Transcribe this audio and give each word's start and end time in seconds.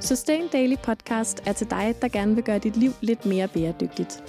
Sustain 0.00 0.48
Daily 0.48 0.76
Podcast 0.82 1.42
er 1.46 1.52
til 1.52 1.70
dig, 1.70 1.94
der 2.02 2.08
gerne 2.08 2.34
vil 2.34 2.44
gøre 2.44 2.58
dit 2.58 2.76
liv 2.76 2.90
lidt 3.00 3.26
mere 3.26 3.48
bæredygtigt. 3.48 4.22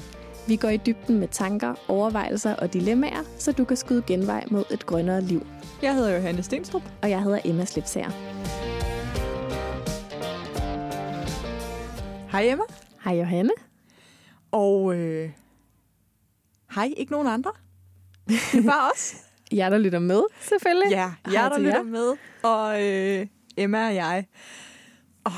Vi 0.48 0.56
går 0.56 0.70
i 0.70 0.78
dybden 0.78 1.20
med 1.20 1.28
tanker, 1.28 1.74
overvejelser 1.88 2.56
og 2.56 2.74
dilemmaer, 2.74 3.24
så 3.38 3.52
du 3.52 3.66
kan 3.66 3.78
skyde 3.78 4.04
genvej 4.08 4.44
mod 4.52 4.64
et 4.72 4.86
grønnere 4.86 5.22
liv. 5.22 5.48
Jeg 5.82 5.96
hedder 5.96 6.16
Johanne 6.16 6.44
Stenstrup. 6.44 6.82
Og 7.02 7.10
jeg 7.10 7.24
hedder 7.24 7.40
Emma 7.46 7.66
Slipsager. 7.66 8.10
Hej 12.32 12.44
Emma. 12.52 12.64
Hej 13.04 13.14
Johanne. 13.14 13.52
Og 14.52 14.96
øh, 14.96 15.30
hej 16.76 16.94
ikke 16.98 17.12
nogen 17.12 17.28
andre. 17.28 17.52
Det 18.28 18.36
er 18.54 18.64
bare 18.64 18.92
os. 18.92 19.16
Jeg 19.52 19.72
der 19.72 19.78
lytter 19.78 20.00
med, 20.00 20.22
selvfølgelig. 20.42 20.92
Ja, 20.92 21.12
jeg 21.32 21.52
der 21.52 21.60
lytter 21.60 21.84
med. 21.84 22.14
Og 22.44 22.84
øh, 22.84 23.28
Emma 23.58 23.88
og 23.88 23.96
jeg. 23.96 24.26
Oh, 25.26 25.32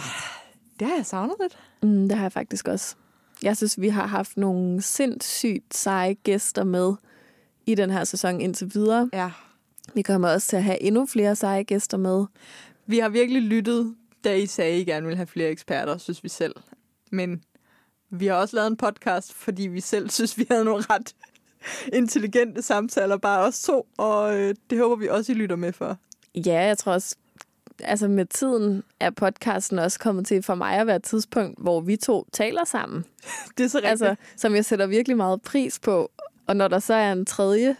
det 0.79 0.87
har 0.87 0.95
jeg 0.95 1.05
savnet 1.05 1.35
lidt. 1.41 1.57
Mm, 1.83 2.07
det 2.07 2.17
har 2.17 2.23
jeg 2.23 2.31
faktisk 2.31 2.67
også. 2.67 2.95
Jeg 3.43 3.57
synes, 3.57 3.81
vi 3.81 3.89
har 3.89 4.07
haft 4.07 4.37
nogle 4.37 4.81
sindssygt 4.81 5.75
seje 5.75 6.13
gæster 6.13 6.63
med 6.63 6.93
i 7.65 7.75
den 7.75 7.89
her 7.89 8.03
sæson 8.03 8.41
indtil 8.41 8.71
videre. 8.73 9.09
Ja. 9.13 9.31
Vi 9.93 10.01
kommer 10.01 10.29
også 10.29 10.47
til 10.47 10.55
at 10.57 10.63
have 10.63 10.81
endnu 10.81 11.05
flere 11.05 11.35
seje 11.35 11.63
gæster 11.63 11.97
med. 11.97 12.25
Vi 12.85 12.99
har 12.99 13.09
virkelig 13.09 13.41
lyttet, 13.41 13.95
da 14.23 14.35
I 14.35 14.45
sagde, 14.45 14.73
at 14.73 14.79
I 14.79 14.83
gerne 14.83 15.05
ville 15.05 15.17
have 15.17 15.27
flere 15.27 15.49
eksperter, 15.49 15.97
synes 15.97 16.23
vi 16.23 16.29
selv. 16.29 16.55
Men 17.11 17.43
vi 18.09 18.27
har 18.27 18.35
også 18.35 18.55
lavet 18.55 18.67
en 18.67 18.77
podcast, 18.77 19.33
fordi 19.33 19.67
vi 19.67 19.81
selv 19.81 20.09
synes, 20.09 20.37
vi 20.37 20.47
havde 20.51 20.65
nogle 20.65 20.83
ret 20.89 21.15
intelligente 21.93 22.61
samtaler, 22.61 23.17
bare 23.17 23.45
os 23.45 23.61
to. 23.61 23.87
Og 23.97 24.39
øh, 24.39 24.55
det 24.69 24.79
håber 24.79 24.95
vi 24.95 25.07
også, 25.07 25.31
I 25.31 25.35
lytter 25.35 25.55
med 25.55 25.73
for. 25.73 25.97
Ja, 26.35 26.61
jeg 26.61 26.77
tror 26.77 26.93
også, 26.93 27.15
altså 27.79 28.07
med 28.07 28.25
tiden 28.25 28.83
er 28.99 29.09
podcasten 29.09 29.79
også 29.79 29.99
kommet 29.99 30.27
til 30.27 30.43
for 30.43 30.55
mig 30.55 30.77
at 30.77 30.87
være 30.87 30.95
et 30.95 31.03
tidspunkt, 31.03 31.59
hvor 31.61 31.81
vi 31.81 31.95
to 31.95 32.27
taler 32.31 32.65
sammen. 32.65 33.05
Det 33.57 33.63
er 33.63 33.67
så 33.67 33.77
rigtigt. 33.77 33.91
Altså, 33.91 34.15
som 34.35 34.55
jeg 34.55 34.65
sætter 34.65 34.87
virkelig 34.87 35.17
meget 35.17 35.41
pris 35.41 35.79
på. 35.79 36.11
Og 36.47 36.55
når 36.55 36.67
der 36.67 36.79
så 36.79 36.93
er 36.93 37.11
en 37.11 37.25
tredje 37.25 37.75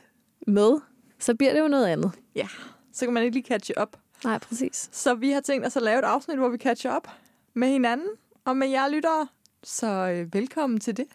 med, 0.48 0.82
så 1.20 1.36
bliver 1.36 1.54
det 1.54 1.60
jo 1.60 1.68
noget 1.68 1.86
andet. 1.86 2.12
Ja, 2.36 2.48
så 2.94 3.06
kan 3.06 3.14
man 3.14 3.24
ikke 3.24 3.36
lige 3.36 3.48
catche 3.48 3.78
op. 3.78 3.98
Nej, 4.24 4.40
præcis. 4.40 4.90
Så 4.92 5.16
vi 5.16 5.32
har 5.32 5.42
tænkt 5.42 5.68
os 5.68 5.76
at 5.76 5.84
lave 5.84 6.00
et 6.00 6.06
afsnit, 6.06 6.38
hvor 6.38 6.50
vi 6.50 6.58
catcher 6.58 6.92
op 6.92 7.08
med 7.54 7.68
hinanden 7.68 8.08
og 8.46 8.58
med 8.58 8.68
jer 8.68 8.88
lyttere. 8.88 9.28
Så 9.64 9.88
øh, 9.88 10.34
velkommen 10.34 10.80
til 10.80 10.98
det. 10.98 11.06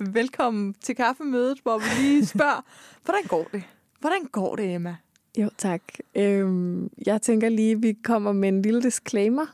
Velkommen 0.00 0.74
til 0.74 0.96
kaffemødet, 0.96 1.58
hvor 1.62 1.78
vi 1.78 2.02
lige 2.02 2.26
spørger, 2.36 2.64
hvordan 3.04 3.22
går 3.28 3.48
det? 3.52 3.62
Hvordan 4.00 4.24
går 4.24 4.56
det, 4.56 4.74
Emma? 4.74 4.96
Jo, 5.38 5.50
tak. 5.58 5.82
Øhm, 6.14 6.90
jeg 7.06 7.22
tænker 7.22 7.48
lige, 7.48 7.72
at 7.72 7.82
vi 7.82 7.92
kommer 7.92 8.32
med 8.32 8.48
en 8.48 8.62
lille 8.62 8.82
disclaimer, 8.82 9.46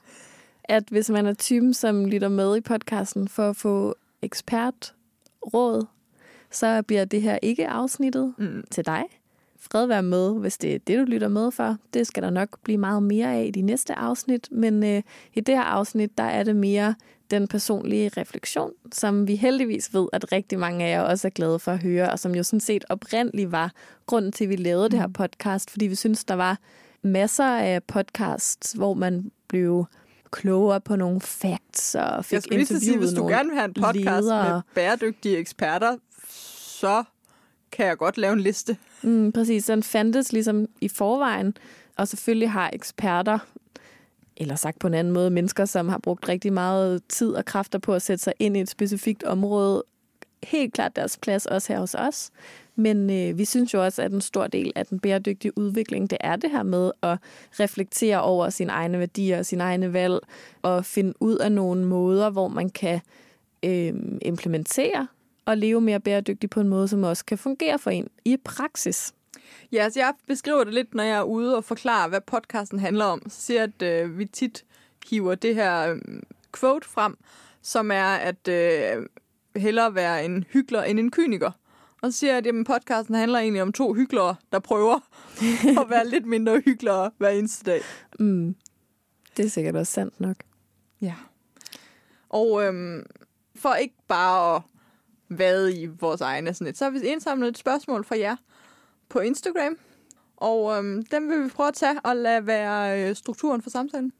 at 0.64 0.84
hvis 0.90 1.10
man 1.10 1.26
er 1.26 1.34
typen, 1.34 1.74
som 1.74 2.06
lytter 2.06 2.28
med 2.28 2.56
i 2.56 2.60
podcasten 2.60 3.28
for 3.28 3.50
at 3.50 3.56
få 3.56 3.94
ekspertråd, 4.22 5.86
så 6.50 6.82
bliver 6.82 7.04
det 7.04 7.22
her 7.22 7.38
ikke 7.42 7.68
afsnittet 7.68 8.34
mm. 8.38 8.64
til 8.70 8.86
dig. 8.86 9.04
Fred 9.58 9.86
være 9.86 10.02
med, 10.02 10.40
hvis 10.40 10.58
det 10.58 10.74
er 10.74 10.78
det, 10.78 10.98
du 10.98 11.04
lytter 11.04 11.28
med 11.28 11.50
for. 11.50 11.76
Det 11.94 12.06
skal 12.06 12.22
der 12.22 12.30
nok 12.30 12.48
blive 12.62 12.78
meget 12.78 13.02
mere 13.02 13.34
af 13.34 13.44
i 13.44 13.50
de 13.50 13.62
næste 13.62 13.94
afsnit, 13.94 14.48
men 14.52 14.84
øh, 14.84 15.02
i 15.34 15.40
det 15.40 15.54
her 15.54 15.62
afsnit, 15.62 16.18
der 16.18 16.24
er 16.24 16.42
det 16.42 16.56
mere 16.56 16.94
den 17.30 17.48
personlige 17.48 18.10
refleksion, 18.16 18.70
som 18.92 19.28
vi 19.28 19.36
heldigvis 19.36 19.94
ved, 19.94 20.08
at 20.12 20.32
rigtig 20.32 20.58
mange 20.58 20.84
af 20.84 20.90
jer 20.90 21.00
også 21.00 21.28
er 21.28 21.30
glade 21.30 21.58
for 21.58 21.72
at 21.72 21.82
høre, 21.82 22.10
og 22.10 22.18
som 22.18 22.34
jo 22.34 22.42
sådan 22.42 22.60
set 22.60 22.84
oprindeligt 22.88 23.52
var 23.52 23.72
grunden 24.06 24.32
til, 24.32 24.44
at 24.44 24.50
vi 24.50 24.56
lavede 24.56 24.86
mm. 24.86 24.90
det 24.90 25.00
her 25.00 25.08
podcast, 25.08 25.70
fordi 25.70 25.86
vi 25.86 25.94
synes, 25.94 26.24
der 26.24 26.34
var 26.34 26.58
masser 27.02 27.44
af 27.44 27.82
podcasts, 27.82 28.72
hvor 28.72 28.94
man 28.94 29.30
blev 29.48 29.86
klogere 30.30 30.80
på 30.80 30.96
nogle 30.96 31.20
facts 31.20 31.94
og 31.94 32.24
fik 32.24 32.32
Jeg 32.32 32.42
skal 32.42 32.56
lige 32.56 32.80
sige, 32.80 32.98
hvis 32.98 33.12
du 33.12 33.26
gerne 33.26 33.48
vil 33.48 33.58
have 33.58 33.68
en 33.68 33.74
podcast 33.74 34.24
ledere. 34.24 34.52
med 34.52 34.60
bæredygtige 34.74 35.38
eksperter, 35.38 35.96
så 36.78 37.04
kan 37.72 37.86
jeg 37.86 37.96
godt 37.96 38.18
lave 38.18 38.32
en 38.32 38.40
liste. 38.40 38.76
Mm, 39.02 39.32
præcis, 39.32 39.64
den 39.64 39.82
fandtes 39.82 40.32
ligesom 40.32 40.66
i 40.80 40.88
forvejen, 40.88 41.56
og 41.96 42.08
selvfølgelig 42.08 42.50
har 42.50 42.70
eksperter 42.72 43.38
eller 44.36 44.54
sagt 44.54 44.78
på 44.78 44.86
en 44.86 44.94
anden 44.94 45.12
måde, 45.12 45.30
mennesker, 45.30 45.64
som 45.64 45.88
har 45.88 45.98
brugt 45.98 46.28
rigtig 46.28 46.52
meget 46.52 47.02
tid 47.08 47.32
og 47.32 47.44
kræfter 47.44 47.78
på 47.78 47.94
at 47.94 48.02
sætte 48.02 48.24
sig 48.24 48.32
ind 48.38 48.56
i 48.56 48.60
et 48.60 48.70
specifikt 48.70 49.24
område, 49.24 49.84
helt 50.42 50.74
klart 50.74 50.96
deres 50.96 51.18
plads 51.18 51.46
også 51.46 51.72
her 51.72 51.80
hos 51.80 51.94
os. 51.94 52.30
Men 52.76 53.10
øh, 53.10 53.38
vi 53.38 53.44
synes 53.44 53.74
jo 53.74 53.84
også, 53.84 54.02
at 54.02 54.12
en 54.12 54.20
stor 54.20 54.46
del 54.46 54.72
af 54.76 54.86
den 54.86 55.00
bæredygtige 55.00 55.58
udvikling, 55.58 56.10
det 56.10 56.18
er 56.20 56.36
det 56.36 56.50
her 56.50 56.62
med 56.62 56.90
at 57.02 57.18
reflektere 57.60 58.22
over 58.22 58.50
sine 58.50 58.72
egne 58.72 58.98
værdier 58.98 59.38
og 59.38 59.46
sine 59.46 59.62
egne 59.62 59.92
valg, 59.92 60.18
og 60.62 60.84
finde 60.84 61.12
ud 61.20 61.36
af 61.36 61.52
nogle 61.52 61.84
måder, 61.84 62.30
hvor 62.30 62.48
man 62.48 62.70
kan 62.70 63.00
øh, 63.62 63.94
implementere 64.22 65.08
og 65.44 65.56
leve 65.56 65.80
mere 65.80 66.00
bæredygtigt 66.00 66.52
på 66.52 66.60
en 66.60 66.68
måde, 66.68 66.88
som 66.88 67.02
også 67.02 67.24
kan 67.24 67.38
fungere 67.38 67.78
for 67.78 67.90
en 67.90 68.08
i 68.24 68.36
praksis. 68.44 69.14
Ja, 69.72 69.84
altså 69.84 70.00
jeg 70.00 70.14
beskriver 70.26 70.64
det 70.64 70.74
lidt, 70.74 70.94
når 70.94 71.02
jeg 71.02 71.18
er 71.18 71.22
ude 71.22 71.56
og 71.56 71.64
forklarer, 71.64 72.08
hvad 72.08 72.20
podcasten 72.20 72.78
handler 72.78 73.04
om. 73.04 73.22
Så 73.28 73.40
siger 73.40 73.62
at 73.62 73.82
øh, 73.82 74.18
vi 74.18 74.24
tit 74.24 74.64
hiver 75.10 75.34
det 75.34 75.54
her 75.54 75.92
øh, 75.92 75.98
quote 76.54 76.88
frem, 76.88 77.16
som 77.62 77.90
er 77.90 78.14
at 78.14 78.48
øh, 78.48 79.06
hellere 79.56 79.94
være 79.94 80.24
en 80.24 80.44
hyggelig 80.52 80.90
end 80.90 80.98
en 80.98 81.10
kyniker. 81.10 81.50
Og 82.02 82.12
så 82.12 82.18
siger 82.18 82.30
jeg, 82.30 82.38
at 82.38 82.46
jamen, 82.46 82.64
podcasten 82.64 83.14
handler 83.14 83.38
egentlig 83.38 83.62
om 83.62 83.72
to 83.72 83.92
hyggelere, 83.92 84.36
der 84.52 84.58
prøver 84.58 84.94
at 85.82 85.90
være 85.90 86.08
lidt 86.08 86.26
mindre 86.26 86.62
hyggeligere 86.64 87.10
hver 87.18 87.28
eneste 87.28 87.70
dag. 87.70 87.80
Mm. 88.20 88.56
Det 89.36 89.44
er 89.44 89.48
sikkert 89.48 89.76
også 89.76 89.92
sandt 89.92 90.20
nok. 90.20 90.36
Ja. 91.00 91.14
Og 92.28 92.64
øhm, 92.64 93.06
for 93.56 93.74
ikke 93.74 93.94
bare 94.08 94.56
at 94.56 94.62
vade 95.28 95.82
i 95.82 95.86
vores 95.86 96.20
egne 96.20 96.54
sådan 96.54 96.66
et, 96.66 96.78
så 96.78 96.84
har 96.84 96.90
vi 96.90 96.98
indsamlet 96.98 97.48
et 97.48 97.58
spørgsmål 97.58 98.04
fra 98.04 98.18
jer 98.18 98.36
på 99.08 99.18
Instagram. 99.18 99.78
Og 100.36 100.78
øhm, 100.78 101.04
dem 101.04 101.28
vil 101.28 101.44
vi 101.44 101.48
prøve 101.48 101.68
at 101.68 101.74
tage 101.74 102.00
og 102.04 102.16
lade 102.16 102.46
være 102.46 103.08
øh, 103.08 103.16
strukturen 103.16 103.62
for 103.62 103.70
samtalen. 103.70 104.12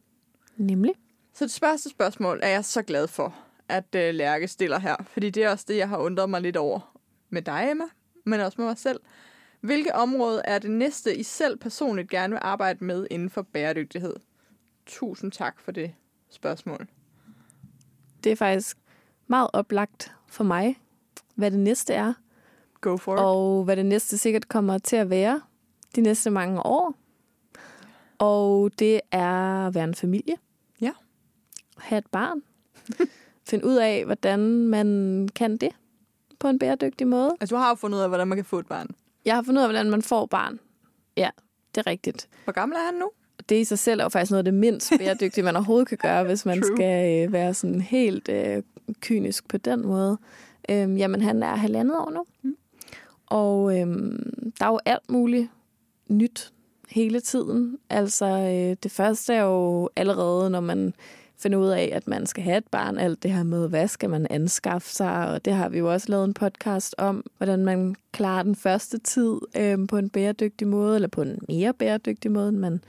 Nemlig? 0.57 0.93
Så 1.35 1.45
det 1.45 1.59
første 1.61 1.91
spørgsmål 1.91 2.41
er 2.43 2.49
jeg 2.49 2.65
så 2.65 2.83
glad 2.83 3.09
for, 3.09 3.35
at 3.69 3.95
øh, 3.95 4.15
Lærke 4.15 4.49
stiller 4.49 4.79
her. 4.79 4.97
Fordi 5.09 5.31
det 5.31 5.45
er 5.45 5.51
også 5.51 5.65
det, 5.69 5.77
jeg 5.77 5.89
har 5.89 5.99
undret 5.99 6.31
mig 6.31 6.41
lidt 6.41 6.57
over 6.57 6.99
med 7.31 7.43
dig, 7.43 7.69
Emma, 7.71 7.85
men 8.25 8.41
også 8.41 8.61
med 8.61 8.67
mig 8.67 8.79
selv. 8.79 9.01
Hvilke 9.61 9.95
område 9.95 10.43
er 10.45 10.59
det 10.59 10.71
næste, 10.71 11.17
I 11.17 11.23
selv 11.23 11.59
personligt 11.59 12.11
gerne 12.11 12.33
vil 12.33 12.41
arbejde 12.43 12.85
med 12.85 13.07
inden 13.11 13.31
for 13.31 13.43
bæredygtighed? 13.43 14.15
Tusind 14.87 15.33
tak 15.33 15.61
for 15.61 15.73
det 15.73 15.95
spørgsmål. 16.31 16.87
Det 18.25 18.33
er 18.33 18.37
faktisk 18.37 18.77
meget 19.27 19.51
oplagt 19.53 20.13
for 20.29 20.45
mig, 20.45 20.81
hvad 21.35 21.51
det 21.51 21.59
næste 21.59 21.95
er. 21.95 22.15
Go 22.81 22.97
for 22.97 23.15
it. 23.15 23.21
Og 23.21 23.65
hvad 23.65 23.77
det 23.77 23.87
næste 23.87 24.19
sikkert 24.19 24.49
kommer 24.49 24.79
til 24.79 24.97
at 24.97 25.11
være 25.11 25.41
de 25.97 26.01
næste 26.01 26.31
mange 26.31 26.67
år. 26.67 26.95
Og 28.19 28.71
det 28.79 29.01
er 29.11 29.67
at 29.67 29.75
være 29.75 29.85
en 29.85 29.95
familie. 29.95 30.35
Ja. 30.81 30.93
Have 31.79 31.99
et 31.99 32.07
barn. 32.07 32.43
Finde 33.49 33.65
ud 33.65 33.75
af, 33.75 34.05
hvordan 34.05 34.41
man 34.67 35.29
kan 35.35 35.57
det 35.57 35.71
på 36.39 36.49
en 36.49 36.59
bæredygtig 36.59 37.07
måde. 37.07 37.37
Altså, 37.41 37.57
du 37.57 37.61
har 37.61 37.69
jo 37.69 37.75
fundet 37.75 37.99
ud 37.99 38.03
af, 38.03 38.09
hvordan 38.09 38.29
man 38.29 38.39
kan 38.39 38.45
få 38.45 38.59
et 38.59 38.67
barn. 38.67 38.89
Jeg 39.25 39.35
har 39.35 39.43
fundet 39.43 39.61
ud 39.61 39.63
af, 39.63 39.69
hvordan 39.69 39.91
man 39.91 40.03
får 40.03 40.27
barn. 40.27 40.59
Ja, 41.17 41.31
det 41.75 41.87
er 41.87 41.91
rigtigt. 41.91 42.29
Hvor 42.45 42.53
gammel 42.53 42.77
er 42.77 42.85
han 42.85 42.95
nu? 42.95 43.11
Det 43.49 43.61
i 43.61 43.65
sig 43.65 43.79
selv 43.79 44.01
er 44.01 44.05
jo 44.05 44.09
faktisk 44.09 44.31
noget 44.31 44.39
af 44.39 44.45
det 44.45 44.55
mindst 44.55 44.93
bæredygtige, 44.99 45.45
man 45.45 45.57
overhovedet 45.57 45.89
kan 45.89 45.99
gøre, 45.99 46.25
hvis 46.25 46.47
man 46.47 46.63
True. 46.63 46.77
skal 46.77 47.27
øh, 47.27 47.33
være 47.33 47.55
sådan 47.55 47.81
helt 47.81 48.29
øh, 48.29 48.63
kynisk 49.01 49.49
på 49.49 49.57
den 49.57 49.87
måde. 49.87 50.19
Øhm, 50.71 50.97
jamen, 50.97 51.23
han 51.23 51.43
er 51.43 51.55
halvandet 51.57 51.97
år 51.97 52.11
nu. 52.11 52.25
Mm. 52.43 52.57
Og 53.27 53.79
øhm, 53.79 54.53
der 54.59 54.65
er 54.65 54.71
jo 54.71 54.79
alt 54.85 55.11
muligt 55.11 55.49
nyt 56.09 56.53
hele 56.89 57.21
tiden. 57.21 57.79
Altså, 57.91 58.27
øh, 58.27 58.77
det 58.83 58.91
første 58.91 59.35
er 59.35 59.43
jo 59.43 59.91
allerede, 59.97 60.51
når 60.51 60.61
man 60.61 60.95
finder 61.39 61.59
ud 61.59 61.69
af, 61.69 61.91
at 61.93 62.09
man 62.09 62.27
skal 62.27 62.43
have 62.43 62.59
et 62.59 62.67
barn, 62.71 62.99
alt 62.99 63.23
det 63.23 63.33
her 63.33 63.43
med, 63.43 63.69
hvad 63.69 63.89
skal 63.89 64.11
man 64.11 64.27
anskaffe 64.31 64.89
sig, 64.95 65.29
og 65.29 65.45
det 65.45 65.53
har 65.53 65.69
vi 65.69 65.79
jo 65.79 65.93
også 65.93 66.09
lavet 66.09 66.25
en 66.25 66.35
podcast 66.35 66.95
om, 66.99 67.25
hvordan 67.37 67.65
man 67.65 67.95
klarer 68.13 68.43
den 68.43 68.55
første 68.55 68.99
tid 68.99 69.37
øh, 69.57 69.79
på 69.89 69.97
en 69.97 70.11
bæredygtig 70.11 70.69
måde, 70.69 70.95
eller 70.95 71.09
på 71.09 71.23
en 71.23 71.39
mere 71.49 71.75
bæredygtig 71.75 72.31
måde, 72.31 72.49
end 72.49 72.57
man 72.57 72.81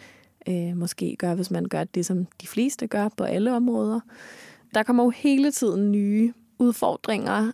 øh, 0.50 0.78
måske 0.78 1.16
gør, 1.20 1.36
hvis 1.36 1.52
man 1.52 1.66
gør 1.66 1.84
det, 1.84 2.06
som 2.06 2.28
de 2.42 2.48
fleste 2.48 2.88
gør 2.88 3.10
på 3.18 3.24
alle 3.24 3.56
områder. 3.56 4.00
Der 4.74 4.84
kommer 4.84 5.04
jo 5.04 5.10
hele 5.10 5.52
tiden 5.52 5.92
nye 5.92 6.34
udfordringer. 6.60 7.52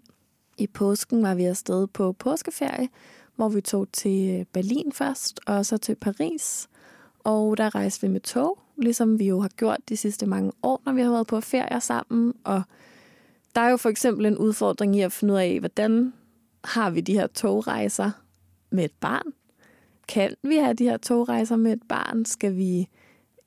I 0.57 0.67
påsken 0.67 1.23
var 1.23 1.35
vi 1.35 1.45
afsted 1.45 1.87
på 1.87 2.11
påskeferie, 2.11 2.89
hvor 3.35 3.49
vi 3.49 3.61
tog 3.61 3.87
til 3.91 4.39
øh, 4.39 4.45
Berlin 4.45 4.91
først, 4.91 5.39
og 5.45 5.65
så 5.65 5.77
til 5.77 5.95
Paris. 5.95 6.69
Og 7.23 7.57
der 7.57 7.75
rejste 7.75 8.07
vi 8.07 8.13
med 8.13 8.21
tog, 8.21 8.59
ligesom 8.77 9.19
vi 9.19 9.27
jo 9.27 9.39
har 9.39 9.49
gjort 9.49 9.79
de 9.89 9.97
sidste 9.97 10.25
mange 10.25 10.51
år, 10.63 10.81
når 10.85 10.93
vi 10.93 11.01
har 11.01 11.11
været 11.11 11.27
på 11.27 11.41
ferie 11.41 11.81
sammen. 11.81 12.33
Og 12.43 12.61
der 13.55 13.61
er 13.61 13.69
jo 13.69 13.77
for 13.77 13.89
eksempel 13.89 14.25
en 14.25 14.37
udfordring 14.37 14.95
i 14.95 15.01
at 15.01 15.11
finde 15.11 15.33
ud 15.33 15.39
af, 15.39 15.59
hvordan 15.59 16.13
har 16.63 16.89
vi 16.89 17.01
de 17.01 17.13
her 17.13 17.27
togrejser 17.27 18.11
med 18.69 18.85
et 18.85 18.93
barn? 18.99 19.33
Kan 20.07 20.35
vi 20.43 20.55
have 20.55 20.73
de 20.73 20.83
her 20.83 20.97
togrejser 20.97 21.55
med 21.55 21.73
et 21.73 21.83
barn? 21.89 22.25
Skal 22.25 22.55
vi 22.55 22.89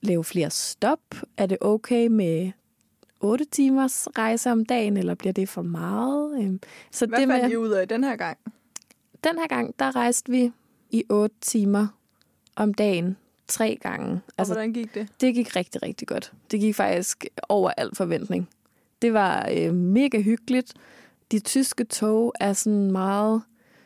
lave 0.02 0.24
flere 0.24 0.50
stop? 0.50 1.00
Er 1.36 1.46
det 1.46 1.58
okay 1.60 2.06
med 2.06 2.52
8 3.20 3.44
timers 3.44 4.08
rejse 4.18 4.50
om 4.50 4.64
dagen, 4.64 4.96
eller 4.96 5.14
bliver 5.14 5.32
det 5.32 5.48
for 5.48 5.62
meget? 5.62 6.42
Øhm, 6.42 6.60
så 6.90 7.06
Hvad 7.06 7.20
det 7.20 7.28
fandt 7.28 7.44
med, 7.44 7.50
I 7.50 7.56
ud 7.56 7.70
af 7.70 7.88
den 7.88 8.04
her 8.04 8.16
gang? 8.16 8.38
Den 9.24 9.38
her 9.38 9.46
gang, 9.46 9.74
der 9.78 9.96
rejste 9.96 10.32
vi 10.32 10.52
i 10.90 11.04
8 11.10 11.34
timer 11.40 11.86
om 12.56 12.74
dagen 12.74 13.16
tre 13.48 13.78
gange. 13.80 14.12
Og 14.26 14.32
altså, 14.38 14.54
hvordan 14.54 14.72
gik 14.72 14.94
det? 14.94 15.08
Det 15.20 15.34
gik 15.34 15.56
rigtig, 15.56 15.82
rigtig 15.82 16.08
godt. 16.08 16.32
Det 16.50 16.60
gik 16.60 16.74
faktisk 16.74 17.26
over 17.48 17.70
al 17.76 17.94
forventning. 17.94 18.48
Det 19.02 19.12
var 19.12 19.48
øh, 19.52 19.74
mega 19.74 20.20
hyggeligt. 20.20 20.74
De 21.32 21.38
tyske 21.38 21.84
tog 21.84 22.32
er 22.40 22.52
sådan 22.52 22.90
meget 22.92 23.42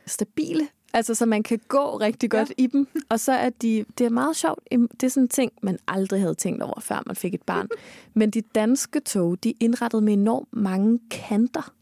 stabile. 0.07 0.69
Altså, 0.93 1.15
så 1.15 1.27
man 1.27 1.43
kan 1.43 1.61
gå 1.69 1.97
rigtig 1.97 2.31
godt 2.31 2.49
ja. 2.49 2.65
i 2.65 2.67
dem. 2.67 2.89
Og 3.09 3.21
så 3.21 3.33
er 3.33 3.51
de, 3.51 3.85
det 3.99 4.07
er 4.07 4.11
meget 4.11 4.37
sjovt. 4.37 4.69
Det 4.71 5.03
er 5.03 5.09
sådan 5.09 5.23
en 5.23 5.29
ting, 5.29 5.53
man 5.63 5.79
aldrig 5.89 6.21
havde 6.21 6.35
tænkt 6.35 6.63
over, 6.63 6.81
før 6.81 7.03
man 7.07 7.17
fik 7.17 7.35
et 7.35 7.43
barn. 7.43 7.69
Men 8.15 8.31
de 8.31 8.41
danske 8.41 9.01
tog, 9.01 9.45
de 9.45 9.51
er 9.51 9.55
indrettet 9.61 10.03
med 10.03 10.13
enormt 10.13 10.49
mange 10.53 10.99
kanter. 11.11 11.73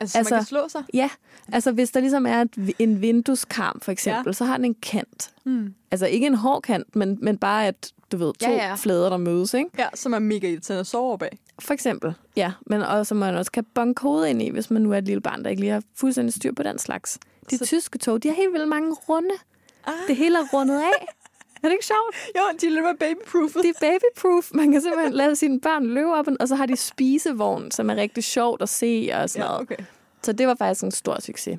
Altså, 0.00 0.18
altså 0.18 0.34
man 0.34 0.40
kan 0.40 0.46
slå 0.46 0.68
sig? 0.68 0.84
Ja. 0.94 1.10
Altså, 1.52 1.72
hvis 1.72 1.90
der 1.90 2.00
ligesom 2.00 2.26
er 2.26 2.40
et, 2.40 2.72
en 2.78 3.00
vindueskarm, 3.00 3.80
for 3.80 3.92
eksempel, 3.92 4.28
ja. 4.28 4.32
så 4.32 4.44
har 4.44 4.56
den 4.56 4.64
en 4.64 4.74
kant. 4.74 5.30
Mm. 5.44 5.74
Altså, 5.90 6.06
ikke 6.06 6.26
en 6.26 6.34
hård 6.34 6.62
kant, 6.62 6.96
men, 6.96 7.18
men 7.22 7.38
bare 7.38 7.66
at, 7.66 7.92
du 8.12 8.16
ved, 8.16 8.32
to 8.34 8.50
ja, 8.50 8.68
ja. 8.68 8.74
flader, 8.74 9.08
der 9.08 9.16
mødes, 9.16 9.54
ikke? 9.54 9.70
Ja, 9.78 9.86
som 9.94 10.12
er 10.12 10.18
mega 10.18 10.48
irriterende 10.48 10.80
at 10.80 10.86
sove 10.86 11.18
bag. 11.18 11.38
For 11.58 11.74
eksempel, 11.74 12.14
ja. 12.36 12.52
Men 12.66 12.82
også, 12.82 13.14
man 13.14 13.34
også 13.34 13.52
kan 13.52 13.66
bunke 13.74 14.02
hovedet 14.02 14.28
ind 14.28 14.42
i, 14.42 14.50
hvis 14.50 14.70
man 14.70 14.82
nu 14.82 14.92
er 14.92 14.98
et 14.98 15.04
lille 15.04 15.20
barn, 15.20 15.44
der 15.44 15.50
ikke 15.50 15.60
lige 15.60 15.72
har 15.72 15.82
fuldstændig 15.94 16.34
styr 16.34 16.52
på 16.52 16.62
den 16.62 16.78
slags. 16.78 17.18
De 17.50 17.58
så... 17.58 17.66
tyske 17.66 17.98
tog, 17.98 18.22
de 18.22 18.28
har 18.28 18.34
helt 18.34 18.52
vildt 18.52 18.68
mange 18.68 18.96
runde. 19.08 19.34
Ah. 19.86 19.94
Det 20.08 20.16
hele 20.16 20.38
er 20.38 20.44
rundet 20.52 20.80
af. 20.80 21.06
Er 21.62 21.68
det 21.68 21.72
ikke 21.72 21.86
sjovt? 21.86 22.16
Jo, 22.36 22.42
de 22.60 22.66
er 22.66 22.70
lidt 22.70 22.98
babyproof. 22.98 23.62
De 23.62 23.68
er 23.68 23.72
babyproof. 23.80 24.50
Man 24.54 24.72
kan 24.72 24.80
simpelthen 24.80 25.12
lade 25.12 25.36
sine 25.36 25.60
børn 25.60 25.86
løbe 25.86 26.12
op, 26.12 26.26
og 26.40 26.48
så 26.48 26.54
har 26.54 26.66
de 26.66 26.76
spisevogn, 26.76 27.70
som 27.70 27.90
er 27.90 27.96
rigtig 27.96 28.24
sjovt 28.24 28.62
at 28.62 28.68
se 28.68 29.10
og 29.14 29.30
sådan 29.30 29.42
ja, 29.42 29.48
noget. 29.48 29.60
Okay. 29.60 29.76
Så 30.22 30.32
det 30.32 30.46
var 30.46 30.54
faktisk 30.54 30.84
en 30.84 30.90
stor 30.90 31.20
succes. 31.20 31.58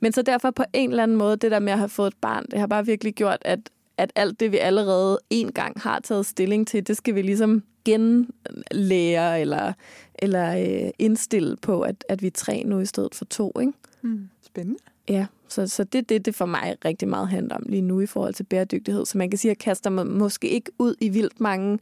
Men 0.00 0.12
så 0.12 0.22
derfor 0.22 0.50
på 0.50 0.64
en 0.72 0.90
eller 0.90 1.02
anden 1.02 1.16
måde, 1.16 1.36
det 1.36 1.50
der 1.50 1.58
med 1.58 1.72
at 1.72 1.78
have 1.78 1.88
fået 1.88 2.06
et 2.06 2.16
barn, 2.20 2.46
det 2.50 2.58
har 2.58 2.66
bare 2.66 2.86
virkelig 2.86 3.14
gjort, 3.14 3.38
at, 3.42 3.70
at 3.96 4.12
alt 4.14 4.40
det, 4.40 4.52
vi 4.52 4.56
allerede 4.56 5.18
en 5.30 5.52
gang 5.52 5.80
har 5.80 6.00
taget 6.00 6.26
stilling 6.26 6.68
til, 6.68 6.86
det 6.86 6.96
skal 6.96 7.14
vi 7.14 7.22
ligesom 7.22 7.62
genlære 7.84 9.40
eller, 9.40 9.72
eller 10.14 10.58
øh, 10.58 10.90
indstille 10.98 11.56
på, 11.56 11.80
at, 11.80 12.04
at 12.08 12.22
vi 12.22 12.26
er 12.26 12.30
tre 12.30 12.62
nu 12.66 12.80
i 12.80 12.86
stedet 12.86 13.14
for 13.14 13.24
to. 13.24 13.52
Ikke? 13.60 13.72
Mm. 14.02 14.28
Spændende. 14.42 14.78
Ja, 15.08 15.26
så, 15.48 15.66
så 15.66 15.84
det 15.84 15.98
er 15.98 16.02
det, 16.02 16.24
det 16.24 16.34
for 16.34 16.46
mig 16.46 16.76
rigtig 16.84 17.08
meget 17.08 17.28
handler 17.28 17.56
om 17.56 17.62
lige 17.66 17.82
nu 17.82 18.00
i 18.00 18.06
forhold 18.06 18.34
til 18.34 18.44
bæredygtighed. 18.44 19.06
Så 19.06 19.18
man 19.18 19.30
kan 19.30 19.38
sige, 19.38 19.50
at 19.50 19.56
jeg 19.56 19.64
kaster 19.64 19.90
mig 19.90 20.06
måske 20.06 20.48
ikke 20.48 20.70
ud 20.78 20.94
i 21.00 21.08
vildt 21.08 21.40
mange 21.40 21.78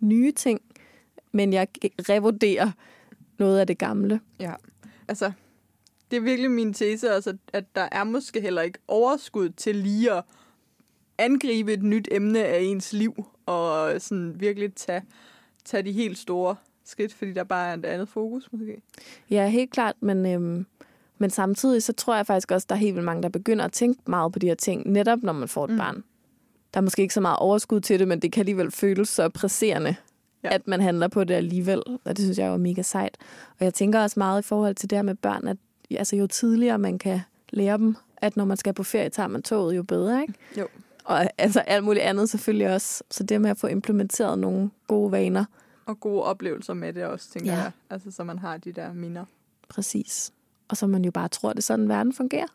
nye 0.00 0.32
ting, 0.32 0.60
men 1.32 1.52
jeg 1.52 1.68
revurderer 1.84 2.70
noget 3.38 3.58
af 3.58 3.66
det 3.66 3.78
gamle. 3.78 4.20
Ja, 4.40 4.54
altså 5.08 5.32
det 6.10 6.16
er 6.16 6.20
virkelig 6.20 6.50
min 6.50 6.74
tese 6.74 7.16
også, 7.16 7.36
at 7.52 7.64
der 7.74 7.88
er 7.92 8.04
måske 8.04 8.40
heller 8.40 8.62
ikke 8.62 8.78
overskud 8.88 9.48
til 9.48 9.76
lige 9.76 10.12
at 10.12 10.24
angribe 11.18 11.72
et 11.72 11.82
nyt 11.82 12.08
emne 12.10 12.44
af 12.44 12.60
ens 12.60 12.92
liv, 12.92 13.26
og 13.46 14.00
sådan 14.00 14.40
virkelig 14.40 14.74
tage, 14.74 15.02
tage 15.64 15.82
de 15.82 15.92
helt 15.92 16.18
store 16.18 16.56
skridt, 16.84 17.14
fordi 17.14 17.32
der 17.32 17.44
bare 17.44 17.70
er 17.70 17.74
et 17.74 17.84
andet 17.84 18.08
fokus 18.08 18.48
måske. 18.52 18.82
Ja, 19.30 19.48
helt 19.48 19.70
klart, 19.70 19.96
men, 20.00 20.26
øhm, 20.26 20.66
men 21.20 21.30
samtidig 21.30 21.82
så 21.82 21.92
tror 21.92 22.16
jeg 22.16 22.26
faktisk 22.26 22.50
også, 22.50 22.64
at 22.64 22.68
der 22.68 22.74
er 22.74 22.80
helt 22.80 22.94
vildt 22.94 23.04
mange, 23.04 23.22
der 23.22 23.28
begynder 23.28 23.64
at 23.64 23.72
tænke 23.72 24.00
meget 24.06 24.32
på 24.32 24.38
de 24.38 24.46
her 24.46 24.54
ting, 24.54 24.92
netop 24.92 25.22
når 25.22 25.32
man 25.32 25.48
får 25.48 25.64
et 25.64 25.70
mm. 25.70 25.76
barn. 25.76 26.04
Der 26.74 26.80
er 26.80 26.82
måske 26.82 27.02
ikke 27.02 27.14
så 27.14 27.20
meget 27.20 27.38
overskud 27.38 27.80
til 27.80 27.98
det, 27.98 28.08
men 28.08 28.22
det 28.22 28.32
kan 28.32 28.40
alligevel 28.40 28.70
føles 28.70 29.08
så 29.08 29.28
presserende, 29.28 29.94
ja. 30.42 30.54
at 30.54 30.68
man 30.68 30.80
handler 30.80 31.08
på 31.08 31.24
det 31.24 31.34
alligevel, 31.34 31.82
og 32.04 32.16
det 32.16 32.18
synes 32.18 32.38
jeg 32.38 32.46
er 32.46 32.56
mega 32.56 32.82
sejt. 32.82 33.16
Og 33.58 33.64
jeg 33.64 33.74
tænker 33.74 34.00
også 34.00 34.20
meget 34.20 34.42
i 34.42 34.46
forhold 34.46 34.74
til 34.74 34.90
det 34.90 34.98
her 34.98 35.02
med 35.02 35.14
børn, 35.14 35.48
at 35.48 35.56
altså 35.90 36.16
jo 36.16 36.26
tidligere 36.26 36.78
man 36.78 36.98
kan 36.98 37.20
lære 37.50 37.78
dem, 37.78 37.96
at 38.16 38.36
når 38.36 38.44
man 38.44 38.56
skal 38.56 38.74
på 38.74 38.82
ferie, 38.82 39.08
tager 39.08 39.28
man 39.28 39.42
toget, 39.42 39.76
jo 39.76 39.82
bedre, 39.82 40.22
ikke? 40.22 40.34
Jo. 40.58 40.66
Og 41.04 41.30
altså 41.38 41.60
alt 41.60 41.84
muligt 41.84 42.04
andet 42.04 42.30
selvfølgelig 42.30 42.74
også. 42.74 43.04
Så 43.10 43.22
det 43.22 43.40
med 43.40 43.50
at 43.50 43.58
få 43.58 43.66
implementeret 43.66 44.38
nogle 44.38 44.70
gode 44.86 45.12
vaner. 45.12 45.44
Og 45.86 46.00
gode 46.00 46.22
oplevelser 46.22 46.74
med 46.74 46.92
det 46.92 47.04
også, 47.04 47.30
tænker 47.30 47.52
ja. 47.52 47.58
jeg. 47.58 47.70
Altså 47.90 48.10
så 48.10 48.24
man 48.24 48.38
har 48.38 48.56
de 48.56 48.72
der 48.72 48.92
minder. 48.92 49.24
Præcis. 49.68 50.32
Og 50.70 50.76
så 50.76 50.86
man 50.86 51.04
jo 51.04 51.10
bare 51.10 51.28
tror, 51.28 51.48
det 51.48 51.58
er 51.58 51.62
sådan, 51.62 51.88
verden 51.88 52.12
fungerer. 52.12 52.46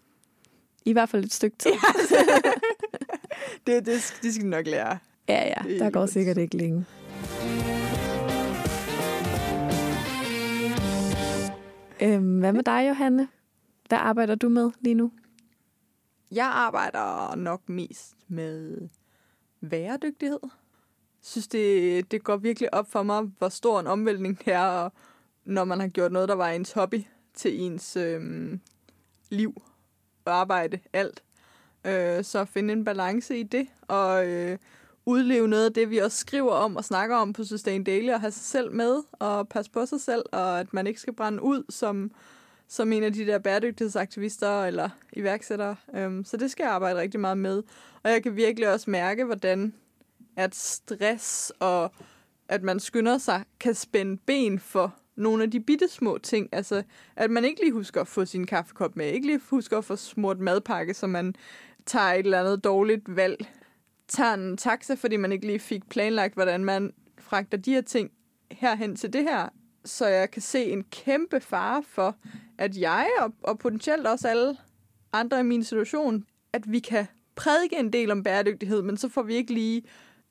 I 0.86 0.94
hvert 0.94 1.10
fald 1.10 1.24
et 1.24 1.34
stykke 1.34 1.58
tid. 1.58 1.72
Ja. 1.72 1.78
det, 3.74 3.86
det, 3.86 4.20
de 4.22 4.34
skal 4.34 4.48
nok 4.48 4.68
lære. 4.68 4.98
Ja, 5.30 5.48
ja. 5.48 5.80
Der 5.80 5.90
går 5.90 6.06
sikkert 6.06 6.38
ikke 6.38 6.58
længe. 6.58 6.86
Øhm, 12.02 12.40
hvad 12.40 12.54
med 12.54 12.64
dig, 12.64 12.86
Johanne? 12.88 13.28
Hvad 13.90 13.98
arbejder 13.98 14.36
du 14.36 14.50
med 14.50 14.72
lige 14.80 14.96
nu? 14.96 15.12
Jeg 16.32 16.46
arbejder 16.46 17.36
nok 17.36 17.70
mest 17.70 18.16
med 18.28 18.78
væredygtighed. 19.62 20.40
Jeg 20.44 20.50
synes, 21.22 21.48
det, 21.48 22.12
det 22.12 22.24
går 22.24 22.38
virkelig 22.38 22.74
op 22.74 22.92
for 22.92 23.04
mig, 23.04 23.22
hvor 23.38 23.50
stor 23.50 23.80
en 23.80 23.88
omvæltning 23.88 24.46
det 24.46 24.54
er, 24.54 24.90
når 25.46 25.64
man 25.64 25.80
har 25.80 25.88
gjort 25.88 26.12
noget, 26.12 26.30
der 26.30 26.36
var 26.36 26.50
ens 26.50 26.72
hobby, 26.72 27.04
til 27.36 27.62
ens 27.62 27.96
øh, 27.96 28.22
liv 29.30 29.62
og 30.26 30.34
arbejde, 30.34 30.80
alt. 30.94 31.24
Øh, 31.86 32.24
så 32.24 32.46
finde 32.46 32.74
en 32.74 32.86
balance 32.86 33.40
i 33.40 33.44
det, 33.44 33.68
og 33.82 34.28
øh, 34.28 34.58
udleve 35.06 35.48
noget 35.48 35.66
af 35.66 35.74
det, 35.74 35.90
vi 35.90 35.98
også 35.98 36.18
skriver 36.18 36.52
om 36.52 36.76
og 36.76 36.86
snakker 36.86 37.16
om 37.16 37.34
på 37.34 37.44
Sustain 37.44 37.84
Daily, 37.84 38.10
og 38.10 38.20
have 38.20 38.32
sig 38.32 38.44
selv 38.44 38.72
med, 38.72 39.04
og 39.12 39.48
passe 39.48 39.72
på 39.72 39.86
sig 39.86 40.02
selv, 40.02 40.24
og 40.32 40.60
at 40.60 40.74
man 40.74 40.88
ikke 40.88 41.00
skal 41.00 41.14
brænde 41.14 41.42
ud 41.42 41.64
som, 41.70 42.12
som 42.68 42.94
en 42.94 43.04
af 43.04 43.14
de 43.14 43.26
der 43.26 43.40
bæredygtighedsaktivister 43.40 44.66
eller 44.66 44.90
iværksættere. 45.14 45.76
Um, 45.88 46.26
så 46.26 46.38
det 46.38 46.52
skal 46.52 46.64
jeg 46.64 46.72
arbejde 46.72 47.00
rigtig 47.00 47.20
meget 47.20 47.38
med. 47.38 47.64
Og 48.04 48.12
jeg 48.12 48.24
kan 48.24 48.36
virkelig 48.36 48.74
også 48.74 48.90
mærke, 48.90 49.26
hvordan 49.26 49.74
at 50.36 50.56
stress 50.56 51.54
og 51.60 51.92
at 52.48 52.64
man 52.64 52.80
skynder 52.80 53.18
sig, 53.18 53.44
kan 53.60 53.76
spænde 53.76 54.18
ben 54.18 54.60
for 54.60 54.96
nogle 55.16 55.44
af 55.44 55.52
de 55.52 55.60
bitte 55.60 55.88
små 55.88 56.18
ting. 56.18 56.50
Altså, 56.52 56.84
at 57.16 57.32
man 57.32 57.46
ikke 57.46 57.62
lige 57.62 57.74
husker 57.74 58.02
at 58.02 58.08
få 58.08 58.26
sin 58.26 58.46
kaffekop 58.46 58.96
med, 58.96 59.12
ikke 59.12 59.28
lige 59.28 59.42
husker 59.50 59.78
at 59.78 59.86
få 59.86 59.96
smurt 59.96 60.40
madpakke, 60.40 60.94
så 60.94 61.08
man 61.08 61.36
tager 61.86 62.14
et 62.14 62.26
eller 62.26 62.40
andet 62.40 62.64
dårligt 62.64 63.16
valg 63.16 63.48
tager 64.08 64.34
en 64.34 64.58
taxa, 64.58 64.94
fordi 64.94 65.16
man 65.16 65.32
ikke 65.32 65.48
lige 65.48 65.60
fik 65.60 65.90
planlagt, 65.90 66.34
hvordan 66.34 66.66
man 66.66 66.94
fragter 67.20 67.58
de 67.58 67.74
her 67.74 67.82
ting 67.82 68.12
herhen 68.52 68.96
til 68.96 69.14
det 69.14 69.24
her. 69.24 69.50
Så 69.86 70.08
jeg 70.08 70.32
kan 70.32 70.42
se 70.42 70.66
en 70.66 70.84
kæmpe 70.84 71.40
fare 71.40 71.84
for, 71.84 72.16
at 72.58 72.78
jeg 72.78 73.08
og, 73.20 73.34
og 73.44 73.60
potentielt 73.60 74.08
også 74.08 74.28
alle 74.28 74.58
andre 75.14 75.40
i 75.40 75.44
min 75.44 75.64
situation, 75.64 76.26
at 76.54 76.72
vi 76.72 76.80
kan 76.80 77.06
prædike 77.36 77.80
en 77.80 77.94
del 77.94 78.12
om 78.12 78.24
bæredygtighed, 78.24 78.82
men 78.82 78.98
så 78.98 79.10
får 79.10 79.24
vi 79.24 79.36
ikke 79.36 79.54
lige 79.54 79.84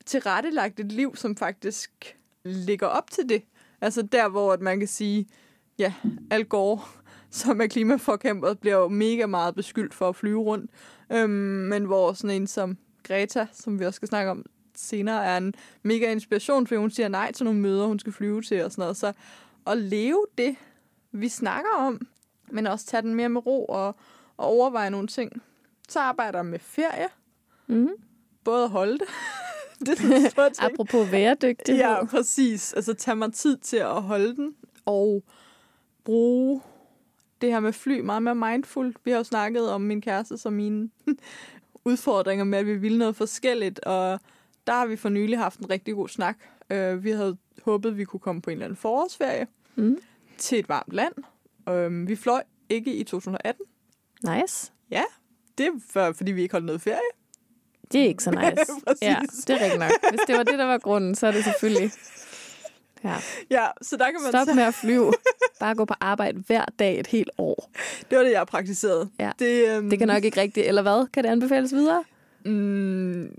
tilrettelagt 0.07 0.81
et 0.81 0.93
liv, 0.93 1.17
som 1.17 1.37
faktisk 1.37 2.17
ligger 2.45 2.87
op 2.87 3.11
til 3.11 3.29
det. 3.29 3.43
Altså 3.85 4.03
der, 4.03 4.29
hvor 4.29 4.53
at 4.53 4.61
man 4.61 4.79
kan 4.79 4.88
sige, 4.88 5.26
ja, 5.79 5.95
Al 6.31 6.45
Gore, 6.45 6.81
som 7.31 7.61
er 7.61 7.67
klimaforkæmper, 7.67 8.55
bliver 8.55 8.76
jo 8.76 8.88
mega 8.88 9.26
meget 9.26 9.55
beskyldt 9.55 9.95
for 9.95 10.09
at 10.09 10.17
flyve 10.17 10.41
rundt. 10.41 10.71
Øhm, 11.12 11.31
men 11.31 11.85
hvor 11.85 12.12
sådan 12.12 12.37
en 12.37 12.47
som 12.47 12.79
Greta, 13.03 13.47
som 13.53 13.81
vi 13.81 13.85
også 13.85 13.97
skal 13.97 14.09
snakke 14.09 14.31
om 14.31 14.47
senere, 14.75 15.25
er 15.25 15.37
en 15.37 15.55
mega 15.83 16.12
inspiration, 16.12 16.67
for 16.67 16.76
hun 16.76 16.91
siger 16.91 17.09
nej 17.09 17.33
til 17.33 17.45
nogle 17.45 17.61
møder, 17.61 17.87
hun 17.87 17.99
skal 17.99 18.12
flyve 18.12 18.43
til 18.43 18.64
og 18.64 18.73
sådan 18.73 18.83
noget. 18.83 18.97
Så 18.97 19.12
at 19.67 19.79
leve 19.79 20.26
det, 20.38 20.57
vi 21.12 21.29
snakker 21.29 21.71
om, 21.79 22.07
men 22.50 22.67
også 22.67 22.87
tage 22.87 23.03
den 23.03 23.14
mere 23.14 23.29
med 23.29 23.47
ro 23.47 23.64
og, 23.64 23.87
og 24.37 24.47
overveje 24.47 24.91
nogle 24.91 25.09
ting. 25.09 25.43
Så 25.88 26.00
arbejder 26.00 26.38
jeg 26.38 26.47
med 26.47 26.59
ferie. 26.59 27.09
Mm. 27.67 27.88
Både 28.45 28.64
at 28.64 28.71
holde 28.71 28.99
det. 28.99 29.09
det 29.81 29.88
er 29.88 30.28
sådan 30.28 30.52
Apropos 30.59 31.12
væredygtighed. 31.12 31.83
Ja, 31.83 32.04
præcis. 32.04 32.73
Altså 32.73 32.95
tage 32.95 33.16
mig 33.16 33.33
tid 33.33 33.57
til 33.57 33.76
at 33.76 34.02
holde 34.02 34.37
den, 34.37 34.54
og 34.85 35.23
bruge 36.04 36.61
det 37.40 37.52
her 37.52 37.61
med 37.61 37.73
fly 37.73 38.00
meget 38.00 38.23
mere 38.23 38.35
mindful. 38.35 38.95
Vi 39.04 39.11
har 39.11 39.19
jo 39.19 39.25
snakket 39.25 39.71
om 39.71 39.81
min 39.81 40.00
kæreste 40.00 40.38
som 40.38 40.52
mine 40.52 40.90
udfordringer 41.85 42.45
med, 42.45 42.59
at 42.59 42.66
vi 42.66 42.76
ville 42.76 42.99
noget 42.99 43.16
forskelligt, 43.16 43.81
og 43.81 44.21
der 44.66 44.73
har 44.73 44.87
vi 44.87 44.97
for 44.97 45.09
nylig 45.09 45.38
haft 45.38 45.61
en 45.61 45.71
rigtig 45.71 45.95
god 45.95 46.09
snak. 46.09 46.37
Uh, 46.75 47.04
vi 47.04 47.11
havde 47.11 47.37
håbet, 47.62 47.90
at 47.90 47.97
vi 47.97 48.04
kunne 48.04 48.21
komme 48.21 48.43
på 48.43 48.50
en 48.50 48.52
eller 48.52 48.64
anden 48.64 48.76
forårsferie 48.76 49.47
mm. 49.75 49.99
til 50.38 50.59
et 50.59 50.69
varmt 50.69 50.93
land. 50.93 51.14
Uh, 51.71 52.09
vi 52.09 52.16
fløj 52.16 52.43
ikke 52.69 52.95
i 52.95 53.04
2018. 53.04 53.66
Nice. 54.23 54.73
Ja, 54.90 55.02
det 55.59 55.66
er 55.66 56.12
fordi 56.12 56.33
vi 56.33 56.43
ikke 56.43 56.52
holdt 56.52 56.66
noget 56.66 56.81
ferie. 56.81 57.24
Det 57.95 58.03
er 58.03 58.09
ikke 58.09 58.23
så 58.23 58.31
nice. 58.31 58.73
ja, 59.03 59.17
det 59.47 59.51
er 59.51 59.65
rigtigt 59.65 59.81
nok. 59.81 59.91
Hvis 60.11 60.21
det 60.27 60.37
var 60.37 60.43
det, 60.43 60.59
der 60.59 60.65
var 60.65 60.79
grunden, 60.79 61.15
så 61.15 61.27
er 61.27 61.33
det 61.33 61.45
selvfølgelig 61.45 61.91
Ja. 63.05 63.15
ja, 63.51 63.67
så 63.83 63.97
der 63.97 64.05
kan 64.05 64.21
man... 64.23 64.33
Stop 64.33 64.55
med 64.55 64.65
at 64.65 64.75
flyve. 64.75 65.13
Bare 65.61 65.75
gå 65.75 65.85
på 65.85 65.95
arbejde 66.01 66.43
hver 66.47 66.65
dag 66.79 67.01
et 67.01 67.07
helt 67.07 67.31
år. 67.39 67.71
Det 68.11 68.19
var 68.19 68.25
det, 68.25 68.31
jeg 68.31 68.41
har 68.41 68.45
praktiseret. 68.45 69.11
Ja. 69.21 69.31
Det, 69.39 69.79
um... 69.79 69.91
det 69.91 69.99
kan 69.99 70.09
nok 70.09 70.25
ikke 70.25 70.41
rigtigt. 70.41 70.67
Eller 70.67 70.83
hvad? 70.83 71.07
Kan 71.13 71.25
det 71.25 71.31
anbefales 71.31 71.73
videre? 71.73 72.05
Mm, 72.45 73.31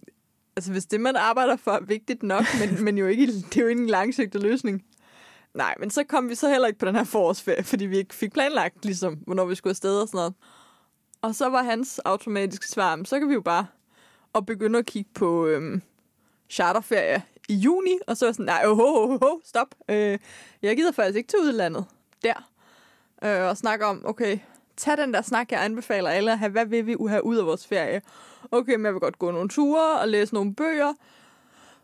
altså, 0.55 0.71
hvis 0.71 0.85
det, 0.85 1.01
man 1.01 1.15
arbejder 1.15 1.55
for, 1.55 1.71
er 1.71 1.79
vigtigt 1.79 2.23
nok, 2.23 2.43
men, 2.59 2.83
men 2.85 2.97
jo 2.97 3.07
ikke, 3.07 3.27
det 3.27 3.57
er 3.57 3.61
jo 3.61 3.67
ikke 3.67 3.81
en 3.81 3.89
langsigtet 3.89 4.43
løsning. 4.43 4.83
Nej, 5.53 5.75
men 5.79 5.89
så 5.89 6.03
kom 6.03 6.29
vi 6.29 6.35
så 6.35 6.49
heller 6.49 6.67
ikke 6.67 6.79
på 6.79 6.85
den 6.85 6.95
her 6.95 7.03
forårsferie, 7.03 7.63
fordi 7.63 7.85
vi 7.85 7.97
ikke 7.97 8.15
fik 8.15 8.33
planlagt, 8.33 8.85
ligesom, 8.85 9.13
hvornår 9.13 9.45
vi 9.45 9.55
skulle 9.55 9.71
afsted 9.71 10.01
og 10.01 10.07
sådan 10.07 10.17
noget. 10.17 10.33
Og 11.21 11.35
så 11.35 11.49
var 11.49 11.63
hans 11.63 11.99
automatiske 11.99 12.67
svar, 12.67 13.01
så 13.05 13.19
kan 13.19 13.29
vi 13.29 13.33
jo 13.33 13.41
bare 13.41 13.65
og 14.35 14.45
begynde 14.45 14.79
at 14.79 14.85
kigge 14.85 15.09
på 15.13 15.45
øhm, 15.45 15.81
charterferie 16.49 17.23
i 17.49 17.55
juni, 17.55 17.97
og 18.07 18.17
så 18.17 18.25
var 18.25 18.31
sådan, 18.31 18.45
nej, 18.45 18.63
oh, 18.65 18.79
oh, 18.79 19.09
oh, 19.09 19.19
oh, 19.21 19.39
stop. 19.43 19.67
Øh, 19.89 20.19
jeg 20.61 20.77
gider 20.77 20.91
faktisk 20.91 21.17
ikke 21.17 21.27
til 21.27 21.39
udlandet 21.39 21.85
der. 22.23 22.49
Øh, 23.23 23.49
og 23.49 23.57
snakke 23.57 23.85
om, 23.85 24.05
okay, 24.05 24.39
tag 24.77 24.97
den 24.97 25.13
der 25.13 25.21
snak, 25.21 25.51
jeg 25.51 25.63
anbefaler 25.63 26.09
alle 26.09 26.31
at 26.31 26.39
have, 26.39 26.51
hvad 26.51 26.65
vil 26.65 26.85
vi 26.87 26.95
have 27.09 27.25
ud 27.25 27.37
af 27.37 27.45
vores 27.45 27.67
ferie? 27.67 28.01
Okay, 28.51 28.75
men 28.75 28.85
jeg 28.85 28.93
vil 28.93 28.99
godt 28.99 29.19
gå 29.19 29.31
nogle 29.31 29.49
ture 29.49 29.99
og 29.99 30.07
læse 30.07 30.33
nogle 30.33 30.55
bøger, 30.55 30.93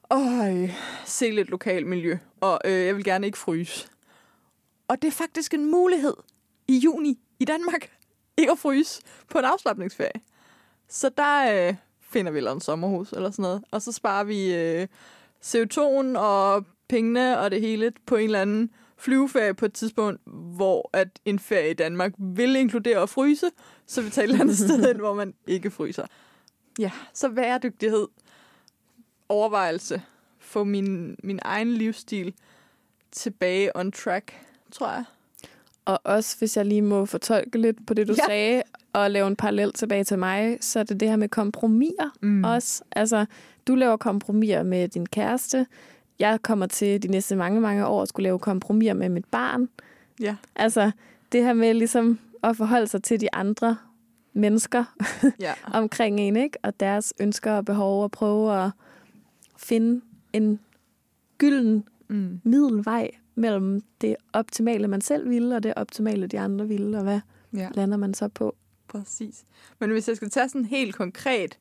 og 0.03 0.53
øh, 0.53 0.74
se 1.05 1.31
lidt 1.31 1.50
lokal 1.50 1.88
miljø, 1.88 2.17
og 2.41 2.62
øh, 2.65 2.86
jeg 2.86 2.96
vil 2.96 3.03
gerne 3.03 3.25
ikke 3.25 3.38
fryse. 3.38 3.88
Og 4.88 5.01
det 5.01 5.08
er 5.08 5.12
faktisk 5.12 5.53
en 5.53 5.72
mulighed 5.72 6.13
i 6.67 6.77
juni 6.77 7.20
i 7.39 7.46
Danmark, 7.46 7.91
ikke 8.38 8.51
at 8.51 8.60
fryse 8.60 9.01
på 9.29 9.39
en 9.39 9.46
afslappningsferie. 9.46 10.22
Så 10.88 11.10
der 11.17 11.67
øh, 11.67 11.75
finder 12.12 12.32
vi 12.32 12.38
eller 12.38 12.51
en 12.51 12.62
sommerhus 12.62 13.12
eller 13.12 13.32
sådan 13.32 13.44
noget, 13.44 13.63
og 13.72 13.82
så 13.82 13.91
sparer 13.91 14.24
vi 14.24 14.56
øh, 14.56 14.88
CO2'en 15.46 16.20
og 16.20 16.65
pengene 16.89 17.39
og 17.39 17.51
det 17.51 17.62
hele 17.62 17.91
på 18.06 18.15
en 18.15 18.24
eller 18.24 18.41
anden 18.41 18.70
flyveferie 18.98 19.53
på 19.53 19.65
et 19.65 19.74
tidspunkt, 19.74 20.22
hvor 20.25 20.89
at 20.94 21.20
en 21.25 21.39
ferie 21.39 21.72
i 21.72 21.74
Danmark 21.74 22.13
vil 22.18 22.56
inkludere 22.56 23.01
at 23.01 23.10
fryse, 23.10 23.50
så 23.86 24.01
vi 24.01 24.10
tager 24.10 24.24
et 24.24 24.30
eller 24.30 24.41
andet 24.41 24.58
sted 24.68 24.88
hen, 24.88 25.00
hvor 25.00 25.13
man 25.13 25.34
ikke 25.48 25.72
fryser. 25.72 26.06
Ja, 26.80 26.91
så 27.13 27.30
bæredygtighed, 27.30 28.08
overvejelse, 29.30 30.01
få 30.39 30.63
min, 30.63 31.15
min 31.24 31.39
egen 31.41 31.74
livsstil 31.74 32.34
tilbage 33.12 33.75
on 33.75 33.91
track, 33.91 34.46
tror 34.72 34.88
jeg. 34.91 35.03
Og 35.86 36.00
også, 36.04 36.38
hvis 36.40 36.58
jeg 36.58 36.66
lige 36.66 36.82
må 36.82 37.06
fortolke 37.06 37.58
lidt 37.58 37.86
på 37.88 37.94
det, 37.94 38.08
du 38.08 38.14
ja. 38.14 38.26
sagde, 38.26 38.64
og 38.94 39.12
lave 39.12 39.28
en 39.28 39.36
parallel 39.36 39.74
tilbage 39.74 40.04
til 40.04 40.20
mig, 40.20 40.58
så 40.62 40.80
er 40.80 40.84
det 40.84 41.00
det 41.00 41.10
her 41.10 41.16
med 41.16 41.30
kompromiser 41.30 42.18
mm. 42.22 42.44
også. 42.44 42.84
Altså, 42.92 43.26
du 43.68 43.76
laver 43.76 43.98
kompromiser 43.98 44.64
med 44.64 44.88
din 44.88 45.06
kæreste. 45.06 45.68
Jeg 46.20 46.42
kommer 46.42 46.66
til 46.66 47.04
de 47.04 47.08
næste 47.08 47.36
mange, 47.36 47.62
mange 47.62 47.88
år 47.88 48.02
at 48.02 48.08
skulle 48.08 48.24
lave 48.24 48.40
kompromiser 48.40 48.94
med 48.94 49.10
mit 49.10 49.26
barn. 49.26 49.70
Ja. 50.20 50.36
Altså, 50.56 50.92
det 51.32 51.44
her 51.44 51.54
med 51.54 51.74
ligesom 51.74 52.20
at 52.44 52.58
forholde 52.58 52.88
sig 52.88 53.04
til 53.04 53.22
de 53.22 53.34
andre 53.34 53.78
mennesker 54.34 54.84
ja. 55.40 55.54
omkring 55.80 56.20
en, 56.20 56.36
ikke? 56.36 56.58
Og 56.64 56.80
deres 56.80 57.14
ønsker 57.20 57.52
og 57.52 57.66
behov, 57.66 58.04
og 58.04 58.12
prøve 58.12 58.66
at 58.66 58.72
finde 59.58 60.02
en 60.34 60.60
gylden 61.38 61.84
mm. 62.08 62.40
middelvej 62.44 63.12
mellem 63.36 63.82
det 64.02 64.16
optimale, 64.34 64.88
man 64.88 65.02
selv 65.02 65.30
ville, 65.30 65.56
og 65.56 65.64
det 65.64 65.74
optimale, 65.76 66.28
de 66.28 66.40
andre 66.40 66.68
ville, 66.68 66.98
og 66.98 67.04
hvad 67.04 67.20
ja. 67.54 67.70
lander 67.74 67.98
man 67.98 68.14
så 68.14 68.28
på? 68.28 68.56
Præcis. 68.88 69.44
Men 69.80 69.90
hvis 69.90 70.08
jeg 70.08 70.16
skal 70.16 70.30
tage 70.30 70.50
sådan 70.50 70.66
helt 70.66 70.96
konkret 70.96 71.60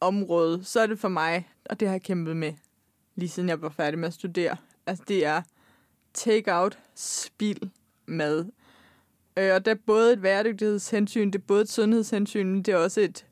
område, 0.00 0.64
så 0.64 0.80
er 0.80 0.86
det 0.86 0.98
for 0.98 1.08
mig, 1.08 1.48
og 1.64 1.80
det 1.80 1.88
har 1.88 1.94
jeg 1.94 2.02
kæmpet 2.02 2.36
med, 2.36 2.52
lige 3.16 3.28
siden 3.28 3.48
jeg 3.48 3.62
var 3.62 3.68
færdig 3.68 3.98
med 3.98 4.08
at 4.08 4.14
studere, 4.14 4.56
altså 4.86 5.04
det 5.08 5.26
er 5.26 5.42
take-out, 6.14 6.78
spild, 6.94 7.70
mad. 8.06 8.46
Øh, 9.36 9.54
og 9.54 9.64
det 9.64 9.70
er 9.70 9.76
både 9.86 10.12
et 10.12 10.22
bæredygtighedshensyn, 10.22 11.26
det 11.30 11.34
er 11.34 11.44
både 11.46 11.62
et 11.62 11.70
sundhedshensyn, 11.70 12.48
men 12.48 12.62
det 12.62 12.72
er 12.74 12.76
også 12.76 13.00
et 13.00 13.26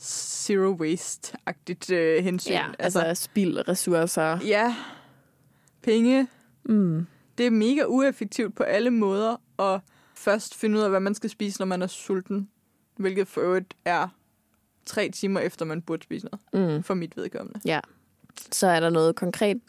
zero 0.00 0.76
waste-agtigt 0.80 1.92
øh, 1.92 2.24
hensyn. 2.24 2.52
Ja, 2.52 2.66
altså, 2.78 3.00
altså 3.00 3.24
spild, 3.24 3.68
ressourcer. 3.68 4.38
Ja, 4.44 4.76
penge. 5.82 6.28
Mm. 6.70 7.06
Det 7.38 7.46
er 7.46 7.50
mega 7.50 7.84
ueffektivt 7.86 8.54
på 8.54 8.62
alle 8.62 8.90
måder 8.90 9.36
at 9.58 9.80
først 10.14 10.54
finde 10.54 10.78
ud 10.78 10.82
af, 10.82 10.90
hvad 10.90 11.00
man 11.00 11.14
skal 11.14 11.30
spise, 11.30 11.60
når 11.60 11.66
man 11.66 11.82
er 11.82 11.86
sulten. 11.86 12.48
Hvilket 12.96 13.28
for 13.28 13.40
øvrigt 13.40 13.74
er 13.84 14.08
tre 14.86 15.08
timer 15.08 15.40
efter, 15.40 15.64
man 15.64 15.82
burde 15.82 16.02
spise 16.02 16.26
noget. 16.26 16.76
Mm. 16.76 16.82
For 16.82 16.94
mit 16.94 17.16
vedkommende. 17.16 17.60
Ja. 17.64 17.80
Så 18.52 18.66
er 18.66 18.80
der 18.80 18.90
noget 18.90 19.16
konkret, 19.16 19.60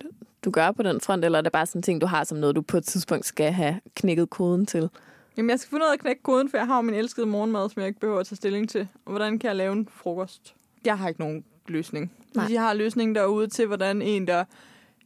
du 0.46 0.52
gør 0.52 0.72
på 0.72 0.84
den 0.84 1.02
front, 1.02 1.26
eller 1.26 1.38
er 1.38 1.42
det 1.42 1.52
bare 1.52 1.66
sådan 1.66 1.80
en 1.80 1.84
ting, 1.84 2.02
du 2.02 2.06
har 2.06 2.24
som 2.24 2.38
noget, 2.38 2.56
du 2.56 2.62
på 2.62 2.78
et 2.78 2.86
tidspunkt 2.86 3.26
skal 3.26 3.52
have 3.52 3.80
knækket 3.96 4.30
koden 4.30 4.66
til? 4.66 4.90
Jamen, 5.38 5.50
jeg 5.50 5.60
skal 5.60 5.70
finde 5.70 5.84
ud 5.86 5.90
af 5.90 5.94
at 5.94 6.00
knække 6.00 6.24
koden, 6.24 6.50
for 6.50 6.58
jeg 6.58 6.68
har 6.68 6.82
min 6.82 6.96
elskede 6.96 7.26
morgenmad, 7.26 7.70
som 7.70 7.80
jeg 7.80 7.88
ikke 7.88 8.00
behøver 8.00 8.20
at 8.20 8.28
tage 8.28 8.36
stilling 8.36 8.70
til. 8.70 8.88
Og 9.06 9.12
hvordan 9.12 9.40
kan 9.40 9.48
jeg 9.48 9.56
lave 9.56 9.74
en 9.74 9.88
frokost? 9.92 10.56
Jeg 10.86 10.98
har 10.98 11.08
ikke 11.08 11.20
nogen 11.20 11.46
løsning. 11.68 12.12
Nej. 12.36 12.48
Jeg 12.52 12.62
har 12.62 12.74
løsningen 12.74 13.16
derude 13.16 13.48
til, 13.48 13.68
hvordan 13.68 14.02
en, 14.02 14.28
der 14.28 14.44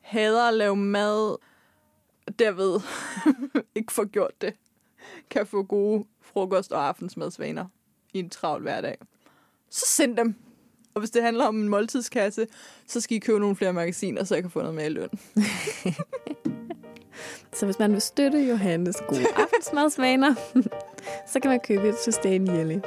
hader 0.02 0.48
at 0.48 0.54
lave 0.54 0.75
mad, 0.75 1.38
derved 2.39 2.82
ikke 3.75 3.94
får 3.94 4.05
gjort 4.05 4.41
det, 4.41 4.53
kan 5.29 5.48
få 5.48 5.63
gode 5.63 6.05
frokost- 6.22 6.72
og 6.72 6.88
aftensmadsvaner 6.88 7.65
i 8.13 8.20
en 8.20 8.29
travl 8.29 8.62
hverdag. 8.62 8.98
Så 9.70 9.86
send 9.88 10.17
dem. 10.17 10.36
Og 10.94 11.00
hvis 11.00 11.12
det 11.12 11.24
handler 11.24 11.46
om 11.46 11.62
en 11.62 11.70
måltidskasse, 11.70 12.48
så 12.88 13.01
skal 13.01 13.17
I 13.17 13.20
købe 13.20 13.39
nogle 13.39 13.55
flere 13.55 13.74
magasiner, 13.74 14.24
så 14.24 14.36
jeg 14.36 14.44
kan 14.44 14.51
få 14.51 14.60
noget 14.60 14.75
mere 14.75 14.86
i 14.86 14.89
løn. 14.89 15.10
så 17.58 17.65
hvis 17.65 17.79
man 17.79 17.91
vil 17.91 18.01
støtte 18.01 18.38
Johannes 18.38 18.96
gode 19.08 19.25
aftensmadsvaner, 19.44 20.36
så 21.27 21.39
kan 21.39 21.51
man 21.51 21.60
købe 21.60 21.89
et 21.89 21.96
Sustain 22.05 22.48
Yearly. 22.48 22.79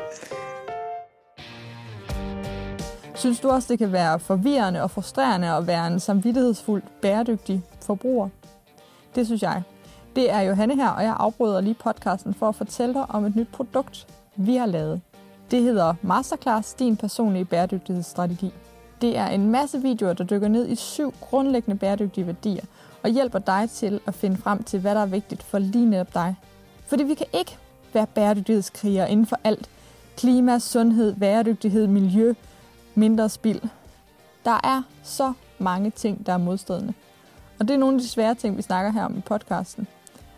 Synes 3.15 3.41
du 3.41 3.49
også, 3.49 3.73
det 3.73 3.79
kan 3.79 3.93
være 3.93 4.21
forvirrende 4.21 4.83
og 4.83 4.91
frustrerende 4.91 5.51
at 5.51 5.67
være 5.67 5.87
en 5.87 6.01
samvittighedsfuld, 6.01 6.83
bæredygtig 7.03 7.63
forbruger? 7.83 8.29
Det 9.19 9.27
synes 9.27 9.43
jeg. 9.43 9.63
Det 10.17 10.31
er 10.31 10.41
Johanne 10.41 10.77
her, 10.77 10.89
og 10.89 11.03
jeg 11.03 11.17
afbryder 11.19 11.61
lige 11.61 11.75
podcasten 11.75 12.35
for 12.35 12.49
at 12.49 12.55
fortælle 12.55 12.95
dig 12.95 13.11
om 13.11 13.25
et 13.25 13.37
nyt 13.37 13.49
produkt, 13.49 14.07
vi 14.37 14.57
har 14.57 14.67
lavet. 14.67 15.01
Det 15.51 15.63
hedder 15.63 15.95
Masterclass, 16.03 16.75
din 16.75 16.97
personlige 16.97 17.45
bæredygtighedsstrategi. 17.45 18.53
Det 19.01 19.17
er 19.17 19.27
en 19.27 19.51
masse 19.51 19.83
videoer, 19.83 20.13
der 20.13 20.25
dykker 20.25 20.49
ned 20.49 20.69
i 20.69 20.75
syv 20.75 21.15
grundlæggende 21.21 21.79
bæredygtige 21.79 22.27
værdier, 22.27 22.65
og 23.03 23.11
hjælper 23.11 23.39
dig 23.39 23.71
til 23.71 24.01
at 24.07 24.15
finde 24.15 24.37
frem 24.37 24.63
til, 24.63 24.81
hvad 24.81 24.95
der 24.95 25.01
er 25.01 25.07
vigtigt 25.07 25.43
for 25.43 25.59
lige 25.59 25.87
netop 25.87 26.15
dig. 26.15 26.37
Fordi 26.87 27.03
vi 27.03 27.15
kan 27.15 27.27
ikke 27.33 27.59
være 27.93 28.07
bæredygtighedskriger 28.07 29.07
inden 29.07 29.27
for 29.27 29.39
alt. 29.45 29.69
Klima, 30.17 30.59
sundhed, 30.59 31.15
bæredygtighed, 31.15 31.87
miljø, 31.87 32.35
mindre 32.95 33.29
spild. 33.29 33.61
Der 34.45 34.61
er 34.65 34.83
så 35.03 35.33
mange 35.59 35.91
ting, 35.91 36.27
der 36.27 36.33
er 36.33 36.39
modstridende. 36.39 36.95
Og 37.61 37.69
det 37.69 37.75
er 37.75 37.79
nogle 37.79 37.95
af 37.95 38.01
de 38.01 38.09
svære 38.09 38.35
ting, 38.35 38.57
vi 38.57 38.63
snakker 38.63 38.93
her 38.93 39.05
om 39.05 39.19
i 39.19 39.21
podcasten. 39.21 39.87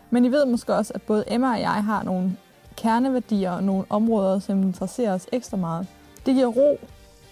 Men 0.09 0.25
I 0.25 0.31
ved 0.31 0.45
måske 0.45 0.75
også, 0.75 0.91
at 0.95 1.01
både 1.01 1.23
Emma 1.27 1.53
og 1.53 1.59
jeg 1.59 1.83
har 1.83 2.03
nogle 2.03 2.37
kerneværdier 2.77 3.51
og 3.51 3.63
nogle 3.63 3.83
områder, 3.89 4.39
som 4.39 4.63
interesserer 4.63 5.13
os 5.13 5.27
ekstra 5.31 5.57
meget. 5.57 5.87
Det 6.25 6.35
giver 6.35 6.47
ro, 6.47 6.79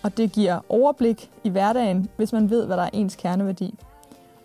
og 0.03 0.17
det 0.17 0.31
giver 0.31 0.59
overblik 0.69 1.31
i 1.43 1.49
hverdagen, 1.49 2.09
hvis 2.17 2.33
man 2.33 2.49
ved, 2.49 2.65
hvad 2.65 2.77
der 2.77 2.83
er 2.83 2.89
ens 2.93 3.15
kerneværdi. 3.15 3.75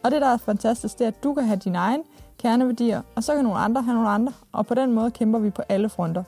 Og 0.03 0.11
det, 0.11 0.21
der 0.21 0.29
er 0.29 0.37
fantastisk, 0.37 0.99
det 0.99 1.05
er, 1.05 1.09
at 1.09 1.25
du 1.25 1.35
kan 1.35 1.45
have 1.45 1.59
dine 1.59 1.79
egne 1.79 2.03
kerneværdier, 2.39 3.03
og 3.15 3.25
så 3.25 3.35
kan 3.35 3.45
nogle 3.45 3.59
andre 3.59 3.83
have 3.83 3.95
nogle 3.95 4.09
andre, 4.09 4.33
og 4.53 4.67
på 4.67 4.75
den 4.75 4.93
måde 4.93 5.11
kæmper 5.11 5.39
vi 5.39 5.51
på 5.51 5.63
alle 5.69 5.89
fronter. 5.89 6.23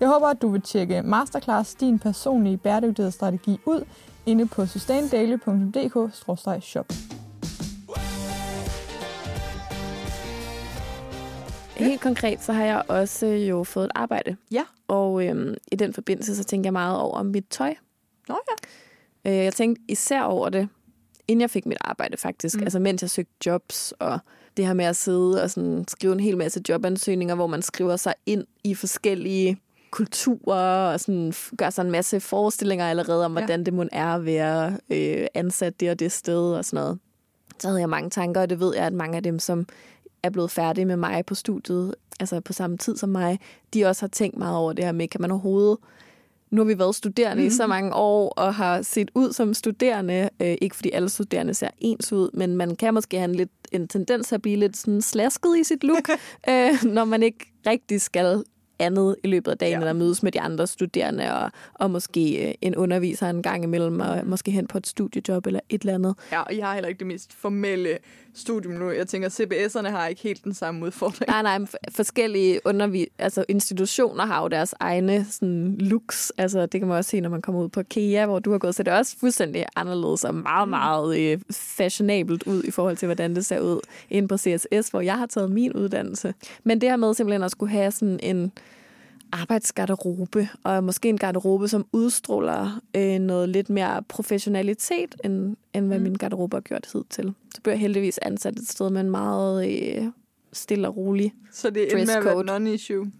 Jeg 0.00 0.08
håber, 0.08 0.26
at 0.26 0.42
du 0.42 0.48
vil 0.48 0.62
tjekke 0.62 1.02
Masterclass, 1.02 1.74
din 1.74 1.98
personlige 1.98 2.56
bæredygtighedsstrategi, 2.56 3.60
ud 3.66 3.84
inde 4.26 4.46
på 4.46 4.66
sustaindaily.dk-shop. 4.66 6.86
Helt 11.84 12.00
konkret, 12.00 12.42
så 12.42 12.52
har 12.52 12.64
jeg 12.64 12.82
også 12.88 13.26
øh, 13.26 13.48
jo 13.48 13.64
fået 13.64 13.84
et 13.84 13.90
arbejde. 13.94 14.36
Ja. 14.52 14.64
Og 14.88 15.26
øhm, 15.26 15.54
i 15.72 15.76
den 15.76 15.92
forbindelse, 15.92 16.36
så 16.36 16.44
tænker 16.44 16.66
jeg 16.66 16.72
meget 16.72 16.98
over 16.98 17.22
mit 17.22 17.44
tøj. 17.50 17.74
Nå 18.28 18.38
ja. 19.24 19.30
Øh, 19.30 19.44
jeg 19.44 19.54
tænkte 19.54 19.82
især 19.88 20.22
over 20.22 20.48
det, 20.48 20.68
inden 21.28 21.40
jeg 21.40 21.50
fik 21.50 21.66
mit 21.66 21.78
arbejde 21.80 22.16
faktisk. 22.16 22.56
Mm. 22.56 22.62
Altså 22.62 22.78
mens 22.78 23.02
jeg 23.02 23.10
søgte 23.10 23.32
jobs, 23.46 23.94
og 23.98 24.18
det 24.56 24.66
her 24.66 24.74
med 24.74 24.84
at 24.84 24.96
sidde 24.96 25.42
og 25.42 25.50
sådan, 25.50 25.84
skrive 25.88 26.12
en 26.12 26.20
hel 26.20 26.36
masse 26.36 26.62
jobansøgninger, 26.68 27.34
hvor 27.34 27.46
man 27.46 27.62
skriver 27.62 27.96
sig 27.96 28.14
ind 28.26 28.44
i 28.64 28.74
forskellige 28.74 29.60
kulturer, 29.90 30.92
og 30.92 31.00
sådan, 31.00 31.32
gør 31.58 31.70
sig 31.70 31.82
en 31.82 31.90
masse 31.90 32.20
forestillinger 32.20 32.90
allerede 32.90 33.24
om, 33.24 33.32
ja. 33.32 33.40
hvordan 33.40 33.64
det 33.64 33.74
må 33.74 33.84
er 33.92 34.14
at 34.14 34.24
være 34.24 34.78
øh, 34.90 35.26
ansat 35.34 35.80
det 35.80 35.90
og 35.90 35.98
det 35.98 36.12
sted 36.12 36.54
og 36.54 36.64
sådan 36.64 36.84
noget. 36.84 36.98
Så 37.58 37.68
havde 37.68 37.80
jeg 37.80 37.88
mange 37.88 38.10
tanker, 38.10 38.40
og 38.40 38.50
det 38.50 38.60
ved 38.60 38.74
jeg, 38.74 38.86
at 38.86 38.92
mange 38.92 39.16
af 39.16 39.22
dem, 39.22 39.38
som 39.38 39.66
er 40.22 40.30
blevet 40.30 40.50
færdige 40.50 40.84
med 40.84 40.96
mig 40.96 41.26
på 41.26 41.34
studiet, 41.34 41.94
altså 42.20 42.40
på 42.40 42.52
samme 42.52 42.76
tid 42.76 42.96
som 42.96 43.08
mig, 43.08 43.38
de 43.74 43.84
også 43.84 44.02
har 44.02 44.08
tænkt 44.08 44.36
meget 44.36 44.56
over 44.56 44.72
det 44.72 44.84
her 44.84 44.92
med, 44.92 45.08
kan 45.08 45.20
man 45.20 45.30
overhovedet 45.30 45.78
nu 46.50 46.60
har 46.60 46.66
vi 46.66 46.78
været 46.78 46.94
studerende 46.94 47.34
mm-hmm. 47.34 47.46
i 47.46 47.50
så 47.56 47.62
mhm. 47.62 47.68
mange 47.68 47.94
år 47.94 48.28
og 48.28 48.54
har 48.54 48.82
set 48.82 49.10
ud 49.14 49.32
som 49.32 49.54
studerende. 49.54 50.30
Øh, 50.42 50.56
ikke 50.60 50.76
fordi 50.76 50.90
alle 50.90 51.08
studerende 51.08 51.54
ser 51.54 51.68
ens 51.78 52.12
ud, 52.12 52.30
men 52.34 52.56
man 52.56 52.76
kan 52.76 52.94
måske 52.94 53.16
have 53.16 53.28
en, 53.28 53.34
lidt, 53.34 53.50
en 53.72 53.88
tendens 53.88 54.28
til 54.28 54.34
at 54.34 54.42
blive 54.42 54.56
lidt 54.56 54.76
sådan 54.76 55.02
slasket 55.02 55.58
i 55.58 55.64
sit 55.64 55.84
look, 55.84 56.08
øh, 56.50 56.84
når 56.84 57.04
man 57.04 57.22
ikke 57.22 57.52
rigtig 57.66 58.00
skal 58.00 58.44
andet 58.78 59.16
i 59.24 59.26
løbet 59.26 59.50
af 59.50 59.58
dagen, 59.58 59.72
ja. 59.72 59.78
eller 59.78 59.92
mødes 59.92 60.22
med 60.22 60.32
de 60.32 60.40
andre 60.40 60.66
studerende, 60.66 61.34
og, 61.34 61.50
og 61.74 61.90
måske 61.90 62.48
øh, 62.48 62.54
en 62.60 62.76
underviser 62.76 63.30
en 63.30 63.42
gang 63.42 63.64
imellem, 63.64 64.00
og 64.00 64.22
måske 64.26 64.50
hen 64.50 64.66
på 64.66 64.78
et 64.78 64.86
studiejob 64.86 65.46
eller 65.46 65.60
et 65.68 65.80
eller 65.80 65.94
andet. 65.94 66.14
Ja, 66.32 66.40
og 66.40 66.56
jeg 66.56 66.66
har 66.66 66.74
heller 66.74 66.88
ikke 66.88 66.98
det 66.98 67.06
mest 67.06 67.32
formelle 67.32 67.98
studium 68.34 68.74
nu. 68.74 68.90
Jeg 68.90 69.08
tænker, 69.08 69.28
CBS'erne 69.28 69.88
har 69.88 70.06
ikke 70.06 70.22
helt 70.22 70.44
den 70.44 70.54
samme 70.54 70.86
udfordring. 70.86 71.28
Nej, 71.28 71.42
nej, 71.42 71.66
forskellige 71.90 72.60
undervi 72.64 73.06
altså 73.18 73.44
institutioner 73.48 74.26
har 74.26 74.42
jo 74.42 74.48
deres 74.48 74.74
egne 74.80 75.26
sådan, 75.30 75.76
looks. 75.78 76.32
Altså, 76.38 76.66
det 76.66 76.80
kan 76.80 76.88
man 76.88 76.96
også 76.96 77.10
se, 77.10 77.20
når 77.20 77.30
man 77.30 77.42
kommer 77.42 77.62
ud 77.62 77.68
på 77.68 77.82
KEA, 77.82 78.26
hvor 78.26 78.38
du 78.38 78.50
har 78.50 78.58
gået, 78.58 78.74
så 78.74 78.82
det 78.82 78.92
er 78.92 78.98
også 78.98 79.16
fuldstændig 79.20 79.66
anderledes 79.76 80.24
og 80.24 80.34
meget, 80.34 80.68
mm. 80.68 80.70
meget 80.70 81.18
øh, 81.18 81.38
fashionabelt 81.52 82.42
ud 82.42 82.62
i 82.62 82.70
forhold 82.70 82.96
til, 82.96 83.06
hvordan 83.06 83.34
det 83.34 83.46
ser 83.46 83.60
ud 83.60 83.80
inde 84.10 84.28
på 84.28 84.36
CSS, 84.36 84.88
hvor 84.88 85.00
jeg 85.00 85.18
har 85.18 85.26
taget 85.26 85.50
min 85.50 85.72
uddannelse. 85.72 86.34
Men 86.64 86.80
det 86.80 86.88
her 86.88 86.96
med 86.96 87.14
simpelthen 87.14 87.42
at 87.42 87.50
skulle 87.50 87.72
have 87.72 87.90
sådan 87.90 88.20
en 88.22 88.52
arbejdsgarderobe, 89.32 90.48
og 90.64 90.84
måske 90.84 91.08
en 91.08 91.18
garderobe, 91.18 91.68
som 91.68 91.86
udstråler 91.92 92.80
øh, 92.96 93.18
noget 93.18 93.48
lidt 93.48 93.70
mere 93.70 94.02
professionalitet, 94.08 95.14
end, 95.24 95.56
end 95.74 95.86
hvad 95.86 95.98
mm. 95.98 96.02
min 96.02 96.14
garderobe 96.14 96.56
har 96.56 96.60
gjort 96.60 96.86
hidtil. 96.92 97.34
Så 97.54 97.62
blev 97.62 97.72
jeg 97.72 97.80
heldigvis 97.80 98.18
ansat 98.18 98.58
et 98.58 98.68
sted 98.68 98.90
med 98.90 99.00
en 99.00 99.10
meget 99.10 99.70
øh, 99.70 100.06
stille 100.52 100.88
og 100.88 100.96
rolig 100.96 101.34
Så 101.52 101.70
det 101.70 101.82
endte 101.82 101.96
med 101.96 102.14
at 102.14 102.24
være 102.24 102.74
non-issue? 102.74 103.10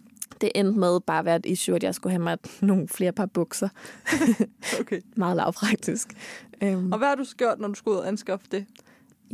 Det 0.40 0.52
endte 0.54 0.78
med 0.78 1.00
bare 1.00 1.18
at 1.18 1.24
være 1.24 1.36
et 1.36 1.46
issue, 1.46 1.76
at 1.76 1.82
jeg 1.82 1.94
skulle 1.94 2.10
have 2.10 2.22
mig 2.22 2.38
nogle 2.60 2.88
flere 2.88 3.12
par 3.12 3.26
bukser. 3.26 3.68
okay. 4.80 5.00
meget 5.16 5.36
lavpraktisk. 5.36 6.08
Um, 6.62 6.92
og 6.92 6.98
hvad 6.98 7.08
har 7.08 7.14
du 7.14 7.24
gjort, 7.36 7.60
når 7.60 7.68
du 7.68 7.74
skulle 7.74 7.96
ud 7.96 8.00
og 8.00 8.08
anskaffe 8.08 8.46
det? 8.50 8.64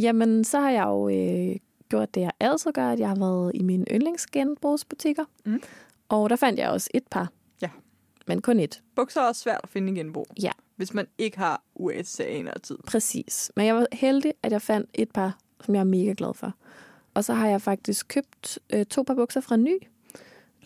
Jamen, 0.00 0.45
så 0.45 0.61
har 0.61 0.71
jeg 0.71 0.85
jo 0.85 1.09
øh, 1.09 1.56
gjort 1.88 2.14
det, 2.14 2.21
jeg 2.21 2.30
altid 2.40 2.73
gør, 2.73 2.88
at 2.88 2.99
jeg 2.99 3.09
har 3.09 3.16
været 3.16 3.52
i 3.54 3.62
mine 3.62 3.85
yndlingsgenbrugsbutikker. 3.90 5.25
Mm. 5.45 5.62
Og 6.08 6.30
der 6.30 6.36
fandt 6.36 6.58
jeg 6.58 6.70
også 6.70 6.90
et 6.94 7.06
par. 7.10 7.32
Ja. 7.62 7.70
Men 8.26 8.42
kun 8.42 8.60
et. 8.60 8.82
Bukser 8.96 9.20
er 9.20 9.25
også 9.25 9.42
svært 9.42 9.60
at 9.62 9.68
finde 9.68 9.92
i 9.92 9.94
genbrug. 9.94 10.26
Ja. 10.42 10.50
Hvis 10.76 10.94
man 10.94 11.06
ikke 11.18 11.38
har 11.38 11.62
USA 11.75 12.42
og 12.54 12.62
tid. 12.62 12.78
Præcis. 12.86 13.52
Men 13.56 13.66
jeg 13.66 13.75
var 13.75 13.86
heldig, 13.92 14.32
at 14.42 14.52
jeg 14.52 14.62
fandt 14.62 14.90
et 14.94 15.10
par, 15.10 15.38
som 15.64 15.75
jeg 15.75 15.80
er 15.80 15.84
mega 15.84 16.14
glad 16.16 16.34
for. 16.34 16.52
Og 17.14 17.25
så 17.25 17.34
har 17.34 17.48
jeg 17.48 17.62
faktisk 17.62 18.08
købt 18.08 18.58
øh, 18.70 18.86
to 18.86 19.02
par 19.02 19.14
bukser 19.14 19.40
fra 19.40 19.56
Ny. 19.56 19.78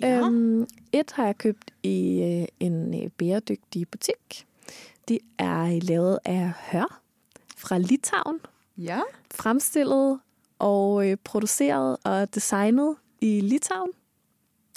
Ja. 0.01 0.19
Øhm, 0.19 0.67
et 0.93 1.13
har 1.13 1.27
jeg 1.27 1.39
købt 1.39 1.71
i 1.83 2.23
øh, 2.23 2.67
en 2.67 3.03
øh, 3.05 3.11
bæredygtig 3.11 3.89
butik. 3.89 4.47
De 5.09 5.19
er 5.39 5.81
lavet 5.83 6.19
af 6.25 6.53
hør 6.71 7.01
fra 7.57 7.79
Litauen. 7.79 8.41
Ja. 8.79 9.01
Fremstillet 9.31 10.21
og 10.59 11.09
øh, 11.11 11.17
produceret 11.25 11.97
og 12.05 12.35
designet 12.35 12.97
i 13.21 13.41
Litauen 13.41 13.91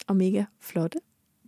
og 0.08 0.16
mega 0.16 0.44
flotte. 0.60 1.00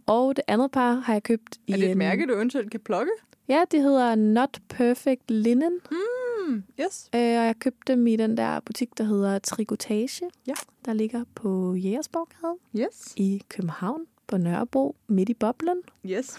Og 0.06 0.36
det 0.36 0.44
andet 0.48 0.72
par 0.72 0.94
har 0.94 1.14
jeg 1.14 1.24
købt 1.24 1.58
i... 1.68 1.72
Er 1.72 1.78
det 1.78 1.86
et 1.86 1.92
en... 1.92 1.98
mærke, 1.98 2.28
du 2.28 2.34
eventuelt 2.34 2.72
kan 2.72 2.80
plukke? 2.80 3.12
Ja, 3.48 3.64
det 3.72 3.82
hedder 3.82 4.16
Not 4.16 4.62
Perfect 4.70 5.32
Linen. 5.32 5.80
Mm, 5.92 6.64
yes. 6.82 7.10
Øh, 7.16 7.20
og 7.20 7.46
jeg 7.46 7.56
købte 7.60 7.94
dem 7.94 8.08
i 8.08 8.16
den 8.16 8.38
der 8.38 8.60
butik, 8.60 8.98
der 8.98 9.04
hedder 9.04 9.40
Trigotage. 9.40 10.30
Ja. 10.48 10.54
Der 10.86 10.94
ligger 10.94 11.24
på 11.36 11.76
Jægersborgade. 11.76 12.58
Yes. 12.76 13.14
I 13.16 13.42
København 13.50 14.02
på 14.28 14.38
Nørrebro, 14.38 14.96
midt 15.08 15.30
i 15.30 15.34
boblen. 15.34 15.78
Yes. 16.06 16.38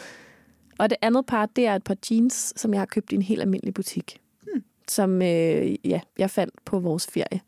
Og 0.79 0.91
det 0.91 0.99
andet 1.03 1.27
par, 1.27 1.47
det 1.47 1.67
er 1.67 1.75
et 1.75 1.85
par 1.85 1.97
jeans, 2.11 2.53
som 2.57 2.73
jeg 2.73 2.81
har 2.81 2.87
købt 2.87 3.13
i 3.13 3.15
en 3.15 3.23
helt 3.23 3.41
almindelig 3.41 3.75
butik. 3.75 4.21
Hmm. 4.43 4.65
Som 4.89 5.23
øh, 5.23 5.89
ja, 5.89 6.01
jeg 6.19 6.31
fandt 6.31 6.65
på 6.65 6.79
vores 6.79 7.07
ferie. 7.07 7.41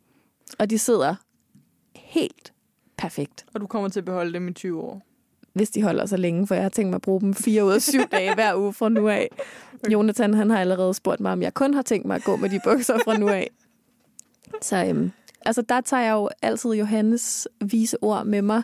Og 0.59 0.71
de 0.71 0.79
sidder 0.79 1.15
helt 1.95 2.53
perfekt. 2.99 3.47
Og 3.55 3.61
du 3.61 3.67
kommer 3.67 3.88
til 3.88 4.00
at 4.00 4.05
beholde 4.05 4.33
dem 4.33 4.49
i 4.49 4.52
20 4.52 4.81
år? 4.83 5.02
Hvis 5.52 5.71
de 5.71 5.83
holder 5.83 6.07
så 6.07 6.17
længe, 6.17 6.47
for 6.47 6.55
jeg 6.55 6.64
har 6.64 6.71
tænkt 6.71 6.90
mig 6.90 6.97
at 6.97 7.02
bruge 7.02 7.21
dem 7.21 7.35
fire 7.35 7.64
ud 7.64 7.73
af 7.73 7.83
syv 7.83 8.00
dage 8.12 8.35
hver 8.35 8.57
uge 8.57 8.73
fra 8.73 8.88
nu 8.88 9.09
af. 9.09 9.28
Okay. 9.75 9.93
Jonathan 9.93 10.34
han 10.34 10.50
har 10.50 10.61
allerede 10.61 10.95
spurgt 10.95 11.21
mig, 11.21 11.32
om 11.32 11.43
jeg 11.43 11.54
kun 11.54 11.75
har 11.75 11.82
tænkt 11.82 12.06
mig 12.06 12.17
at 12.17 12.25
gå 12.25 12.37
med 12.37 12.50
de 12.50 12.61
bukser 12.65 12.99
fra 13.04 13.19
nu 13.19 13.28
af. 13.28 13.50
Så 14.63 14.84
øhm, 14.84 15.11
altså, 15.47 15.63
der 15.63 15.80
tager 15.80 16.02
jeg 16.02 16.13
jo 16.13 16.28
altid 16.43 16.71
Johannes 16.71 17.49
vise 17.61 18.02
ord 18.02 18.26
med 18.26 18.43
mig. 18.43 18.63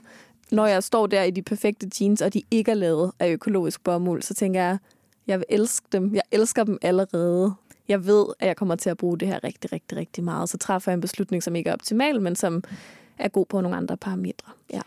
Når 0.53 0.67
jeg 0.67 0.83
står 0.83 1.07
der 1.07 1.23
i 1.23 1.31
de 1.31 1.43
perfekte 1.43 1.91
jeans, 2.01 2.23
og 2.23 2.35
de 2.35 2.43
ikke 2.51 2.71
er 2.71 2.75
lavet 2.75 3.13
af 3.19 3.33
økologisk 3.33 3.85
bomuld, 3.85 4.23
så 4.23 4.35
tænker 4.35 4.61
jeg, 4.63 4.79
jeg 5.27 5.39
vil 5.39 5.47
elske 5.49 5.87
dem. 5.93 6.15
Jeg 6.15 6.23
elsker 6.33 6.65
dem 6.65 6.79
allerede. 6.83 7.55
Jeg 7.89 8.07
ved, 8.07 8.27
at 8.41 8.47
jeg 8.49 8.57
kommer 8.57 8.77
til 8.77 8.91
at 8.91 8.97
bruge 8.97 9.19
det 9.19 9.29
her 9.29 9.45
rigtig, 9.45 9.73
rigtig, 9.73 9.99
rigtig 9.99 10.25
meget. 10.25 10.49
Så 10.49 10.59
træffer 10.59 10.93
jeg 10.93 10.95
en 10.95 11.01
beslutning, 11.01 11.43
som 11.43 11.57
ikke 11.57 11.71
er 11.71 11.75
optimal, 11.75 12.21
men 12.21 12.37
som 12.37 12.63
er 13.19 13.29
god 13.29 13.47
på 13.47 13.61
nogle 13.61 13.77
andre 13.77 13.97
parametre. 13.97 14.53
Ja. 14.73 14.81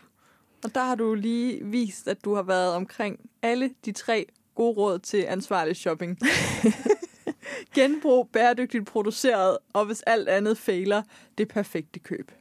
Og 0.64 0.76
der 0.76 0.84
har 0.84 0.96
du 0.96 1.14
lige 1.14 1.66
vist, 1.66 2.08
at 2.08 2.26
du 2.26 2.36
har 2.36 2.44
været 2.44 2.74
omkring 2.74 3.20
alle 3.42 3.70
de 3.86 3.92
tre 3.92 4.26
gode 4.56 4.78
råd 4.78 5.00
til 5.00 5.26
ansvarlig 5.28 5.76
shopping. 5.76 6.20
Genbrug, 7.76 8.30
bæredygtigt 8.34 8.86
produceret, 8.86 9.58
og 9.74 9.86
hvis 9.86 10.02
alt 10.02 10.30
andet 10.30 10.58
fejler, 10.58 11.04
det 11.38 11.48
perfekte 11.48 12.00
køb. 12.00 12.32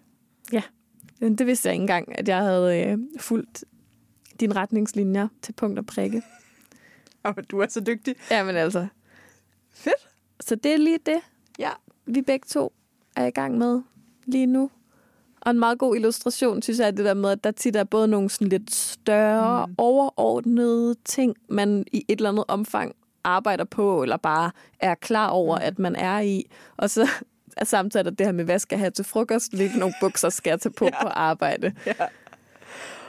Ja, 0.53 0.63
det 1.21 1.47
vidste 1.47 1.69
jeg 1.69 1.75
ikke 1.75 1.83
engang, 1.83 2.19
at 2.19 2.29
jeg 2.29 2.39
havde 2.39 2.83
øh, 2.83 2.99
fulgt 3.21 3.65
dine 4.41 4.55
retningslinjer 4.55 5.29
til 5.43 5.53
punkt 5.53 5.79
og 5.79 5.87
prikke. 5.87 6.23
Og 7.23 7.51
du 7.51 7.59
er 7.59 7.67
så 7.69 7.81
dygtig. 7.81 8.15
Ja, 8.31 8.45
men 8.45 8.57
altså. 8.57 8.87
Fedt. 9.71 10.09
Så 10.41 10.55
det 10.55 10.73
er 10.73 10.77
lige 10.77 10.99
det, 11.07 11.21
ja. 11.59 11.71
vi 12.07 12.23
begge 12.23 12.47
to 12.49 12.73
er 13.17 13.27
i 13.27 13.31
gang 13.31 13.59
med 13.59 13.83
lige 14.27 14.47
nu. 14.47 14.71
Og 15.47 15.51
en 15.51 15.59
meget 15.59 15.79
god 15.79 15.97
illustration, 15.97 16.63
synes 16.63 16.79
jeg, 16.79 16.87
er 16.87 16.91
det 16.91 17.05
der 17.05 17.15
med, 17.15 17.31
at 17.31 17.45
der 17.45 17.51
tit 17.51 17.77
er 17.77 17.85
både 17.85 18.09
nogle 18.09 18.31
sådan 18.31 18.49
lidt 18.49 18.75
større, 18.75 19.67
mm. 19.67 19.75
overordnede 19.79 20.95
ting, 21.05 21.37
man 21.49 21.85
i 21.93 22.05
et 22.09 22.17
eller 22.17 22.31
andet 22.31 22.45
omfang 22.49 22.95
arbejder 23.25 23.65
på, 23.65 24.03
eller 24.03 24.17
bare 24.17 24.51
er 24.81 24.95
klar 24.95 25.29
over, 25.29 25.57
mm. 25.57 25.63
at 25.65 25.79
man 25.79 25.97
er 25.97 26.21
i. 26.21 26.45
Og 26.77 26.91
så 26.91 27.09
er 27.57 27.65
samtidig 27.65 28.19
det 28.19 28.27
her 28.27 28.33
med, 28.33 28.45
hvad 28.45 28.59
skal 28.59 28.77
jeg 28.77 28.81
have 28.81 28.91
til 28.91 29.05
frokost, 29.05 29.57
hvilke 29.57 29.79
nogle 29.79 29.95
bukser 30.01 30.29
skal 30.29 30.51
jeg 30.51 30.61
tage 30.61 30.73
på 30.73 30.85
ja. 30.93 31.03
på 31.03 31.09
arbejde. 31.09 31.75
Ja. 31.87 31.93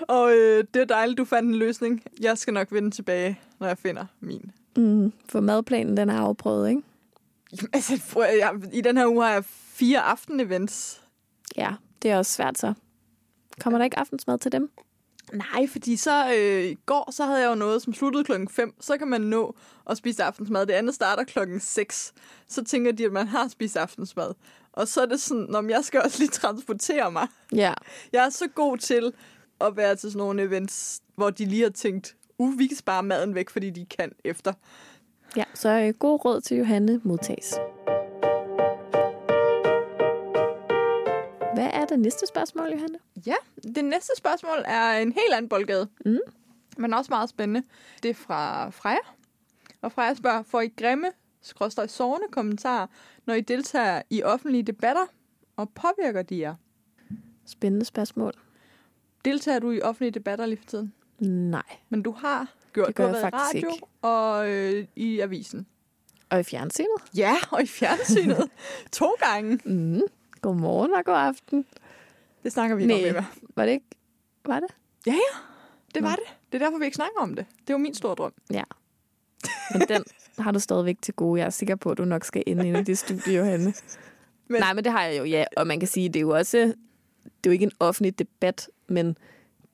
Og 0.02 0.32
øh, 0.32 0.64
det 0.74 0.82
er 0.82 0.86
dejligt, 0.86 1.18
du 1.18 1.26
fandt 1.26 1.50
en 1.50 1.56
løsning. 1.56 2.04
Jeg 2.22 2.38
skal 2.38 2.54
nok 2.54 2.68
vende 2.72 2.92
tilbage, 2.92 3.40
når 3.60 3.68
jeg 3.68 3.78
finder 3.78 4.06
min. 4.20 4.52
Mm, 4.76 5.14
for 5.30 5.40
madplanen, 5.40 5.98
den 5.98 6.10
er 6.10 6.20
afprøvet, 6.20 6.70
ikke? 6.70 6.82
Jamen, 7.52 7.70
altså, 7.74 8.00
jeg, 8.16 8.52
I 8.74 8.82
den 8.82 8.98
her 8.98 9.08
uge 9.08 9.24
har 9.24 9.32
jeg 9.32 9.44
fire 9.46 10.00
aftenevents. 10.00 11.02
Ja, 11.56 11.74
det 12.02 12.12
er 12.12 12.18
også 12.18 12.32
svært 12.32 12.58
så. 12.58 12.74
Kommer 13.62 13.78
der 13.78 13.86
ikke 13.86 14.00
aftensmad 14.00 14.38
til 14.38 14.52
dem? 14.52 14.72
Nej, 15.34 15.68
fordi 15.68 15.96
så 15.96 16.34
øh, 16.38 16.64
i 16.64 16.78
går, 16.86 17.12
så 17.12 17.26
havde 17.26 17.42
jeg 17.42 17.50
jo 17.50 17.56
noget, 17.56 17.82
som 17.82 17.94
sluttede 17.94 18.24
klokken 18.24 18.50
5. 18.50 18.74
Så 18.80 18.98
kan 18.98 19.08
man 19.08 19.22
nå 19.22 19.56
at 19.90 19.98
spise 19.98 20.24
aftensmad. 20.24 20.66
Det 20.66 20.74
andet 20.74 20.96
starter 20.96 21.24
klokken 21.24 21.60
6. 21.60 22.14
Så 22.48 22.64
tænker 22.64 22.92
de, 22.92 23.06
at 23.06 23.12
man 23.12 23.28
har 23.28 23.48
spist 23.48 23.78
aftensmad. 23.78 24.34
Og 24.74 24.88
så 24.88 25.02
er 25.02 25.06
det 25.06 25.22
sådan, 25.22 25.56
om 25.56 25.70
jeg 25.70 25.84
skal 25.84 26.02
også 26.02 26.20
lige 26.20 26.30
transportere 26.30 27.12
mig. 27.12 27.28
Ja. 27.56 27.74
Jeg 28.14 28.26
er 28.26 28.30
så 28.30 28.48
god 28.56 28.78
til 28.78 29.14
at 29.62 29.78
være 29.78 29.96
til 29.96 30.12
sådan 30.12 30.18
nogle 30.18 30.44
events, 30.44 31.02
hvor 31.16 31.30
de 31.30 31.46
lige 31.46 31.64
har 31.64 31.70
tænkt, 31.70 32.16
uh, 32.38 32.60
vi 32.60 32.68
kan 32.68 32.78
spare 32.78 33.04
maden 33.04 33.36
væk, 33.36 33.50
fordi 33.50 33.70
de 33.70 33.86
kan 33.86 34.12
efter. 34.24 34.54
Ja, 35.36 35.44
så 35.54 35.70
øh, 35.70 35.94
god 35.94 36.26
råd 36.26 36.42
til 36.42 36.58
Johanne 36.58 37.02
modtages. 37.04 37.54
Hvad 41.58 41.70
er 41.74 41.86
det 41.86 42.00
næste 42.00 42.28
spørgsmål, 42.28 42.70
Johanne? 42.72 43.00
Ja, 43.26 43.36
det 43.76 43.86
næste 43.86 44.12
spørgsmål 44.18 44.64
er 44.66 44.92
en 44.92 45.12
helt 45.12 45.34
anden 45.34 45.50
boldgade. 45.50 45.88
Mm. 46.06 46.18
Men 46.78 46.94
også 46.94 47.10
meget 47.10 47.30
spændende. 47.30 47.68
Det 48.04 48.10
er 48.10 48.14
fra 48.16 48.70
Freja. 48.70 48.98
Og 49.82 49.92
Freja 49.92 50.14
spørger, 50.14 50.44
får 50.44 50.62
I 50.62 50.68
grimme, 50.68 51.08
skråstrej 51.42 51.88
sårende 51.88 52.28
kommentarer, 52.32 52.88
når 53.26 53.34
I 53.34 53.42
deltager 53.42 54.02
i 54.10 54.24
offentlige 54.24 54.64
debatter, 54.64 55.06
og 55.56 55.70
påvirker 55.70 56.22
de 56.22 56.40
jer? 56.40 56.56
Spændende 57.46 57.86
spørgsmål. 57.86 58.34
Deltager 59.26 59.60
du 59.60 59.72
i 59.72 59.82
offentlige 59.82 60.12
debatter 60.12 60.46
lige 60.46 60.58
for 60.58 60.66
tiden? 60.66 60.94
Nej. 61.20 61.78
Men 61.90 62.02
du 62.04 62.12
har 62.12 62.54
gjort 62.74 62.88
det, 62.88 62.98
det 62.98 63.04
i 63.04 63.24
radio 63.24 63.70
ikke. 63.74 63.86
og 64.02 64.50
øh, 64.50 64.86
i 64.96 65.20
avisen. 65.20 65.68
Og 66.30 66.40
i 66.40 66.44
fjernsynet? 66.44 67.02
Ja, 67.16 67.36
og 67.52 67.64
i 67.64 67.68
fjernsynet. 67.68 68.50
to 68.92 69.10
gange. 69.20 69.60
Mm. 69.66 70.02
Godmorgen 70.48 70.94
og 70.94 71.06
god 71.06 71.16
aften. 71.16 71.66
Det 72.44 72.52
snakker 72.52 72.76
vi 72.76 72.84
ikke 72.84 73.18
om, 73.18 73.26
Var 73.56 73.66
det 73.66 73.72
ikke? 73.72 73.86
Var 74.46 74.60
det? 74.60 74.70
Ja, 75.06 75.12
ja. 75.12 75.40
Det 75.96 76.04
var 76.04 76.10
Nå. 76.10 76.16
det. 76.16 76.36
Det 76.52 76.62
er 76.62 76.66
derfor, 76.66 76.80
vi 76.80 76.86
ikke 76.86 76.96
snakker 76.96 77.22
om 77.22 77.36
det. 77.36 77.46
Det 77.62 77.70
er 77.70 77.74
jo 77.74 77.78
min 77.78 77.94
store 77.94 78.16
drøm. 78.16 78.34
Ja. 78.52 78.64
Men 79.72 79.82
den 79.88 80.04
har 80.38 80.52
du 80.52 80.60
stadigvæk 80.60 80.98
til 81.02 81.14
gode. 81.14 81.40
Jeg 81.40 81.46
er 81.46 81.50
sikker 81.50 81.76
på, 81.76 81.92
at 81.92 81.98
du 81.98 82.06
nok 82.06 82.24
skal 82.24 82.44
ind 82.46 82.64
i 82.64 82.84
det 82.84 82.98
studie, 82.98 83.38
Johanne. 83.38 83.74
Men... 84.48 84.62
Nej, 84.62 84.74
men 84.74 84.84
det 84.84 84.92
har 84.92 85.04
jeg 85.04 85.20
jo, 85.20 85.24
ja. 85.24 85.46
Og 85.58 85.68
man 85.68 85.80
kan 85.80 85.88
sige, 85.88 86.10
det 86.10 86.16
er 86.16 86.22
jo 86.22 86.30
også... 86.30 86.58
Det 86.58 86.74
er 87.26 87.50
jo 87.50 87.52
ikke 87.52 87.66
en 87.66 87.72
offentlig 87.80 88.20
debat, 88.20 88.70
men 88.88 89.18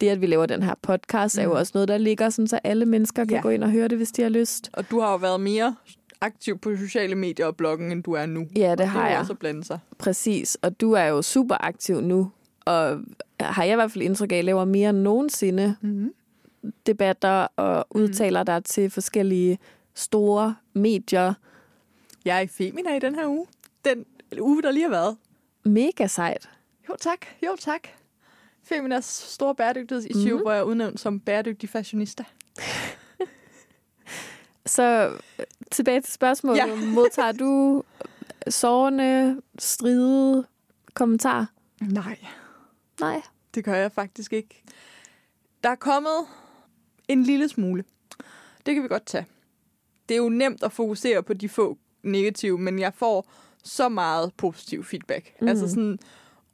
det, 0.02 0.10
at 0.10 0.22
vi 0.22 0.26
laver 0.26 0.46
den 0.46 0.64
her 0.64 0.76
podcast, 0.82 1.36
mm. 1.36 1.40
er 1.40 1.44
jo 1.44 1.50
mm. 1.50 1.58
også 1.58 1.72
noget, 1.74 1.88
der 1.88 1.98
ligger, 1.98 2.30
sådan, 2.30 2.48
så 2.48 2.60
alle 2.64 2.86
mennesker 2.86 3.26
kan 3.26 3.36
ja. 3.36 3.42
gå 3.42 3.50
ind 3.50 3.64
og 3.64 3.72
høre 3.72 3.88
det, 3.88 3.98
hvis 3.98 4.12
de 4.12 4.22
har 4.22 4.30
lyst. 4.30 4.70
Og 4.74 4.92
du 4.92 5.00
har 5.00 5.12
jo 5.12 5.18
været 5.18 5.42
mere 5.42 5.76
aktiv 6.24 6.60
på 6.60 6.76
sociale 6.76 7.16
medier 7.16 7.46
og 7.46 7.58
bloggen, 7.58 7.92
end 7.92 8.04
du 8.04 8.12
er 8.12 8.26
nu. 8.26 8.48
Ja, 8.56 8.72
det, 8.72 8.78
det 8.78 8.88
har 8.88 9.10
jeg. 9.10 9.20
også 9.20 9.34
blande 9.34 9.64
sig. 9.64 9.80
Præcis, 9.98 10.58
og 10.62 10.82
du 10.82 10.92
er 10.92 11.04
jo 11.04 11.22
super 11.22 11.58
aktiv 11.60 12.02
nu, 12.02 12.32
og 12.66 13.00
har 13.40 13.64
jeg 13.64 13.74
i 13.74 13.76
hvert 13.76 13.92
fald 13.92 14.04
indtryk 14.04 14.32
af, 14.32 14.36
at 14.36 14.46
laver 14.46 14.66
mere 14.66 14.90
end 14.90 14.98
nogensinde 14.98 15.76
mm-hmm. 15.82 16.14
debatter 16.86 17.48
og 17.56 17.86
mhm. 17.92 18.04
udtaler 18.04 18.42
mm. 18.42 18.46
dig 18.46 18.64
til 18.64 18.90
forskellige 18.90 19.60
store 19.94 20.56
medier. 20.74 21.34
Jeg 22.26 22.38
er 22.38 22.42
i 22.42 22.48
Femina 22.48 22.96
i 22.96 23.00
den 23.00 23.16
her 23.16 23.28
uge. 23.28 23.48
Den 23.86 24.06
uge, 24.40 24.64
der 24.64 24.72
lige 24.72 24.84
har 24.84 24.90
været. 24.90 25.18
mega 25.64 26.08
sejt. 26.08 26.50
Jo 26.90 26.96
tak, 27.00 27.26
jo 27.44 27.56
tak. 27.60 27.88
Feminas 28.64 29.06
store 29.06 29.56
bæredygtighedsissue, 29.56 30.24
mm-hmm. 30.24 30.42
hvor 30.42 30.52
jeg 30.52 30.60
er 30.60 30.64
udnævnt 30.64 31.00
som 31.00 31.20
bæredygtig 31.20 31.70
fashionista. 31.70 32.24
Så 34.66 35.18
tilbage 35.72 36.02
til 36.02 36.14
spørgsmålet. 36.14 36.58
Ja. 36.58 36.76
Modtager 36.96 37.32
du 37.32 37.84
sårende, 38.50 39.42
stride 39.60 40.46
kommentarer? 40.94 41.46
Nej. 41.82 42.18
Nej. 43.00 43.22
Det 43.56 43.64
gør 43.64 43.76
jeg 43.76 43.92
faktisk 43.92 44.34
ikke. 44.34 44.64
Der 45.64 45.70
er 45.70 45.76
kommet 45.76 46.26
en 47.08 47.24
lille 47.24 47.50
smule. 47.50 47.84
Det 48.66 48.74
kan 48.74 48.84
vi 48.84 48.88
godt 48.88 49.06
tage. 49.06 49.26
Det 50.10 50.16
er 50.16 50.22
jo 50.22 50.30
nemt 50.30 50.64
at 50.64 50.72
fokusere 50.72 51.24
på 51.24 51.34
de 51.34 51.50
få 51.50 51.78
negative, 52.04 52.58
men 52.58 52.80
jeg 52.80 52.94
får 52.94 53.32
så 53.64 53.90
meget 53.90 54.34
positiv 54.38 54.84
feedback. 54.84 55.34
Mm. 55.42 55.48
Altså 55.48 55.70
sådan 55.70 56.00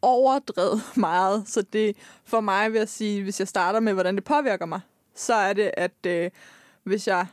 overdrevet 0.02 0.82
meget. 0.96 1.44
Så 1.48 1.62
det 1.62 1.98
for 2.24 2.40
mig 2.42 2.72
vil 2.72 2.80
jeg 2.80 2.90
sige, 2.90 3.24
hvis 3.24 3.40
jeg 3.40 3.48
starter 3.48 3.80
med, 3.80 3.94
hvordan 3.94 4.16
det 4.16 4.24
påvirker 4.24 4.66
mig, 4.66 4.80
så 5.16 5.34
er 5.34 5.54
det, 5.54 5.72
at 5.78 6.06
øh, 6.08 6.32
hvis 6.84 7.08
jeg 7.08 7.28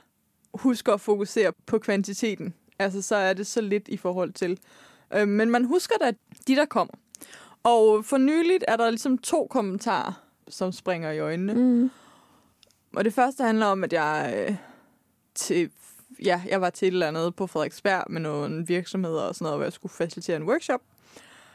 husker 0.57 0.93
at 0.93 1.01
fokusere 1.01 1.53
på 1.67 1.79
kvantiteten, 1.79 2.55
altså 2.79 3.03
så 3.03 3.17
er 3.17 3.33
det 3.33 3.47
så 3.47 3.61
lidt 3.61 3.89
i 3.89 3.97
forhold 3.97 4.33
til. 4.33 4.59
Øh, 5.15 5.29
men 5.29 5.51
man 5.51 5.65
husker 5.65 5.95
da 6.01 6.13
de, 6.47 6.57
der 6.57 6.65
kommer. 6.65 6.95
Og 7.63 8.05
for 8.05 8.19
nyligt 8.19 8.65
er 8.69 8.77
der 8.77 8.91
ligesom 8.91 9.19
to 9.19 9.47
kommentarer, 9.51 10.13
som 10.49 10.73
springer 10.73 11.11
i 11.11 11.19
øjnene. 11.19 11.55
Mm. 11.55 11.91
Og 12.97 13.05
det 13.05 13.15
første 13.15 13.45
handler 13.45 13.67
om, 13.67 13.85
at 13.85 13.93
jeg 13.93 14.35
øh, 14.49 14.57
til, 15.35 15.71
ja, 16.25 16.43
jeg 16.49 16.61
var 16.61 16.71
til 16.71 16.89
et 16.89 16.93
eller 16.93 17.09
andet 17.09 17.37
på 17.37 17.47
Frederiksberg 17.47 18.05
med 18.11 18.21
nogle 18.21 18.67
virksomheder 18.67 19.23
og 19.23 19.35
sådan 19.35 19.45
noget, 19.45 19.59
hvor 19.59 19.65
jeg 19.65 19.73
skulle 19.73 19.93
facilitere 19.93 20.37
en 20.37 20.43
workshop, 20.43 20.81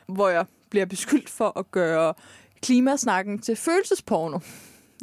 hvor 0.07 0.29
jeg 0.29 0.45
bliver 0.69 0.85
beskyldt 0.85 1.29
for 1.29 1.59
at 1.59 1.71
gøre 1.71 2.13
klimasnakken 2.61 3.39
til 3.39 3.55
følelsesporno. 3.55 4.39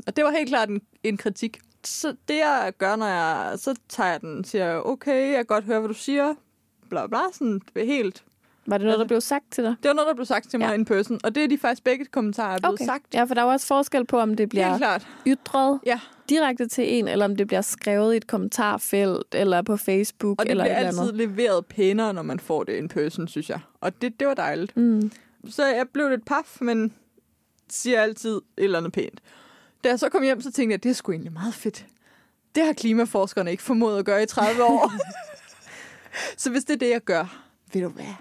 Og 0.07 0.17
det 0.17 0.25
var 0.25 0.31
helt 0.31 0.49
klart 0.49 0.69
en, 0.69 0.81
en 1.03 1.17
kritik. 1.17 1.59
Så 1.85 2.17
det 2.29 2.37
jeg 2.37 2.73
gør, 2.79 2.97
når 2.97 3.07
jeg, 3.07 3.59
så 3.59 3.75
tager 3.88 4.11
jeg 4.11 4.21
den, 4.21 4.45
siger, 4.45 4.81
okay, 4.81 5.29
jeg 5.29 5.37
kan 5.37 5.47
godt 5.47 5.64
høre, 5.64 5.79
hvad 5.79 5.88
du 5.88 5.95
siger, 5.95 6.35
bla 6.88 7.07
bla, 7.07 7.21
sådan 7.33 7.61
helt 7.77 8.25
var 8.69 8.79
det 8.79 8.85
noget, 8.85 8.99
der 8.99 9.07
blev 9.07 9.21
sagt 9.21 9.45
til 9.51 9.64
dig? 9.64 9.75
Det 9.83 9.88
var 9.88 9.95
noget, 9.95 10.09
der 10.09 10.14
blev 10.14 10.27
sagt 10.27 10.51
til 10.51 10.59
mig 10.59 10.69
ja. 10.69 10.75
in 10.75 10.85
person. 10.85 11.21
Og 11.25 11.35
det 11.35 11.45
er 11.45 11.49
de 11.49 11.59
faktisk 11.59 11.85
begge 11.85 12.05
kommentarer, 12.05 12.49
der 12.49 12.55
er 12.55 12.59
blevet 12.59 12.75
okay. 12.75 12.85
sagt. 12.85 13.14
Ja, 13.14 13.25
for 13.25 13.35
der 13.35 13.43
er 13.43 13.47
også 13.47 13.67
forskel 13.67 14.07
på, 14.07 14.19
om 14.19 14.35
det 14.35 14.49
bliver 14.49 14.79
klart. 14.79 15.07
ytret 15.27 15.81
ja. 15.87 16.01
direkte 16.29 16.69
til 16.69 16.95
en, 16.99 17.09
eller 17.09 17.25
om 17.25 17.37
det 17.37 17.47
bliver 17.47 17.61
skrevet 17.61 18.14
i 18.14 18.17
et 18.17 18.27
kommentarfelt, 18.27 19.35
eller 19.35 19.62
på 19.62 19.77
Facebook. 19.77 20.41
Og 20.41 20.45
det 20.45 20.51
eller 20.51 20.64
bliver 20.64 20.77
altid 20.77 21.01
andet. 21.01 21.14
leveret 21.14 21.67
pænere, 21.67 22.14
når 22.14 22.23
man 22.23 22.41
får 22.41 22.64
det 22.64 22.73
in 22.73 22.88
person, 22.88 23.29
synes 23.29 23.51
jeg. 23.51 23.61
Og 23.81 24.03
det, 24.03 24.21
det 24.21 24.29
var 24.29 24.35
dejligt. 24.35 24.77
Mm. 24.77 25.12
Så 25.49 25.67
jeg 25.67 25.87
blev 25.93 26.09
lidt 26.09 26.27
paf, 26.27 26.59
men 26.61 26.95
siger 27.71 28.01
altid 28.01 28.37
et 28.37 28.43
eller 28.57 28.79
andet 28.79 28.93
pænt. 28.93 29.21
Da 29.85 29.88
jeg 29.88 29.99
så 29.99 30.09
kom 30.09 30.23
hjem, 30.23 30.41
så 30.41 30.53
tænkte 30.53 30.73
jeg, 30.73 30.79
at 30.79 30.83
det 30.83 30.91
er 30.91 30.95
sgu 30.95 31.12
egentlig 31.12 31.33
meget 31.33 31.55
fedt. 31.55 31.87
Det 32.55 32.64
har 32.64 32.73
klimaforskerne 32.73 33.51
ikke 33.51 33.62
formået 33.62 33.99
at 33.99 34.05
gøre 34.05 34.23
i 34.23 34.27
30 34.27 34.64
år. 34.64 34.93
så 36.43 36.51
hvis 36.51 36.64
det 36.64 36.75
er 36.75 36.79
det, 36.79 36.91
jeg 36.91 37.01
gør, 37.01 37.45
ved 37.73 37.83
du 37.83 37.88
hvad? 37.88 38.14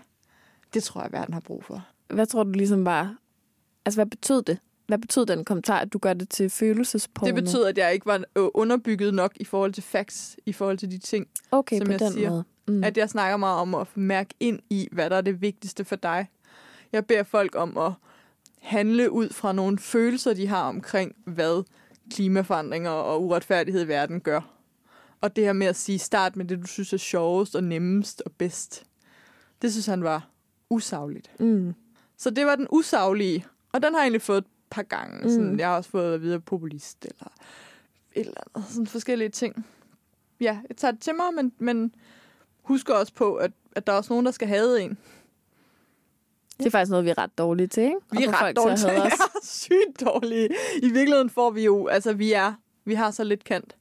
Det 0.73 0.83
tror 0.83 1.01
jeg, 1.01 1.11
verden 1.11 1.33
har 1.33 1.41
brug 1.41 1.63
for. 1.63 1.87
Hvad 2.07 2.25
tror 2.25 2.43
du 2.43 2.51
ligesom 2.51 2.85
var... 2.85 3.15
Altså, 3.85 3.97
hvad 3.97 4.05
betød 4.05 4.41
det? 4.41 4.57
Hvad 4.87 4.97
betød 4.97 5.25
den 5.25 5.45
kommentar, 5.45 5.79
at 5.79 5.93
du 5.93 5.97
gør 5.97 6.13
det 6.13 6.29
til 6.29 6.49
følelsesporno? 6.49 7.35
Det 7.35 7.43
betød, 7.43 7.65
at 7.65 7.77
jeg 7.77 7.93
ikke 7.93 8.05
var 8.05 8.23
underbygget 8.35 9.13
nok 9.13 9.33
i 9.35 9.45
forhold 9.45 9.73
til 9.73 9.83
facts, 9.83 10.37
i 10.45 10.53
forhold 10.53 10.77
til 10.77 10.91
de 10.91 10.97
ting, 10.97 11.27
okay, 11.51 11.77
som 11.77 11.91
jeg 11.91 11.99
den 11.99 12.11
siger. 12.11 12.29
Måde. 12.29 12.43
Mm. 12.67 12.83
At 12.83 12.97
jeg 12.97 13.09
snakker 13.09 13.37
meget 13.37 13.59
om 13.59 13.75
at 13.75 13.87
mærke 13.95 14.33
ind 14.39 14.59
i, 14.69 14.87
hvad 14.91 15.09
der 15.09 15.15
er 15.15 15.21
det 15.21 15.41
vigtigste 15.41 15.85
for 15.85 15.95
dig. 15.95 16.27
Jeg 16.91 17.05
beder 17.05 17.23
folk 17.23 17.55
om 17.55 17.77
at 17.77 17.91
handle 18.61 19.11
ud 19.11 19.29
fra 19.29 19.53
nogle 19.53 19.79
følelser, 19.79 20.33
de 20.33 20.47
har 20.47 20.63
omkring, 20.63 21.15
hvad 21.25 21.63
klimaforandringer 22.11 22.89
og 22.89 23.23
uretfærdighed 23.23 23.85
i 23.85 23.87
verden 23.87 24.21
gør. 24.21 24.41
Og 25.21 25.35
det 25.35 25.43
her 25.43 25.53
med 25.53 25.67
at 25.67 25.75
sige, 25.75 25.99
start 25.99 26.35
med 26.35 26.45
det, 26.45 26.61
du 26.61 26.67
synes 26.67 26.93
er 26.93 26.97
sjovest 26.97 27.55
og 27.55 27.63
nemmest 27.63 28.21
og 28.25 28.31
bedst. 28.31 28.85
Det 29.61 29.71
synes 29.71 29.85
han 29.85 30.03
var 30.03 30.29
usagligt. 30.69 31.39
Mm. 31.39 31.73
Så 32.17 32.29
det 32.29 32.45
var 32.45 32.55
den 32.55 32.67
usaglige, 32.71 33.45
og 33.71 33.83
den 33.83 33.93
har 33.93 33.99
jeg 33.99 34.05
egentlig 34.05 34.21
fået 34.21 34.37
et 34.37 34.45
par 34.69 34.83
gange. 34.83 35.23
Mm. 35.23 35.29
Sådan, 35.29 35.59
jeg 35.59 35.67
har 35.67 35.77
også 35.77 35.89
fået 35.89 36.13
at 36.13 36.21
vide 36.21 36.39
populist 36.39 37.05
eller 37.05 37.31
eller 38.17 38.33
andet. 38.55 38.69
Sådan 38.69 38.87
forskellige 38.87 39.29
ting. 39.29 39.65
Ja, 40.39 40.59
jeg 40.69 40.77
tager 40.77 40.91
det 40.91 41.01
til 41.01 41.15
mig, 41.15 41.33
men, 41.35 41.51
men 41.59 41.95
husker 42.61 42.93
også 42.93 43.13
på, 43.13 43.35
at, 43.35 43.51
at 43.75 43.87
der 43.87 43.93
er 43.93 43.97
også 43.97 44.13
nogen, 44.13 44.25
der 44.25 44.31
skal 44.31 44.47
have 44.47 44.81
en. 44.81 44.97
Det 46.57 46.65
er 46.65 46.69
faktisk 46.69 46.89
noget, 46.89 47.05
vi 47.05 47.09
er 47.09 47.17
ret 47.17 47.37
dårlige 47.37 47.67
til, 47.67 47.83
ikke? 47.83 47.97
Vi 48.11 48.23
er 48.23 48.41
ret 48.41 48.55
dårlige 48.55 48.77
til, 48.77 48.89
ja, 48.89 49.09
sygt 49.43 50.01
dårlige. 50.05 50.49
I 50.77 50.89
virkeligheden 50.89 51.29
får 51.29 51.49
vi 51.49 51.63
jo, 51.63 51.87
altså 51.87 52.13
vi 52.13 52.33
er, 52.33 52.53
vi 52.85 52.93
har 52.93 53.11
så 53.11 53.23
lidt 53.23 53.43
kant. 53.43 53.75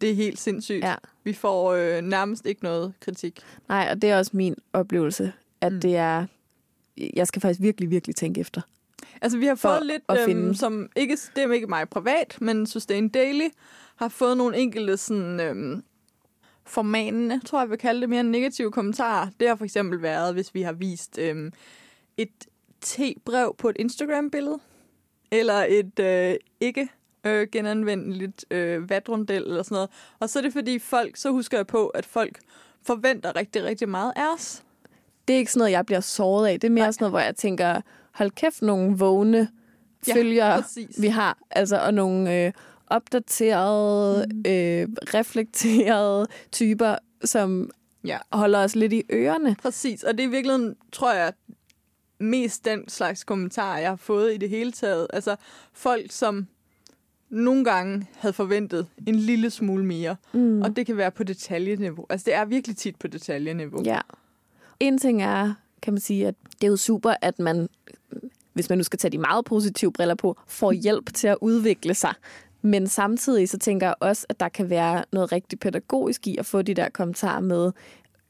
Det 0.00 0.10
er 0.10 0.14
helt 0.14 0.38
sindssygt. 0.38 0.84
Ja. 0.84 0.94
Vi 1.24 1.32
får 1.32 1.72
øh, 1.72 2.02
nærmest 2.02 2.46
ikke 2.46 2.64
noget 2.64 2.92
kritik. 3.00 3.40
Nej, 3.68 3.88
og 3.90 4.02
det 4.02 4.10
er 4.10 4.18
også 4.18 4.30
min 4.34 4.54
oplevelse 4.72 5.32
at 5.62 5.72
mm. 5.72 5.80
det 5.80 5.96
er... 5.96 6.26
Jeg 7.14 7.26
skal 7.26 7.42
faktisk 7.42 7.60
virkelig, 7.60 7.90
virkelig 7.90 8.16
tænke 8.16 8.40
efter. 8.40 8.60
Altså, 9.22 9.38
vi 9.38 9.46
har 9.46 9.54
fået 9.54 9.86
lidt, 9.86 10.02
at 10.08 10.28
øhm, 10.28 10.54
som 10.54 10.88
ikke, 10.96 11.18
det 11.36 11.44
er 11.44 11.52
ikke 11.52 11.66
mig 11.66 11.88
privat, 11.88 12.38
men 12.40 12.66
Sustain 12.66 13.08
Daily 13.08 13.48
har 13.96 14.08
fået 14.08 14.36
nogle 14.36 14.56
enkelte 14.56 14.96
sådan, 14.96 15.40
øhm, 15.40 15.84
formanende, 16.64 17.40
tror 17.44 17.60
jeg, 17.60 17.70
vil 17.70 17.78
kalde 17.78 18.00
det 18.00 18.08
mere 18.08 18.22
negative 18.22 18.70
kommentarer. 18.70 19.28
Det 19.40 19.48
har 19.48 19.56
for 19.56 19.64
eksempel 19.64 20.02
været, 20.02 20.34
hvis 20.34 20.54
vi 20.54 20.62
har 20.62 20.72
vist 20.72 21.18
øhm, 21.18 21.52
et 22.16 22.46
te-brev 22.80 23.54
på 23.58 23.68
et 23.68 23.76
Instagram-billede, 23.78 24.58
eller 25.30 25.66
et 25.68 25.98
øh, 25.98 26.34
ikke 26.60 26.88
øh, 27.24 27.48
genanvendeligt 27.52 28.44
øh, 28.50 28.90
vatrundel 28.90 29.42
eller 29.42 29.62
sådan 29.62 29.74
noget. 29.74 29.90
Og 30.18 30.30
så 30.30 30.38
er 30.38 30.42
det 30.42 30.52
fordi 30.52 30.78
folk, 30.78 31.16
så 31.16 31.30
husker 31.30 31.58
jeg 31.58 31.66
på, 31.66 31.86
at 31.86 32.06
folk 32.06 32.38
forventer 32.82 33.36
rigtig, 33.36 33.64
rigtig 33.64 33.88
meget 33.88 34.12
af 34.16 34.34
os 34.34 34.62
det 35.28 35.34
er 35.34 35.38
ikke 35.38 35.52
sådan 35.52 35.60
noget, 35.60 35.72
jeg 35.72 35.86
bliver 35.86 36.00
såret 36.00 36.48
af. 36.48 36.60
Det 36.60 36.68
er 36.68 36.72
mere 36.72 36.84
Nej. 36.84 36.92
sådan 36.92 37.02
noget, 37.02 37.12
hvor 37.12 37.20
jeg 37.20 37.36
tænker, 37.36 37.80
hold 38.12 38.30
kæft, 38.30 38.62
nogle 38.62 38.96
vågne 38.96 39.48
ja, 40.08 40.14
følgere, 40.14 40.62
vi 41.02 41.06
har. 41.06 41.38
Altså, 41.50 41.78
og 41.78 41.94
nogle 41.94 42.44
øh, 42.44 42.52
opdaterede, 42.86 44.26
mm. 44.30 44.38
øh, 44.38 44.88
reflekterede 45.14 46.26
typer, 46.52 46.96
som 47.24 47.70
ja. 48.04 48.18
holder 48.32 48.58
os 48.58 48.76
lidt 48.76 48.92
i 48.92 49.02
ørerne. 49.12 49.56
Præcis, 49.62 50.02
og 50.02 50.18
det 50.18 50.24
er 50.24 50.28
virkelig, 50.28 50.74
tror 50.92 51.12
jeg, 51.12 51.32
mest 52.22 52.64
den 52.64 52.88
slags 52.88 53.24
kommentarer, 53.24 53.78
jeg 53.78 53.88
har 53.88 53.96
fået 53.96 54.34
i 54.34 54.36
det 54.36 54.48
hele 54.48 54.72
taget. 54.72 55.06
Altså 55.12 55.36
folk, 55.72 56.12
som 56.12 56.46
nogle 57.30 57.64
gange 57.64 58.06
havde 58.14 58.32
forventet 58.32 58.86
en 59.06 59.14
lille 59.14 59.50
smule 59.50 59.84
mere. 59.84 60.16
Mm. 60.32 60.62
Og 60.62 60.76
det 60.76 60.86
kan 60.86 60.96
være 60.96 61.10
på 61.10 61.24
detaljeniveau. 61.24 62.06
Altså 62.10 62.24
det 62.24 62.34
er 62.34 62.44
virkelig 62.44 62.76
tit 62.76 62.96
på 62.96 63.06
detaljeniveau. 63.06 63.82
Ja. 63.84 64.00
En 64.80 64.98
ting 64.98 65.22
er, 65.22 65.54
kan 65.82 65.92
man 65.92 66.00
sige, 66.00 66.26
at 66.26 66.34
det 66.60 66.66
er 66.66 66.70
jo 66.70 66.76
super, 66.76 67.14
at 67.22 67.38
man, 67.38 67.68
hvis 68.52 68.68
man 68.68 68.78
nu 68.78 68.84
skal 68.84 68.98
tage 68.98 69.12
de 69.12 69.18
meget 69.18 69.44
positive 69.44 69.92
briller 69.92 70.14
på, 70.14 70.36
får 70.46 70.72
hjælp 70.84 71.14
til 71.14 71.28
at 71.28 71.36
udvikle 71.40 71.94
sig. 71.94 72.14
Men 72.62 72.86
samtidig 72.86 73.48
så 73.48 73.58
tænker 73.58 73.86
jeg 73.86 73.94
også, 74.00 74.26
at 74.28 74.40
der 74.40 74.48
kan 74.48 74.70
være 74.70 75.04
noget 75.12 75.32
rigtig 75.32 75.58
pædagogisk 75.58 76.26
i 76.26 76.36
at 76.36 76.46
få 76.46 76.62
de 76.62 76.74
der 76.74 76.88
kommentarer 76.88 77.40
med, 77.40 77.72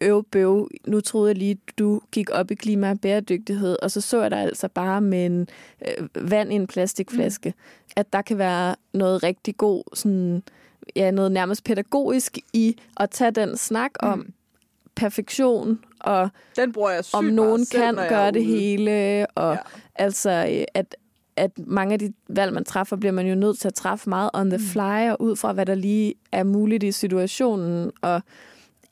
øv 0.03 0.25
bøv, 0.25 0.69
nu 0.87 1.01
troede 1.01 1.29
jeg 1.29 1.38
lige, 1.38 1.59
du 1.79 2.01
gik 2.12 2.31
op 2.31 2.51
i 2.51 2.55
klima 2.55 2.91
og 2.91 3.01
bæredygtighed, 3.01 3.77
og 3.83 3.91
så 3.91 4.01
så 4.01 4.23
jeg 4.23 4.31
dig 4.31 4.41
altså 4.41 4.69
bare 4.69 5.01
med 5.01 5.27
en 5.27 5.49
øh, 5.88 6.31
vand 6.31 6.53
i 6.53 6.55
en 6.55 6.67
plastikflaske. 6.67 7.49
Mm. 7.49 7.93
At 7.97 8.12
der 8.12 8.23
kan 8.23 8.38
være 8.38 8.77
noget 8.93 9.23
rigtig 9.23 9.57
god, 9.57 9.83
sådan, 9.95 10.43
ja, 10.97 11.11
noget 11.11 11.33
nærmest 11.33 11.65
pædagogisk 11.65 12.38
i 12.53 12.77
at 12.97 13.11
tage 13.11 13.31
den 13.31 13.57
snak 13.57 13.91
om, 14.01 14.19
mm 14.19 14.33
perfektion, 14.95 15.79
og 16.01 16.31
Den 16.57 16.73
bruger 16.73 16.91
jeg 16.91 17.05
om 17.12 17.25
nogen 17.25 17.65
selv, 17.65 17.83
kan 17.83 18.09
gøre 18.09 18.31
det 18.31 18.45
hele, 18.45 19.27
og 19.35 19.53
ja. 19.53 19.59
altså, 19.95 20.31
øh, 20.31 20.65
at, 20.75 20.97
at 21.37 21.51
mange 21.57 21.93
af 21.93 21.99
de 21.99 22.12
valg, 22.29 22.53
man 22.53 22.65
træffer, 22.65 22.97
bliver 22.97 23.12
man 23.12 23.27
jo 23.27 23.35
nødt 23.35 23.59
til 23.59 23.69
at 23.69 23.75
træffe 23.75 24.11
meget 24.11 24.31
on 24.35 24.51
the 24.51 24.57
mm. 24.57 24.65
fly, 24.65 25.11
og 25.11 25.21
ud 25.21 25.37
fra, 25.37 25.53
hvad 25.53 25.67
der 25.67 25.75
lige 25.75 26.15
er 26.33 26.45
muligt 26.45 26.83
i 26.83 26.93
situationen, 26.93 27.91
og 28.03 28.23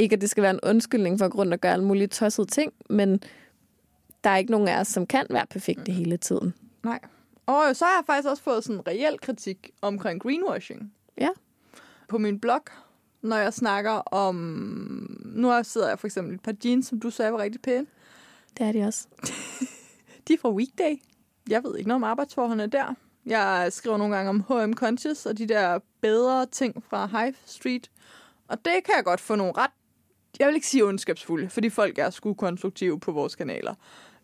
ikke, 0.01 0.15
at 0.15 0.21
det 0.21 0.31
skal 0.31 0.43
være 0.43 0.51
en 0.51 0.61
undskyldning 0.63 1.19
for 1.19 1.29
grund 1.29 1.55
at 1.55 1.61
gøre 1.61 1.73
alle 1.73 1.85
mulige 1.85 2.07
tossede 2.07 2.47
ting, 2.47 2.73
men 2.91 3.23
der 4.25 4.31
er 4.31 4.37
ikke 4.37 4.51
nogen 4.51 4.69
af 4.69 4.81
os, 4.81 4.89
som 4.89 5.07
kan 5.07 5.27
være 5.31 5.47
perfekte 5.47 5.93
hele 5.93 6.17
tiden. 6.17 6.55
Nej. 6.85 7.01
Og 7.47 7.77
så 7.77 7.85
har 7.85 7.93
jeg 7.93 8.05
faktisk 8.07 8.29
også 8.29 8.43
fået 8.43 8.65
sådan 8.65 8.77
en 8.77 8.87
reel 8.87 9.19
kritik 9.21 9.71
omkring 9.83 10.23
greenwashing. 10.23 10.93
Ja. 11.19 11.29
På 12.09 12.19
min 12.19 12.41
blog 12.41 12.63
når 13.23 13.37
jeg 13.37 13.55
snakker 13.55 13.91
om... 13.91 14.35
Nu 15.25 15.61
sidder 15.63 15.89
jeg 15.89 15.99
for 15.99 16.07
eksempel 16.07 16.35
et 16.35 16.43
par 16.43 16.55
jeans, 16.65 16.87
som 16.87 17.01
du 17.01 17.11
sagde 17.11 17.33
var 17.33 17.39
rigtig 17.39 17.63
pæne. 17.63 17.87
Det 18.59 18.67
er 18.67 18.73
de 18.73 18.83
også. 18.83 19.07
de 20.29 20.35
er 20.35 20.39
fra 20.41 20.53
Weekday. 20.53 20.97
Jeg 21.49 21.65
ved 21.65 21.77
ikke 21.77 21.89
noget 21.89 21.97
om 21.97 22.05
arbejdsforholdene 22.05 22.67
der. 22.67 22.95
Jeg 23.27 23.69
skriver 23.71 23.97
nogle 23.97 24.17
gange 24.17 24.31
om 24.31 24.45
H&M 24.49 24.73
Conscious 24.73 25.27
og 25.27 25.39
de 25.39 25.49
der 25.49 25.79
bedre 26.01 26.47
ting 26.47 26.85
fra 26.91 27.07
Hive 27.07 27.35
Street. 27.45 27.91
Og 28.49 28.65
det 28.65 28.73
kan 28.85 28.95
jeg 28.97 29.05
godt 29.05 29.21
få 29.21 29.35
nogle 29.35 29.53
ret... 29.57 29.71
Jeg 30.41 30.49
vil 30.49 30.55
ikke 30.55 30.67
sige 30.67 30.85
ondskabsfulde, 30.85 31.51
fordi 31.51 31.69
folk 31.69 31.99
er 31.99 32.11
sgu 32.11 32.35
konstruktive 32.35 33.01
på 33.01 33.13
vores 33.13 33.35
kanaler. 33.35 33.75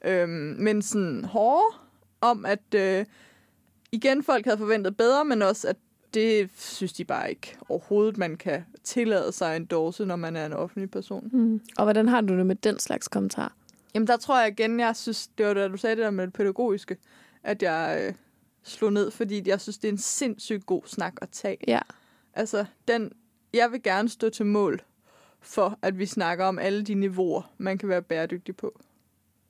Øhm, 0.04 0.56
men 0.58 0.82
sådan 0.82 1.24
hårde 1.24 1.76
om, 2.20 2.46
at 2.46 2.74
øh, 2.74 3.04
igen, 3.92 4.22
folk 4.22 4.44
havde 4.44 4.58
forventet 4.58 4.96
bedre, 4.96 5.24
men 5.24 5.42
også, 5.42 5.68
at 5.68 5.76
det 6.14 6.50
synes 6.56 6.92
de 6.92 7.04
bare 7.04 7.30
ikke 7.30 7.56
overhovedet, 7.68 8.18
man 8.18 8.36
kan 8.36 8.64
tillade 8.84 9.32
sig 9.32 9.56
en 9.56 9.64
dåse, 9.64 10.04
når 10.04 10.16
man 10.16 10.36
er 10.36 10.46
en 10.46 10.52
offentlig 10.52 10.90
person. 10.90 11.28
Mm. 11.32 11.60
Og 11.76 11.84
hvordan 11.84 12.08
har 12.08 12.20
du 12.20 12.36
det 12.36 12.46
med 12.46 12.56
den 12.56 12.78
slags 12.78 13.08
kommentar? 13.08 13.52
Jamen, 13.94 14.06
der 14.06 14.16
tror 14.16 14.40
jeg 14.40 14.48
igen, 14.48 14.80
jeg 14.80 14.96
synes, 14.96 15.26
det 15.26 15.46
var 15.46 15.54
da 15.54 15.68
du 15.68 15.76
sagde 15.76 15.96
det 15.96 16.04
der 16.04 16.10
med 16.10 16.26
det 16.26 16.32
pædagogiske, 16.32 16.96
at 17.42 17.62
jeg 17.62 18.00
øh, 18.02 18.14
slog 18.62 18.92
ned, 18.92 19.10
fordi 19.10 19.42
jeg 19.46 19.60
synes, 19.60 19.78
det 19.78 19.88
er 19.88 19.92
en 19.92 19.98
sindssygt 19.98 20.66
god 20.66 20.82
snak 20.86 21.14
at 21.22 21.28
tage. 21.32 21.56
Ja. 21.68 21.80
Altså, 22.34 22.64
den, 22.88 23.12
jeg 23.54 23.72
vil 23.72 23.82
gerne 23.82 24.08
stå 24.08 24.30
til 24.30 24.46
mål 24.46 24.80
for, 25.40 25.78
at 25.82 25.98
vi 25.98 26.06
snakker 26.06 26.44
om 26.44 26.58
alle 26.58 26.82
de 26.84 26.94
niveauer, 26.94 27.42
man 27.58 27.78
kan 27.78 27.88
være 27.88 28.02
bæredygtig 28.02 28.56
på. 28.56 28.80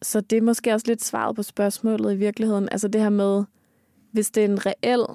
Så 0.02 0.20
det 0.20 0.36
er 0.38 0.42
måske 0.42 0.72
også 0.74 0.86
lidt 0.86 1.04
svaret 1.04 1.36
på 1.36 1.42
spørgsmålet 1.42 2.12
i 2.14 2.16
virkeligheden. 2.16 2.68
Altså 2.72 2.88
det 2.88 3.00
her 3.00 3.10
med, 3.10 3.44
hvis 4.12 4.30
det 4.30 4.40
er 4.44 4.48
en 4.48 4.66
reel 4.66 5.06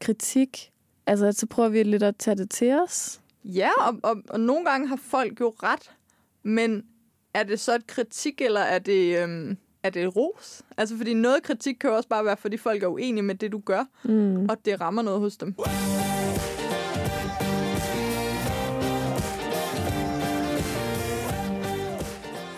kritik, 0.00 0.72
altså 1.06 1.32
så 1.32 1.46
prøver 1.46 1.68
vi 1.68 1.82
lidt 1.82 2.02
at 2.02 2.16
tage 2.16 2.36
det 2.36 2.50
til 2.50 2.72
os. 2.72 3.20
Ja, 3.44 3.70
og, 3.80 3.96
og, 4.02 4.16
og 4.30 4.40
nogle 4.40 4.64
gange 4.64 4.88
har 4.88 4.96
folk 4.96 5.40
jo 5.40 5.54
ret, 5.62 5.90
men 6.42 6.84
er 7.34 7.42
det 7.42 7.60
så 7.60 7.74
et 7.74 7.86
kritik, 7.86 8.40
eller 8.40 8.60
er 8.60 8.78
det, 8.78 9.18
øhm, 9.22 9.56
er 9.82 9.90
det 9.90 10.02
et 10.02 10.16
ros? 10.16 10.62
Altså, 10.76 10.96
fordi 10.96 11.14
noget 11.14 11.42
kritik 11.42 11.74
kan 11.80 11.90
jo 11.90 11.96
også 11.96 12.08
bare 12.08 12.24
være, 12.24 12.36
fordi 12.36 12.56
folk 12.56 12.82
er 12.82 12.86
uenige 12.86 13.22
med 13.22 13.34
det, 13.34 13.52
du 13.52 13.58
gør, 13.58 13.84
Mm. 14.04 14.46
og 14.48 14.56
det 14.64 14.80
rammer 14.80 15.02
noget 15.02 15.20
hos 15.20 15.36
dem. 15.36 15.54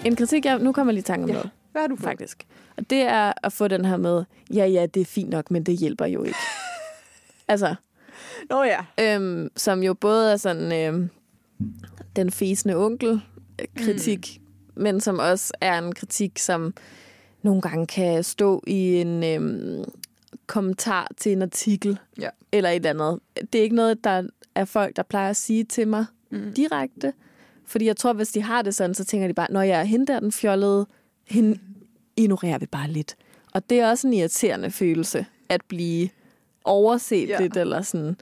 En 0.05 0.17
kritik, 0.17 0.45
jeg, 0.45 0.59
nu 0.59 0.73
kommer 0.73 0.93
jeg 0.93 0.95
lige 0.95 1.01
i 1.03 1.05
tanke 1.05 1.25
om 1.25 1.29
Ja. 1.29 1.35
noget, 1.35 1.51
Hvad 1.73 1.83
har 1.83 1.89
du 1.89 1.97
fået? 1.97 2.05
faktisk. 2.05 2.47
Og 2.77 2.91
det 2.91 2.99
er 3.03 3.33
at 3.43 3.53
få 3.53 3.69
den 3.69 3.85
her 3.85 3.97
med, 3.97 4.25
ja, 4.55 4.67
ja, 4.67 4.87
det 4.87 5.01
er 5.01 5.05
fint 5.05 5.31
nok, 5.31 5.51
men 5.51 5.63
det 5.65 5.77
hjælper 5.79 6.07
jo 6.07 6.23
ikke. 6.23 6.39
altså, 7.49 7.75
Nå 8.51 8.63
ja. 8.63 8.81
øhm, 9.01 9.49
som 9.57 9.83
jo 9.83 9.95
både 9.95 10.33
er 10.33 10.37
sådan 10.37 10.73
øhm, 10.73 11.11
den 12.17 12.31
fæsende 12.31 12.77
onkel-kritik, 12.77 14.41
mm. 14.77 14.83
men 14.83 15.01
som 15.01 15.19
også 15.19 15.53
er 15.61 15.79
en 15.79 15.93
kritik, 15.95 16.39
som 16.39 16.75
nogle 17.43 17.61
gange 17.63 17.87
kan 17.87 18.25
stå 18.25 18.63
i 18.67 19.01
en 19.01 19.25
øhm, 19.25 19.85
kommentar 20.47 21.09
til 21.17 21.33
en 21.33 21.43
artikel 21.43 21.99
Ja. 22.21 22.29
eller 22.53 22.71
et 22.71 22.77
eller 22.87 22.91
andet. 22.91 23.21
Det 23.53 23.59
er 23.59 23.63
ikke 23.63 23.77
noget, 23.77 24.05
der 24.05 24.23
er 24.55 24.65
folk, 24.65 24.97
der 24.97 25.03
plejer 25.03 25.31
at 25.31 25.37
sige 25.37 25.65
til 25.65 25.89
mig 25.89 26.05
Mm. 26.33 26.53
direkte. 26.57 27.13
Fordi 27.71 27.87
jeg 27.87 27.97
tror, 27.97 28.13
hvis 28.13 28.29
de 28.29 28.43
har 28.43 28.63
det 28.63 28.75
sådan, 28.75 28.95
så 28.95 29.05
tænker 29.05 29.27
de 29.29 29.35
bare, 29.35 29.47
når 29.51 29.63
jeg 29.63 29.81
er 29.81 29.85
hende 29.85 30.07
der, 30.07 30.21
den 30.21 30.33
fjollede, 30.33 30.87
hende 31.27 31.59
ignorerer 32.17 32.59
vi 32.59 32.67
bare 32.67 32.91
lidt. 32.91 33.17
Og 33.53 33.71
det 33.71 33.81
er 33.81 33.91
også 33.91 34.07
en 34.07 34.13
irriterende 34.13 34.71
følelse, 34.71 35.27
at 35.49 35.61
blive 35.69 36.09
overset 36.65 37.29
Ja. 37.29 37.41
lidt, 37.41 37.57
eller 37.57 37.83
sådan. 37.83 38.17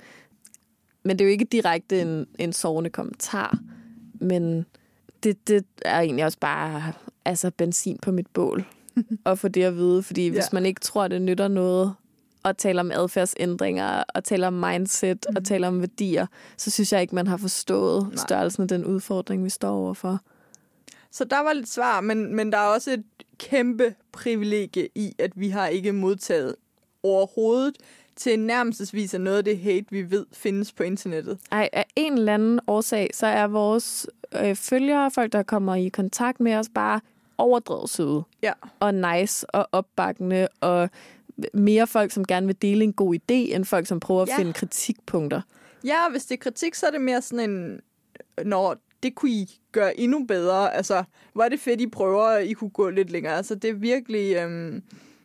Men 1.05 1.19
det 1.19 1.25
er 1.25 1.29
jo 1.29 1.33
ikke 1.33 1.45
direkte 1.45 2.01
en, 2.01 2.27
en 2.39 2.53
sovende 2.53 2.91
kommentar. 2.91 3.59
Men 4.15 4.67
det, 5.23 5.49
det 5.49 5.65
er 5.85 6.01
egentlig 6.01 6.25
også 6.25 6.39
bare 6.41 6.93
altså, 7.25 7.51
benzin 7.51 7.99
på 8.03 8.13
mit 8.13 8.27
bål. 8.27 8.65
at 9.27 9.39
få 9.39 9.49
det 9.49 9.63
at 9.65 9.77
vide, 9.77 10.03
fordi 10.03 10.27
ja. 10.27 10.33
hvis 10.33 10.53
man 10.53 10.67
ikke 10.67 10.81
tror, 10.81 11.09
det 11.09 11.23
nytter 11.23 11.49
noget 11.49 11.95
at 12.49 12.57
tale 12.57 12.81
om 12.81 12.91
adfærdsændringer, 12.91 14.05
og 14.15 14.25
tale 14.25 14.47
om 14.47 14.53
mindset, 14.53 15.27
mm. 15.31 15.37
og 15.37 15.45
tale 15.45 15.69
om 15.69 15.81
værdier, 15.81 16.27
så 16.57 16.71
synes 16.71 16.93
jeg 16.93 17.01
ikke, 17.01 17.15
man 17.15 17.27
har 17.27 17.37
forstået. 17.37 18.09
Nej. 18.09 18.17
størrelsen 18.17 18.63
af 18.63 18.69
den 18.69 18.85
udfordring, 18.85 19.45
vi 19.45 19.51
står 19.51 19.71
overfor. 19.71 20.21
Så 21.11 21.25
der 21.25 21.41
var 21.41 21.53
lidt 21.53 21.69
svar, 21.69 22.01
men, 22.01 22.35
men 22.35 22.53
der 22.53 22.59
er 22.59 22.67
også 22.67 22.91
et 22.91 23.05
kæmpe 23.39 23.95
privilegie 24.13 24.89
i, 24.95 25.15
at 25.19 25.33
vi 25.35 25.49
har 25.49 25.67
ikke 25.67 25.93
modtaget 25.93 26.55
overhovedet 27.03 27.77
til 28.17 28.41
nærmestvis 28.41 29.15
af 29.15 29.21
noget 29.21 29.39
af 29.39 29.45
det 29.45 29.59
hate, 29.59 29.87
vi 29.91 30.11
ved 30.11 30.27
findes 30.33 30.73
på 30.73 30.83
internettet. 30.83 31.39
Ej, 31.53 31.69
af 31.73 31.87
en 31.97 32.13
eller 32.13 32.35
anden 32.35 32.61
årsag, 32.67 33.11
så 33.15 33.27
er 33.27 33.47
vores 33.47 34.07
øh, 34.43 34.57
følgere, 34.57 35.11
folk, 35.11 35.33
der 35.33 35.43
kommer 35.43 35.75
i 35.75 35.89
kontakt 35.89 36.41
med 36.41 36.55
os, 36.55 36.67
bare 36.75 37.01
overdrevet 37.39 37.91
søde. 37.91 38.23
Ja. 38.43 38.53
Og 38.81 38.95
nice 38.95 39.51
og 39.51 39.69
opbakkende, 39.73 40.49
og 40.61 40.91
mere 41.55 41.87
folk, 41.87 42.13
som 42.13 42.25
gerne 42.25 42.47
vil 42.47 42.63
dele 42.63 42.85
en 42.85 42.93
god 42.93 43.15
idé, 43.15 43.35
end 43.55 43.65
folk, 43.65 43.87
som 43.87 44.01
prøver 44.01 44.23
at 44.23 44.29
Ja. 44.29 44.39
finde 44.39 44.53
kritikpunkter. 44.53 45.41
Ja, 45.85 46.05
og 46.05 46.11
hvis 46.11 46.25
det 46.27 46.35
er 46.35 46.39
kritik, 46.39 46.75
så 46.75 46.87
er 46.87 46.91
det 46.91 47.01
mere 47.01 47.23
sådan 47.23 47.51
en, 47.51 47.81
når 48.45 48.77
det 49.03 49.15
kunne 49.15 49.31
I 49.31 49.61
gøre 49.73 50.01
endnu 50.01 50.25
bedre. 50.25 50.75
Altså, 50.77 51.05
hvor 51.33 51.43
er 51.45 51.49
det 51.49 51.61
fedt, 51.61 51.81
I 51.81 51.87
prøver, 51.87 52.23
at 52.23 52.47
I 52.47 52.53
kunne 52.53 52.71
gå 52.71 52.91
lidt 52.91 53.11
længere. 53.11 53.37
Altså, 53.37 53.55
det 53.55 53.71
er 53.71 53.75
virkelig 53.75 54.37
øhm, 54.37 54.83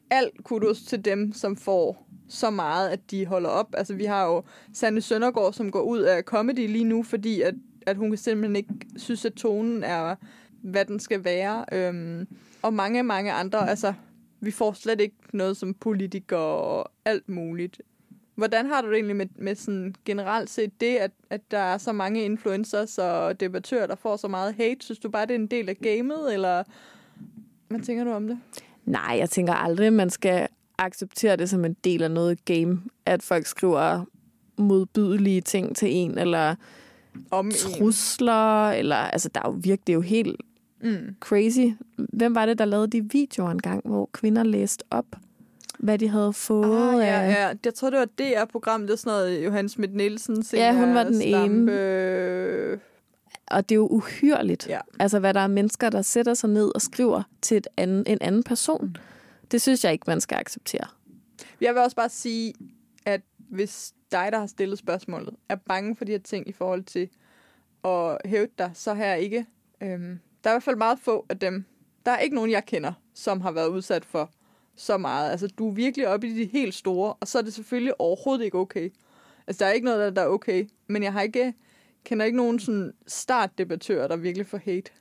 alt 0.10 0.44
kudos 0.44 0.82
til 0.82 1.06
dem, 1.06 1.34
som 1.34 1.56
får 1.58 2.08
så 2.30 2.50
meget, 2.50 2.90
at 2.90 3.00
de 3.12 3.26
holder 3.26 3.50
op. 3.50 3.68
Altså, 3.78 3.94
vi 3.94 4.06
har 4.06 4.26
jo 4.26 4.44
Sanne 4.74 5.02
Søndergaard, 5.02 5.54
som 5.54 5.72
går 5.72 5.82
ud 5.82 6.00
af 6.00 6.24
comedy 6.24 6.68
lige 6.68 6.84
nu, 6.84 7.04
fordi 7.04 7.42
at, 7.42 7.54
at 7.88 7.98
hun 7.98 8.10
kan 8.12 8.18
simpelthen 8.18 8.56
ikke 8.56 8.70
synes, 8.98 9.26
at 9.26 9.34
tonen 9.34 9.84
er, 9.84 10.16
hvad 10.62 10.86
den 10.86 11.00
skal 11.00 11.24
være. 11.24 11.66
Øhm, 11.72 12.28
og 12.62 12.74
mange, 12.74 13.04
mange 13.04 13.32
andre. 13.32 13.70
Altså, 13.70 13.94
vi 14.46 14.52
får 14.52 14.74
slet 14.74 15.02
ikke 15.02 15.16
noget 15.34 15.58
som 15.58 15.74
politikere 15.74 16.40
og 16.40 16.92
alt 17.06 17.30
muligt. 17.30 17.82
Hvordan 18.36 18.66
har 18.66 18.82
du 18.82 18.88
det 18.88 18.96
egentlig 18.96 19.16
med, 19.16 19.26
med 19.36 19.56
sådan 19.56 19.96
generelt 20.06 20.50
set 20.50 20.82
det, 20.82 20.96
at, 20.96 21.12
at 21.30 21.52
der 21.52 21.58
er 21.58 21.78
så 21.78 21.92
mange 21.92 22.26
influencers 22.26 22.98
og 22.98 23.40
debattører, 23.40 23.88
der 23.88 23.96
får 23.96 24.18
så 24.18 24.28
meget 24.28 24.56
hate? 24.56 24.86
Synes 24.86 25.00
du 25.00 25.10
bare, 25.10 25.26
det 25.26 25.32
er 25.32 25.40
en 25.40 25.48
del 25.48 25.70
af 25.70 25.78
gamet, 25.78 26.34
eller 26.34 26.64
hvad 27.68 27.80
tænker 27.80 28.04
du 28.04 28.12
om 28.12 28.28
det? 28.28 28.40
Nej, 28.86 29.16
jeg 29.20 29.30
tænker 29.30 29.54
aldrig, 29.54 29.88
at 29.88 29.94
man 29.94 30.10
skal 30.10 30.48
acceptere 30.78 31.36
det 31.36 31.50
som 31.50 31.66
en 31.66 31.76
del 31.84 32.04
af 32.04 32.12
noget 32.12 32.46
game, 32.46 32.82
at 33.06 33.24
folk 33.24 33.46
skriver 33.46 34.06
modbydelige 34.58 35.42
ting 35.42 35.76
til 35.76 35.88
en, 35.92 36.18
eller 36.18 36.56
Om 37.32 37.46
en. 37.46 37.52
trusler, 37.52 38.70
eller 38.70 38.96
altså 38.96 39.30
der 39.30 39.42
er 39.42 39.50
jo 39.50 39.56
virkelig 39.64 39.88
det 39.88 39.94
er 39.94 39.98
jo 39.98 40.02
helt 40.02 40.42
Mm. 40.84 41.16
crazy. 41.20 41.74
Hvem 42.14 42.36
var 42.36 42.46
det, 42.46 42.58
der 42.58 42.66
lavede 42.66 42.88
de 42.88 43.10
videoer 43.12 43.50
engang, 43.52 43.82
hvor 43.88 44.10
kvinder 44.14 44.44
læste 44.44 44.84
op, 44.92 45.06
hvad 45.80 45.98
de 45.98 46.08
havde 46.08 46.34
fået 46.34 46.94
Ah, 46.94 47.00
ja, 47.00 47.22
af... 47.22 47.30
ja. 47.30 47.54
Jeg 47.66 47.74
tror, 47.74 47.90
det 47.90 48.00
var 48.38 48.46
program, 48.46 48.82
det 48.82 48.90
er 48.90 48.96
sådan 48.96 49.12
noget 49.12 49.46
Johan 49.46 49.70
Schmidt 49.70 49.96
Nielsen. 49.96 50.44
Ja, 50.54 50.74
hun 50.74 50.94
var 50.96 51.04
den 51.04 51.22
ene. 51.22 51.46
ene. 51.46 52.80
Og 53.48 53.70
det 53.70 53.76
er 53.76 53.80
jo 53.80 53.88
uhyrligt. 53.88 54.68
Ja. 54.68 54.80
Altså, 55.00 55.20
hvad 55.20 55.34
der 55.34 55.40
er 55.40 55.48
mennesker, 55.48 55.90
der 55.90 56.02
sætter 56.02 56.34
sig 56.34 56.50
ned 56.50 56.72
og 56.76 56.82
skriver 56.82 57.24
til 57.42 57.58
et 57.58 57.68
anden, 57.78 58.04
en 58.08 58.18
anden 58.22 58.44
person. 58.44 58.98
Det 59.52 59.62
synes 59.62 59.84
jeg 59.84 59.92
ikke, 59.92 60.04
man 60.08 60.22
skal 60.22 60.36
acceptere. 60.36 60.88
Jeg 61.62 61.74
vil 61.74 61.82
også 61.82 61.96
bare 61.96 62.10
sige, 62.10 62.54
at 63.06 63.22
hvis 63.50 63.94
dig, 64.12 64.30
der 64.32 64.40
har 64.40 64.48
stillet 64.48 64.78
spørgsmålet, 64.80 65.36
er 65.50 65.56
bange 65.56 65.96
for 65.96 66.06
de 66.06 66.12
her 66.12 66.20
ting 66.20 66.50
i 66.50 66.52
forhold 66.52 66.84
til 66.84 67.10
at 67.86 68.18
hæve 68.26 68.48
dig, 68.58 68.72
så 68.74 68.94
her 68.94 69.14
ikke. 69.14 69.46
Øhm, 69.84 70.20
der 70.44 70.50
er 70.50 70.54
i 70.54 70.56
hvert 70.56 70.64
fald 70.64 70.76
meget 70.76 71.00
få 71.00 71.26
af 71.30 71.40
dem. 71.40 71.66
Der 72.06 72.12
er 72.12 72.20
ikke 72.20 72.36
nogen, 72.36 72.52
jeg 72.52 72.66
kender, 72.66 72.94
som 73.14 73.42
har 73.42 73.52
været 73.52 73.68
udsat 73.68 74.06
for 74.06 74.30
så 74.76 74.98
meget. 74.98 75.32
Altså, 75.32 75.48
du 75.48 75.70
er 75.70 75.74
virkelig 75.74 76.08
oppe 76.08 76.28
i 76.28 76.34
de 76.34 76.46
helt 76.46 76.74
store, 76.74 77.14
og 77.14 77.28
så 77.28 77.38
er 77.38 77.42
det 77.42 77.54
selvfølgelig 77.54 78.02
overhovedet 78.02 78.46
ikke 78.46 78.58
okay. 78.58 78.94
Altså, 79.48 79.64
der 79.64 79.70
er 79.70 79.74
ikke 79.74 79.86
noget, 79.86 80.16
der- 80.16 80.22
er 80.22 80.28
okay. 80.28 80.68
Men 80.88 81.04
jeg 81.04 81.14
har 81.14 81.22
ikke, 81.22 81.54
kender 82.04 82.26
ikke 82.26 82.38
nogen 82.38 82.60
sådan 82.60 82.94
startdebattører, 83.08 84.08
der 84.08 84.16
virkelig 84.16 84.48
får 84.48 84.58
hate. 84.66 84.92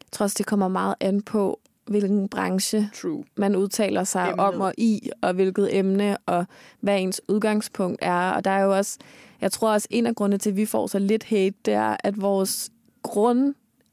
Jeg 0.00 0.12
tror 0.12 0.24
også, 0.24 0.34
det 0.38 0.46
kommer 0.46 0.68
meget 0.68 0.94
an 1.00 1.22
på, 1.22 1.60
hvilken 1.86 2.28
branche 2.28 2.90
True. 2.94 3.24
man 3.36 3.56
udtaler 3.56 4.04
sig 4.04 4.28
Emnet. 4.28 4.40
Om 4.46 4.60
og 4.60 4.74
i, 4.78 5.10
og 5.22 5.32
hvilket 5.34 5.76
emne, 5.76 6.16
og 6.26 6.46
hvad 6.80 7.00
ens 7.00 7.20
udgangspunkt 7.28 7.98
er. 8.02 8.30
Og 8.30 8.44
der 8.44 8.50
er 8.50 8.62
jo 8.64 8.76
også, 8.76 8.98
jeg 9.40 9.52
tror 9.52 9.72
også, 9.72 9.88
en 9.90 10.06
af 10.06 10.14
grundene 10.14 10.38
til, 10.38 10.50
at 10.50 10.56
vi 10.56 10.66
får 10.66 10.86
så 10.86 10.98
lidt 10.98 11.24
hate, 11.24 11.54
det 11.64 11.74
er, 11.74 11.96
at 12.04 12.20
vores 12.20 12.70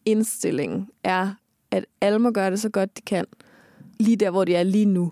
grundindstilling 0.05 0.89
er, 1.03 1.33
at 1.71 1.85
alle 2.01 2.19
må 2.19 2.31
gøre 2.31 2.51
det 2.51 2.59
så 2.61 2.69
godt, 2.69 2.97
de 2.97 3.01
kan. 3.01 3.25
Lige 3.99 4.17
der, 4.17 4.29
hvor 4.29 4.45
de 4.45 4.55
er 4.55 4.63
lige 4.63 4.85
nu. 4.85 5.11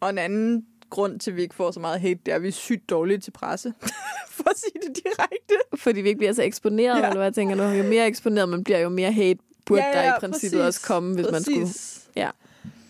Og 0.00 0.10
en 0.10 0.18
anden 0.18 0.66
grund 0.90 1.20
til, 1.20 1.30
at 1.30 1.36
vi 1.36 1.42
ikke 1.42 1.54
får 1.54 1.70
så 1.70 1.80
meget 1.80 2.00
hate, 2.00 2.20
det 2.26 2.32
er, 2.32 2.36
at 2.36 2.42
vi 2.42 2.48
er 2.48 2.52
sygt 2.52 2.90
dårlige 2.90 3.18
til 3.18 3.30
presse. 3.30 3.72
For 4.30 4.50
at 4.50 4.56
sige 4.58 4.88
det 4.88 4.96
direkte. 5.04 5.54
Fordi 5.82 6.00
vi 6.00 6.08
ikke 6.08 6.18
bliver 6.18 6.32
så 6.32 6.42
eksponeret, 6.42 6.98
Ja. 6.98 7.02
eller 7.04 7.16
hvad 7.16 7.26
jeg 7.26 7.34
tænker 7.34 7.54
nu. 7.54 7.62
Jo 7.62 7.82
mere 7.82 8.06
eksponeret 8.06 8.48
man 8.48 8.64
bliver, 8.64 8.78
jo 8.78 8.88
mere 8.88 9.12
hate 9.12 9.38
burde 9.66 9.82
ja, 9.82 10.00
ja, 10.00 10.06
der 10.06 10.16
i 10.16 10.20
princippet 10.20 10.58
præcis. 10.60 10.76
også 10.76 10.86
komme, 10.86 11.14
hvis 11.14 11.26
man 11.32 11.42
skulle. 11.42 11.60
Præcis. 11.66 12.08
Ja. 12.16 12.30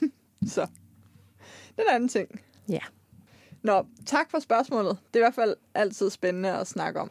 Så. 0.55 0.67
Den 1.77 1.85
anden 1.91 2.09
ting. 2.09 2.29
Ja. 2.69 2.81
Nå, 3.63 3.87
tak 4.07 4.31
for 4.31 4.39
spørgsmålet. 4.39 4.99
Det 5.15 5.21
er 5.21 5.25
i 5.25 5.27
hvert 5.27 5.35
fald 5.35 5.55
altid 5.75 6.11
spændende 6.11 6.53
at 6.53 6.67
snakke 6.67 7.01
om. 7.01 7.11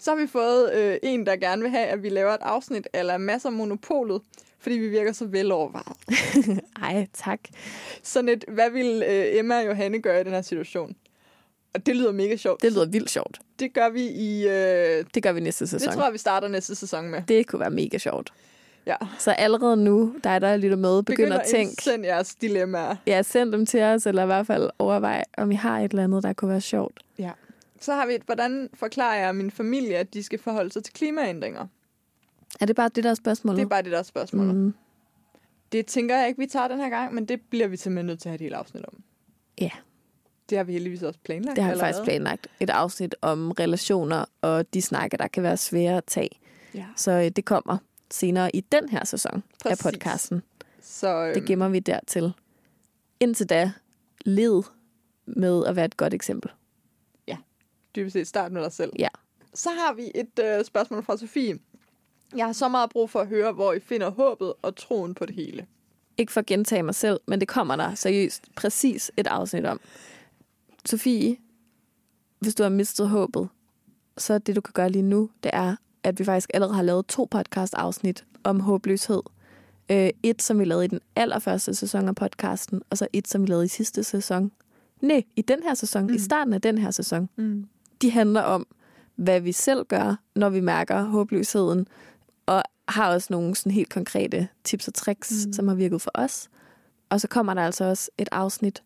Så 0.00 0.10
har 0.10 0.18
vi 0.20 0.26
fået 0.26 0.72
øh, 0.74 0.96
en, 1.02 1.26
der 1.26 1.36
gerne 1.36 1.62
vil 1.62 1.70
have, 1.70 1.86
at 1.86 2.02
vi 2.02 2.08
laver 2.08 2.32
et 2.32 2.40
afsnit 2.42 2.88
eller 2.94 3.18
masser 3.18 3.48
af 3.48 3.52
monopolet, 3.52 4.22
fordi 4.58 4.74
vi 4.78 4.88
virker 4.88 5.12
så 5.12 5.24
velovervejet. 5.26 5.96
Ej, 6.82 7.06
tak. 7.14 7.40
Sådan 8.02 8.28
et, 8.28 8.44
hvad 8.48 8.70
vil 8.70 9.02
øh, 9.08 9.38
Emma 9.38 9.58
og 9.60 9.66
Johanne 9.66 10.02
gøre 10.02 10.20
i 10.20 10.24
den 10.24 10.32
her 10.32 10.42
situation? 10.42 10.96
Og 11.74 11.86
det 11.86 11.96
lyder 11.96 12.12
mega 12.12 12.36
sjovt. 12.36 12.62
Det 12.62 12.72
lyder 12.72 12.86
vildt 12.86 13.10
sjovt. 13.10 13.38
Det 13.58 13.72
gør 13.74 13.88
vi 13.88 14.02
i... 14.02 14.48
Øh, 14.48 15.04
Det 15.14 15.22
gør 15.22 15.32
vi 15.32 15.40
næste 15.40 15.66
sæson. 15.66 15.86
det 15.88 15.94
tror 15.96 16.04
jeg, 16.04 16.12
vi 16.12 16.18
starter 16.18 16.48
næste 16.48 16.74
sæson 16.74 17.08
med. 17.10 17.22
det 17.28 17.46
kunne 17.46 17.60
være 17.60 17.70
mega 17.70 17.98
sjovt. 17.98 18.32
Ja. 18.86 18.96
Så 19.18 19.30
allerede 19.30 19.76
nu, 19.76 20.14
dig 20.24 20.40
der 20.40 20.56
lytter 20.56 20.76
med, 20.76 21.02
begynder 21.02 21.38
at 21.38 21.46
tænke, 21.46 21.82
Send 21.82 22.04
jeres 22.04 22.34
dilemmaer. 22.34 22.96
ja, 23.06 23.22
send 23.22 23.52
dem 23.52 23.66
til 23.66 23.82
os, 23.82 24.06
eller 24.06 24.22
i 24.22 24.26
hvert 24.26 24.46
fald 24.46 24.70
overvej, 24.78 25.24
om 25.36 25.50
I 25.50 25.54
har 25.54 25.78
et 25.80 25.90
eller 25.90 26.04
andet, 26.04 26.22
der 26.22 26.32
kunne 26.32 26.50
være 26.50 26.60
sjovt. 26.60 27.00
Ja. 27.18 27.30
Så 27.80 27.94
har 27.94 28.06
vi 28.06 28.14
et, 28.14 28.22
hvordan 28.22 28.68
forklarer 28.74 29.18
jeg 29.18 29.36
min 29.36 29.50
familie, 29.50 29.96
at 29.96 30.14
de 30.14 30.22
skal 30.22 30.38
forholde 30.38 30.72
sig 30.72 30.84
til 30.84 30.94
klimaændringer? 30.94 31.66
Er 32.60 32.66
det 32.66 32.76
bare 32.76 32.88
det, 32.88 33.04
der 33.04 33.10
er 33.10 33.14
spørgsmålet? 33.14 33.56
Det 33.56 33.64
er 33.64 33.68
bare 33.68 33.82
det, 33.82 33.92
der 33.92 33.98
er 33.98 34.02
spørgsmålet. 34.02 34.54
Mm. 34.54 34.74
Det 35.72 35.86
tænker 35.86 36.18
jeg 36.18 36.28
ikke, 36.28 36.38
vi 36.38 36.46
tager 36.46 36.68
den 36.68 36.78
her 36.78 36.88
gang, 36.88 37.14
men 37.14 37.24
det 37.24 37.40
bliver 37.50 37.68
vi 37.68 37.76
simpelthen 37.76 38.06
nødt 38.06 38.20
til 38.20 38.28
at 38.28 38.30
have 38.30 38.34
et 38.34 38.40
helt 38.40 38.54
afsnit 38.54 38.84
om. 38.84 39.02
Ja. 39.60 39.70
Det 40.50 40.58
har 40.58 40.64
vi 40.64 40.72
heldigvis 40.72 41.02
også 41.02 41.20
planlagt 41.24 41.56
det 41.56 41.64
har 41.64 41.72
vi 41.74 41.80
faktisk 41.80 42.04
planlagt. 42.04 42.46
Et 42.60 42.70
afsnit 42.70 43.14
om 43.22 43.50
relationer 43.50 44.24
og 44.42 44.74
de 44.74 44.82
snakke, 44.82 45.16
der 45.16 45.28
kan 45.28 45.42
være 45.42 45.56
svære 45.56 45.96
at 45.96 46.04
tage. 46.04 46.30
Ja. 46.74 46.86
Så 46.96 47.10
øh, 47.10 47.28
det 47.28 47.44
kommer 47.44 47.76
senere 48.10 48.56
i 48.56 48.60
den 48.60 48.88
her 48.88 49.04
sæson 49.04 49.42
Præcis. 49.62 49.86
af 49.86 49.92
podcasten. 49.92 50.42
Så 50.82 51.24
øhm, 51.24 51.34
Det 51.34 51.44
gemmer 51.46 51.68
vi 51.68 51.78
dertil. 51.78 52.32
Indtil 53.20 53.46
da, 53.46 53.72
led 54.24 54.62
med 55.26 55.66
at 55.66 55.76
være 55.76 55.84
et 55.84 55.96
godt 55.96 56.14
eksempel. 56.14 56.50
Dybest 57.96 58.12
set 58.12 58.26
start 58.26 58.52
med 58.52 58.62
dig 58.62 58.72
selv. 58.72 58.92
Ja. 58.98 59.08
Så 59.54 59.70
har 59.70 59.92
vi 59.94 60.10
et 60.14 60.38
øh, 60.44 60.64
spørgsmål 60.64 61.02
fra 61.02 61.16
Sofie. 61.16 61.58
Jeg 62.36 62.46
har 62.46 62.52
så 62.52 62.68
meget 62.68 62.90
brug 62.90 63.10
for 63.10 63.20
at 63.20 63.26
høre, 63.26 63.52
hvor 63.52 63.72
I 63.72 63.80
finder 63.80 64.10
håbet 64.10 64.52
og 64.62 64.76
troen 64.76 65.14
på 65.14 65.26
det 65.26 65.34
hele. 65.34 65.66
Ikke 66.18 66.32
for 66.32 66.40
at 66.40 66.46
gentage 66.46 66.82
mig 66.82 66.94
selv, 66.94 67.20
men 67.26 67.40
det 67.40 67.48
kommer 67.48 67.76
der 67.76 67.94
seriøst 67.94 68.44
præcis 68.56 69.12
et 69.16 69.26
afsnit 69.26 69.66
om. 69.66 69.80
Sofie, 70.84 71.36
hvis 72.38 72.54
du 72.54 72.62
har 72.62 72.70
mistet 72.70 73.08
håbet, 73.08 73.48
så 74.18 74.38
det 74.38 74.56
du 74.56 74.60
kan 74.60 74.72
gøre 74.72 74.90
lige 74.90 75.02
nu, 75.02 75.30
det 75.42 75.50
er, 75.54 75.76
at 76.02 76.18
vi 76.18 76.24
faktisk 76.24 76.50
allerede 76.54 76.74
har 76.74 76.82
lavet 76.82 77.06
to 77.06 77.28
podcast-afsnit 77.30 78.24
om 78.44 78.60
håbløshed. 78.60 79.22
Øh, 79.90 80.10
et, 80.22 80.42
som 80.42 80.58
vi 80.58 80.64
lavede 80.64 80.84
i 80.84 80.88
den 80.88 81.00
allerførste 81.16 81.74
sæson 81.74 82.08
af 82.08 82.14
podcasten, 82.14 82.82
og 82.90 82.98
så 82.98 83.06
et, 83.12 83.28
som 83.28 83.42
vi 83.42 83.46
lavede 83.46 83.64
i 83.64 83.68
sidste 83.68 84.04
sæson. 84.04 84.52
Nej, 85.00 85.22
i 85.36 85.42
den 85.42 85.62
her 85.62 85.74
sæson, 85.74 86.06
mm. 86.06 86.14
i 86.14 86.18
starten 86.18 86.54
af 86.54 86.60
den 86.60 86.78
her 86.78 86.90
sæson. 86.90 87.28
Mm. 87.36 87.66
De 88.02 88.10
handler 88.10 88.40
om, 88.42 88.66
hvad 89.16 89.40
vi 89.40 89.52
selv 89.52 89.84
gør, 89.86 90.16
når 90.34 90.48
vi 90.50 90.60
mærker 90.60 91.02
håbløsheden, 91.02 91.86
og 92.46 92.62
har 92.88 93.12
også 93.12 93.26
nogle 93.30 93.54
sådan 93.54 93.72
helt 93.72 93.90
konkrete 93.92 94.48
tips 94.64 94.88
og 94.88 94.94
tricks, 94.94 95.46
Mm. 95.46 95.52
som 95.52 95.68
har 95.68 95.74
virket 95.74 96.02
for 96.02 96.10
os. 96.14 96.48
Og 97.08 97.20
så 97.20 97.28
kommer 97.28 97.54
der 97.54 97.62
altså 97.62 97.84
også 97.84 98.10
et 98.18 98.28
afsnit 98.32 98.82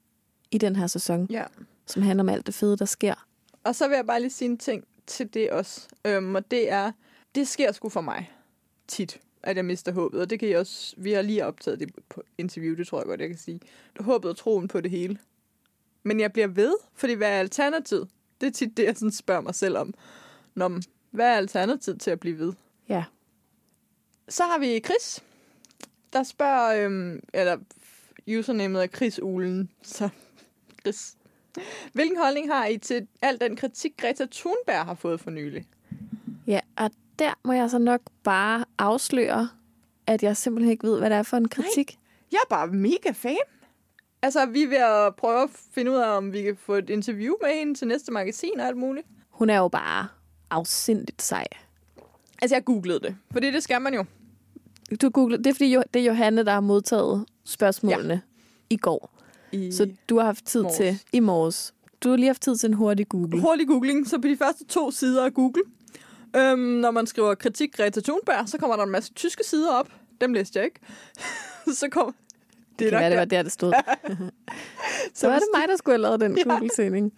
i 0.51 0.59
den 0.59 0.77
her 0.77 0.87
sæson, 0.87 1.27
Ja. 1.31 1.45
som 1.87 2.03
handler 2.03 2.23
om 2.25 2.29
alt 2.29 2.47
det 2.47 2.55
fede, 2.55 2.77
der 2.77 2.85
sker. 2.85 3.27
Og 3.65 3.75
så 3.75 3.89
vil 3.89 3.95
jeg 3.95 4.07
bare 4.07 4.21
lige 4.21 4.31
sige 4.31 4.51
en 4.51 4.59
ting 4.59 4.85
til 5.07 5.35
det 5.35 5.51
også. 5.51 5.89
Øhm, 6.05 6.35
og 6.35 6.51
det 6.51 6.71
er, 6.71 6.93
det 7.35 7.49
sker 7.49 7.73
sgu 7.73 7.89
for 7.89 8.01
mig 8.01 8.31
tit, 8.89 9.21
at 9.43 9.57
jeg 9.57 9.65
mister 9.65 9.93
håbet. 9.93 10.21
Og 10.21 10.31
det 10.31 10.41
kan 10.41 10.49
I 10.49 10.53
også, 10.53 10.95
vi 10.99 11.13
har 11.13 11.23
lige 11.23 11.47
optaget 11.47 11.81
det 11.81 11.91
på 12.09 12.23
interview, 12.39 12.75
det 12.77 12.87
tror 12.87 12.99
jeg 12.99 13.07
godt, 13.07 13.21
jeg 13.21 13.29
kan 13.29 13.39
sige. 13.39 13.61
Håbet 14.01 14.31
og 14.31 14.37
troen 14.37 14.69
på 14.69 14.81
det 14.81 14.91
hele. 14.91 15.19
Men 16.03 16.21
jeg 16.21 16.33
bliver 16.33 16.47
ved, 16.49 16.75
fordi 16.95 17.13
hvad 17.13 17.29
er 17.29 17.39
alternativet? 17.39 18.09
Det 18.41 18.47
er 18.47 18.51
tit 18.51 18.77
det, 18.77 18.85
jeg 18.85 18.97
sådan 18.97 19.13
spørger 19.13 19.41
mig 19.41 19.55
selv 19.55 19.77
om. 19.77 19.95
Nå, 20.55 20.81
hvad 21.11 21.27
er 21.27 21.37
alternativet 21.37 22.01
til 22.01 22.11
at 22.11 22.21
blive 22.21 22.39
ved? 22.39 22.53
Ja. 22.89 23.05
Så 24.29 24.45
har 24.45 24.59
vi 24.59 24.81
Chris, 24.81 25.23
der 26.13 26.23
spørger, 26.23 26.85
øhm, 26.85 27.21
eller 27.35 27.57
usernamet 28.39 28.83
er 28.83 28.87
Chris 28.87 29.23
Ulen, 29.23 29.71
så 29.83 30.09
Chris. 30.81 31.17
Hvilken 31.93 32.19
holdning 32.19 32.53
har 32.53 32.67
I 32.67 32.79
til 32.79 33.07
al 33.23 33.41
den 33.41 33.57
kritik, 33.57 33.93
Greta 33.97 34.27
Thunberg 34.33 34.85
har 34.85 34.95
fået 34.95 35.21
for 35.21 35.31
nylig? 35.31 35.67
Ja, 36.47 36.61
og 36.77 36.91
der 37.19 37.33
må 37.45 37.53
jeg 37.53 37.71
så 37.71 37.79
nok 37.79 38.01
bare 38.23 38.65
afsløre, 38.79 39.49
at 40.07 40.23
jeg 40.23 40.37
simpelthen 40.37 40.73
ikke 40.73 40.87
ved, 40.87 40.99
hvad 40.99 41.11
det 41.11 41.19
er 41.19 41.23
for 41.23 41.37
en 41.37 41.49
kritik. 41.49 41.99
Jeg 42.33 42.39
er 42.45 42.49
bare 42.49 42.67
mega 42.67 43.11
fan. 43.11 43.37
Altså, 44.25 44.47
vi 44.47 44.63
er 44.63 44.69
ved 44.69 44.77
at 44.77 45.15
prøve 45.17 45.43
at 45.43 45.49
finde 45.75 45.91
ud 45.91 45.97
af, 45.97 46.17
om 46.17 46.33
vi 46.33 46.43
kan 46.43 46.57
få 46.57 46.75
et 46.75 46.91
interview 46.91 47.35
med 47.43 47.59
hende 47.59 47.75
til 47.75 47.89
næste 47.89 48.13
magasin 48.13 48.61
og 48.61 48.67
alt 48.67 48.77
muligt. 48.77 49.07
Hun 49.31 49.51
er 49.51 49.59
jo 49.59 49.69
bare 49.69 50.09
afsindigt 50.51 51.23
sej. 51.23 51.47
Altså, 52.43 52.55
jeg 52.55 52.65
googlede 52.65 53.01
det, 53.01 53.17
fordi 53.33 53.51
det 53.51 53.63
skal 53.63 53.83
man 53.83 53.95
jo. 53.95 54.05
Du 55.03 55.09
googler, 55.11 55.37
det 55.37 55.47
er 55.47 55.55
fordi, 55.55 55.77
det 55.95 56.01
er 56.01 56.07
Johanne, 56.07 56.45
der 56.45 56.53
har 56.53 56.61
modtaget 56.61 57.25
spørgsmålene 57.45 58.15
ja. 58.15 58.21
i 58.71 58.77
går. 58.77 59.15
I 59.53 59.73
Så 59.73 59.91
du 60.09 60.19
har 60.19 60.25
haft 60.25 60.45
tid 60.45 60.63
morges. 60.63 60.77
til 60.77 60.99
i 61.13 61.21
morges. 61.21 61.75
Du 62.01 62.11
har 62.11 62.17
lige 62.17 62.27
haft 62.29 62.43
tid 62.43 62.57
til 62.57 62.67
en 62.67 62.75
hurtig 62.75 63.09
Google. 63.09 63.41
hurtig 63.41 63.67
googling, 63.67 64.09
så 64.09 64.19
på 64.19 64.29
de 64.29 64.37
første 64.37 64.65
to 64.65 64.91
sider 64.91 65.25
af 65.25 65.35
Google, 65.35 65.63
øhm, 66.37 66.59
når 66.61 66.91
man 66.91 67.07
skriver 67.07 67.35
kritik 67.35 67.77
Greta 67.77 68.01
Thunberg, 68.01 68.49
så 68.49 68.59
kommer 68.59 68.77
der 68.77 68.83
en 68.85 68.91
masse 68.91 69.13
tyske 69.13 69.45
sider 69.45 69.73
op. 69.73 69.89
Dem 70.21 70.33
læste 70.33 70.59
jeg 70.59 70.65
ikke. 70.65 70.81
så 71.81 71.89
kommer... 71.91 72.13
Det 72.79 72.91
kan 72.91 72.99
være, 73.01 73.11
det 73.11 73.19
var 73.19 73.25
der, 73.25 73.43
det 73.43 73.53
stod. 73.53 73.73
så 75.15 75.27
var 75.29 75.39
det 75.39 75.49
mig, 75.55 75.69
der 75.69 75.77
skulle 75.77 75.93
have 75.95 76.03
lavet 76.03 76.21
den 76.21 76.37
Ja. 76.39 76.43
Google-søgning. 76.43 77.13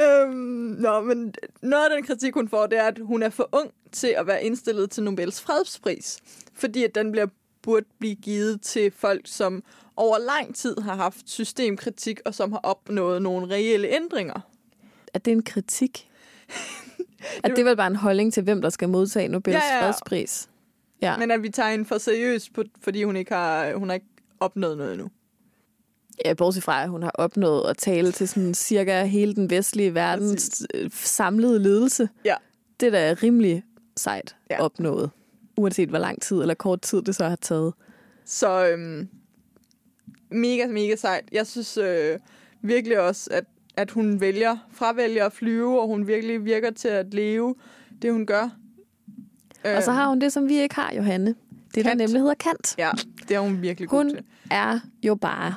Øhm, 0.00 0.34
nå, 0.78 1.00
men 1.00 1.34
noget 1.62 1.84
af 1.84 1.90
den 1.96 2.06
kritik, 2.06 2.34
hun 2.34 2.48
får, 2.48 2.66
det 2.66 2.78
er, 2.78 2.82
at 2.84 2.98
hun 3.02 3.22
er 3.22 3.30
for 3.30 3.48
ung 3.52 3.70
til 3.92 4.14
at 4.18 4.26
være 4.26 4.44
indstillet 4.44 4.90
til 4.90 5.02
Nobels 5.02 5.40
fredspris. 5.40 6.18
Fordi 6.54 6.84
at 6.84 6.94
den 6.94 7.12
bliver, 7.12 7.26
burde 7.62 7.86
blive 7.98 8.14
givet 8.14 8.62
til 8.62 8.92
folk, 8.96 9.20
som 9.24 9.62
over 9.96 10.18
lang 10.18 10.54
tid 10.54 10.76
har 10.82 10.94
haft 10.94 11.30
systemkritik, 11.30 12.20
og 12.24 12.34
som 12.34 12.52
har 12.52 12.60
opnået 12.62 13.22
nogle 13.22 13.46
reelle 13.54 13.88
ændringer. 13.88 14.40
Er 15.14 15.18
det 15.18 15.30
en 15.32 15.42
kritik? 15.42 16.10
At 17.44 17.50
det 17.50 17.58
er 17.58 17.64
vel 17.64 17.76
bare 17.76 17.86
en 17.86 17.96
holdning 17.96 18.32
til, 18.32 18.42
hvem 18.42 18.62
der 18.62 18.70
skal 18.70 18.88
modtage 18.88 19.28
Nobels 19.28 19.54
Ja, 19.54 19.76
ja. 19.76 19.86
fredspris? 19.86 20.48
Ja. 21.02 21.16
Men 21.18 21.30
at 21.30 21.42
vi 21.42 21.48
tager 21.48 21.70
hende 21.70 21.84
for 21.84 21.98
seriøst, 21.98 22.50
fordi 22.80 23.02
hun 23.02 23.16
ikke 23.16 23.34
har, 23.34 23.74
hun 23.74 23.88
har 23.88 23.94
ikke 23.94 24.06
opnået 24.40 24.76
noget 24.78 24.92
endnu. 24.92 25.10
Ja, 26.24 26.34
bortset 26.34 26.62
fra, 26.62 26.82
at 26.82 26.88
hun 26.88 27.02
har 27.02 27.10
opnået 27.14 27.70
at 27.70 27.76
tale 27.78 28.12
til 28.12 28.28
sådan 28.28 28.54
cirka 28.54 29.04
hele 29.04 29.34
den 29.34 29.50
vestlige 29.50 29.94
verdens 29.94 30.62
øh, 30.74 30.90
samlede 30.94 31.58
ledelse. 31.62 32.08
Ja. 32.24 32.34
Det 32.80 32.86
er 32.86 32.90
da 32.90 33.16
rimelig 33.22 33.62
sejt 33.96 34.36
Ja. 34.50 34.60
opnået. 34.62 35.10
Uanset 35.56 35.88
hvor 35.88 35.98
lang 35.98 36.22
tid 36.22 36.40
eller 36.40 36.54
kort 36.54 36.80
tid 36.80 37.02
det 37.02 37.14
så 37.16 37.28
har 37.28 37.36
taget. 37.36 37.74
Så 38.24 38.68
øhm, 38.68 39.08
mega, 40.30 40.66
mega 40.66 40.96
sejt. 40.96 41.24
Jeg 41.32 41.46
synes 41.46 41.76
øh, 41.76 42.18
virkelig 42.62 43.00
også, 43.00 43.28
at, 43.32 43.44
at 43.76 43.90
hun 43.90 44.20
vælger, 44.20 44.56
fravælger 44.72 45.26
at 45.26 45.32
flyve, 45.32 45.80
og 45.80 45.86
hun 45.88 46.06
virkelig 46.06 46.44
virker 46.44 46.70
til 46.70 46.88
at 46.88 47.14
leve 47.14 47.54
det, 48.02 48.12
hun 48.12 48.26
gør. 48.26 48.48
Og 49.64 49.82
så 49.82 49.92
har 49.92 50.08
hun 50.08 50.20
det, 50.20 50.32
som 50.32 50.48
vi 50.48 50.58
ikke 50.60 50.74
har, 50.74 50.94
Johanne. 50.96 51.34
Det, 51.74 51.74
der 51.74 51.82
Kant. 51.82 51.98
nemlig 51.98 52.20
hedder 52.20 52.34
Kant. 52.34 52.74
Ja, 52.78 52.90
det 53.28 53.34
er 53.34 53.40
hun 53.40 53.62
virkelig 53.62 53.88
god 53.88 53.98
Hun 53.98 54.10
til. 54.10 54.24
er 54.50 54.80
jo 55.02 55.14
bare 55.14 55.54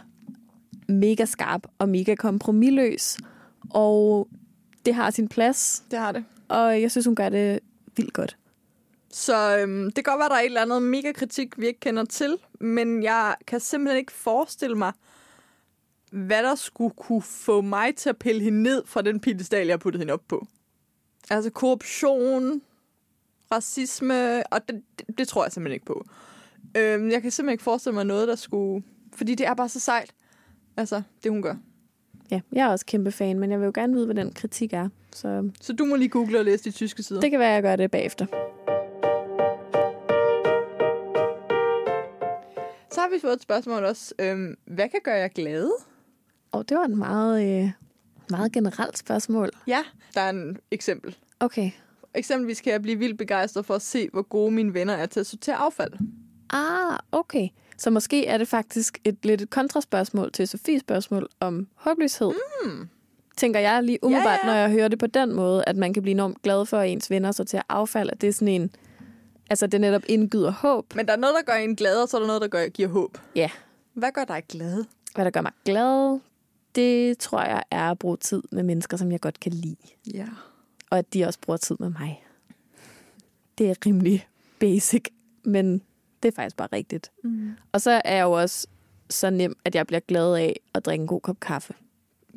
mega 0.87 1.25
skarp 1.25 1.67
og 1.77 1.89
mega 1.89 2.15
kompromilløs. 2.15 3.17
Og 3.69 4.27
det 4.85 4.95
har 4.95 5.09
sin 5.11 5.27
plads. 5.27 5.83
Det 5.91 5.99
har 5.99 6.11
det. 6.11 6.25
Og 6.47 6.81
jeg 6.81 6.91
synes, 6.91 7.05
hun 7.05 7.15
gør 7.15 7.29
det 7.29 7.59
vildt 7.95 8.13
godt. 8.13 8.37
Så 9.11 9.57
øhm, 9.57 9.85
det 9.85 9.95
kan 9.95 10.03
godt 10.03 10.19
være, 10.19 10.29
der 10.29 10.35
er 10.35 10.39
et 10.39 10.45
eller 10.45 10.61
andet 10.61 10.83
mega 10.83 11.11
kritik, 11.11 11.59
vi 11.59 11.67
ikke 11.67 11.79
kender 11.79 12.05
til, 12.05 12.37
men 12.59 13.03
jeg 13.03 13.35
kan 13.47 13.59
simpelthen 13.59 13.97
ikke 13.97 14.11
forestille 14.11 14.75
mig, 14.77 14.93
hvad 16.11 16.43
der 16.43 16.55
skulle 16.55 16.93
kunne 16.97 17.21
få 17.21 17.61
mig 17.61 17.95
til 17.95 18.09
at 18.09 18.17
pille 18.17 18.41
hende 18.43 18.63
ned 18.63 18.83
fra 18.85 19.01
den 19.01 19.19
piedestal, 19.19 19.67
jeg 19.67 19.73
har 19.73 19.77
puttet 19.77 19.99
hende 19.99 20.13
op 20.13 20.23
på. 20.27 20.47
Altså 21.29 21.49
korruption, 21.49 22.61
racisme, 23.51 24.43
og 24.53 24.67
det, 24.67 24.81
det, 24.99 25.17
det 25.17 25.27
tror 25.27 25.45
jeg 25.45 25.51
simpelthen 25.51 25.73
ikke 25.73 25.85
på. 25.85 26.05
Øhm, 26.77 27.09
jeg 27.11 27.21
kan 27.21 27.31
simpelthen 27.31 27.53
ikke 27.53 27.63
forestille 27.63 27.93
mig 27.95 28.05
noget, 28.05 28.27
der 28.27 28.35
skulle... 28.35 28.83
Fordi 29.15 29.35
det 29.35 29.47
er 29.47 29.53
bare 29.53 29.69
så 29.69 29.79
sejt, 29.79 30.11
altså 30.77 31.01
det 31.23 31.31
hun 31.31 31.41
gør. 31.41 31.55
Ja, 32.31 32.41
jeg 32.51 32.65
er 32.65 32.69
også 32.71 32.85
kæmpe 32.85 33.11
fan, 33.11 33.39
men 33.39 33.51
jeg 33.51 33.59
vil 33.59 33.65
jo 33.65 33.71
gerne 33.75 33.93
vide, 33.93 34.05
hvad 34.05 34.15
den 34.15 34.33
kritik 34.33 34.73
er. 34.73 34.89
Så 35.13 35.49
Så 35.61 35.73
du 35.73 35.85
må 35.85 35.95
lige 35.95 36.09
google 36.09 36.39
og 36.39 36.45
læse 36.45 36.63
de 36.63 36.71
tyske 36.71 37.03
sider. 37.03 37.21
det 37.21 37.31
kan 37.31 37.39
være, 37.39 37.51
jeg 37.51 37.61
gør 37.61 37.75
det 37.75 37.91
bagefter. 37.91 38.25
Så 42.91 42.99
har 43.01 43.09
vi 43.15 43.19
fået 43.21 43.33
et 43.33 43.41
spørgsmål 43.41 43.83
også. 43.85 44.13
Øhm, 44.19 44.55
hvad 44.65 44.89
kan 44.89 44.99
gøre 45.03 45.15
jer 45.15 45.27
glade? 45.27 45.71
Og 46.51 46.69
det 46.69 46.77
var 46.77 46.83
et 46.83 46.97
meget, 46.97 47.63
øh, 47.63 47.71
meget 48.29 48.51
generelt 48.51 48.97
spørgsmål. 48.97 49.49
Ja, 49.67 49.83
der 50.13 50.21
er 50.21 50.29
en 50.29 50.57
eksempel. 50.71 51.17
Okay. 51.39 51.71
Eksempelvis 52.15 52.61
kan 52.61 52.73
jeg 52.73 52.81
blive 52.81 52.99
vildt 52.99 53.17
begejstret 53.17 53.65
for 53.65 53.75
at 53.75 53.81
se, 53.81 54.09
hvor 54.13 54.21
gode 54.21 54.51
mine 54.51 54.73
venner 54.73 54.93
er 54.93 55.05
til 55.05 55.19
at 55.19 55.25
sortere 55.25 55.55
affald. 55.55 55.93
Ah, 56.51 56.99
okay. 57.11 57.47
Så 57.77 57.89
måske 57.89 58.27
er 58.27 58.37
det 58.37 58.47
faktisk 58.47 58.97
et 59.03 59.17
lidt 59.25 59.41
et 59.41 59.49
kontraspørgsmål 59.49 60.31
til 60.31 60.47
Sofies 60.47 60.81
spørgsmål 60.81 61.29
om 61.39 61.67
håbløshed. 61.75 62.31
Mm. 62.65 62.89
Tænker 63.37 63.59
jeg 63.59 63.83
lige 63.83 64.03
umiddelbart, 64.03 64.39
Ja, 64.43 64.47
ja, 64.49 64.53
når 64.53 64.59
jeg 64.61 64.71
hører 64.71 64.87
det 64.87 64.99
på 64.99 65.07
den 65.07 65.33
måde, 65.33 65.63
at 65.67 65.77
man 65.77 65.93
kan 65.93 66.03
blive 66.03 66.11
enormt 66.11 66.41
glad 66.41 66.65
for, 66.65 66.77
at 66.77 66.89
ens 66.89 67.09
venner 67.09 67.31
sorterer 67.31 67.61
affald. 67.69 68.09
At 68.09 68.21
det 68.21 68.29
er 68.29 68.33
sådan 68.33 68.47
en... 68.47 68.71
Altså, 69.49 69.67
det 69.67 69.81
netop 69.81 70.01
indgyder 70.05 70.51
håb. 70.51 70.95
Men 70.95 71.05
der 71.05 71.13
er 71.13 71.17
noget, 71.17 71.35
der 71.35 71.53
gør 71.53 71.57
en 71.57 71.75
glad, 71.75 72.01
og 72.01 72.09
så 72.09 72.17
er 72.17 72.21
der 72.21 72.27
noget, 72.27 72.41
der 72.41 72.47
gør, 72.47 72.67
giver 72.67 72.89
håb. 72.89 73.17
Ja. 73.35 73.49
Hvad 73.93 74.11
gør 74.11 74.25
dig 74.25 74.43
glad? 74.49 74.85
Hvad 75.15 75.25
der 75.25 75.31
gør 75.31 75.41
mig 75.41 75.51
glad, 75.65 76.19
Det 76.75 77.17
tror 77.17 77.41
jeg 77.41 77.63
er 77.71 77.91
at 77.91 77.99
bruge 77.99 78.17
tid 78.17 78.43
med 78.51 78.63
mennesker, 78.63 78.97
som 78.97 79.11
jeg 79.11 79.21
godt 79.21 79.39
kan 79.39 79.51
lide. 79.51 79.75
Ja. 80.13 80.27
Og 80.89 80.97
at 80.97 81.13
de 81.13 81.25
også 81.25 81.39
bruger 81.39 81.57
tid 81.57 81.75
med 81.79 81.89
mig. 81.89 82.25
Det 83.57 83.69
er 83.69 83.73
rimelig 83.85 84.27
basic, 84.59 85.03
men 85.43 85.81
det 86.23 86.31
er 86.31 86.35
faktisk 86.35 86.57
bare 86.57 86.67
rigtigt. 86.73 87.11
Mm. 87.23 87.51
Og 87.71 87.81
så 87.81 88.01
er 88.05 88.15
jeg 88.15 88.23
jo 88.23 88.31
også 88.31 88.67
så 89.09 89.29
nem, 89.29 89.57
at 89.65 89.75
jeg 89.75 89.87
bliver 89.87 89.99
glad 89.99 90.35
af 90.35 90.59
at 90.73 90.85
drikke 90.85 91.01
en 91.01 91.07
god 91.07 91.21
kop 91.21 91.39
kaffe. 91.39 91.73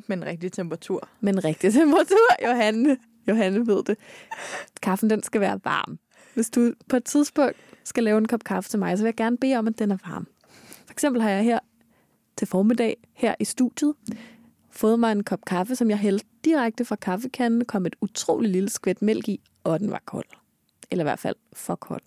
Med 0.07 0.17
en 0.17 0.25
rigtig 0.25 0.51
temperatur. 0.51 1.09
Med 1.19 1.33
en 1.33 1.43
rigtig 1.43 1.73
temperatur. 1.73 2.43
Johanne, 2.43 2.97
Johanne 3.27 3.67
ved 3.67 3.83
det. 3.83 3.97
Kaffen, 4.81 5.09
den 5.09 5.23
skal 5.23 5.41
være 5.41 5.59
varm. 5.63 5.99
Hvis 6.33 6.49
du 6.49 6.73
på 6.89 6.95
et 6.95 7.03
tidspunkt 7.03 7.55
skal 7.83 8.03
lave 8.03 8.17
en 8.17 8.27
kop 8.27 8.43
kaffe 8.43 8.69
til 8.69 8.79
mig, 8.79 8.97
så 8.97 9.03
vil 9.03 9.07
jeg 9.07 9.15
gerne 9.15 9.37
bede 9.37 9.55
om, 9.55 9.67
at 9.67 9.79
den 9.79 9.91
er 9.91 9.97
varm. 10.07 10.27
For 10.85 10.91
eksempel 10.91 11.21
har 11.21 11.29
jeg 11.29 11.43
her 11.43 11.59
til 12.37 12.47
formiddag, 12.47 12.97
her 13.13 13.35
i 13.39 13.45
studiet, 13.45 13.93
fået 14.69 14.99
mig 14.99 15.11
en 15.11 15.23
kop 15.23 15.45
kaffe, 15.47 15.75
som 15.75 15.89
jeg 15.89 15.97
hældte 15.97 16.25
direkte 16.45 16.85
fra 16.85 16.95
kaffekanden, 16.95 17.65
kom 17.65 17.85
et 17.85 17.95
utroligt 18.01 18.51
lille 18.51 18.69
skvæt 18.69 19.01
mælk 19.01 19.27
i, 19.27 19.41
og 19.63 19.79
den 19.79 19.91
var 19.91 20.01
kold. 20.05 20.25
Eller 20.91 21.03
i 21.03 21.07
hvert 21.07 21.19
fald 21.19 21.35
for 21.53 21.75
kold. 21.75 22.01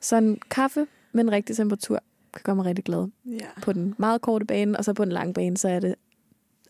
Så 0.00 0.16
en 0.16 0.38
kaffe 0.50 0.86
med 1.14 1.24
en 1.24 1.32
rigtig 1.32 1.56
temperatur 1.56 1.98
kan 2.32 2.40
gøre 2.44 2.56
mig 2.56 2.64
rigtig 2.64 2.84
glad 2.84 3.06
Ja. 3.26 3.46
på 3.62 3.72
den 3.72 3.94
meget 3.98 4.20
korte 4.20 4.44
bane, 4.46 4.78
og 4.78 4.84
så 4.84 4.92
på 4.92 5.04
den 5.04 5.12
lange 5.12 5.34
bane, 5.34 5.56
så 5.56 5.68
er 5.68 5.80
det 5.80 5.94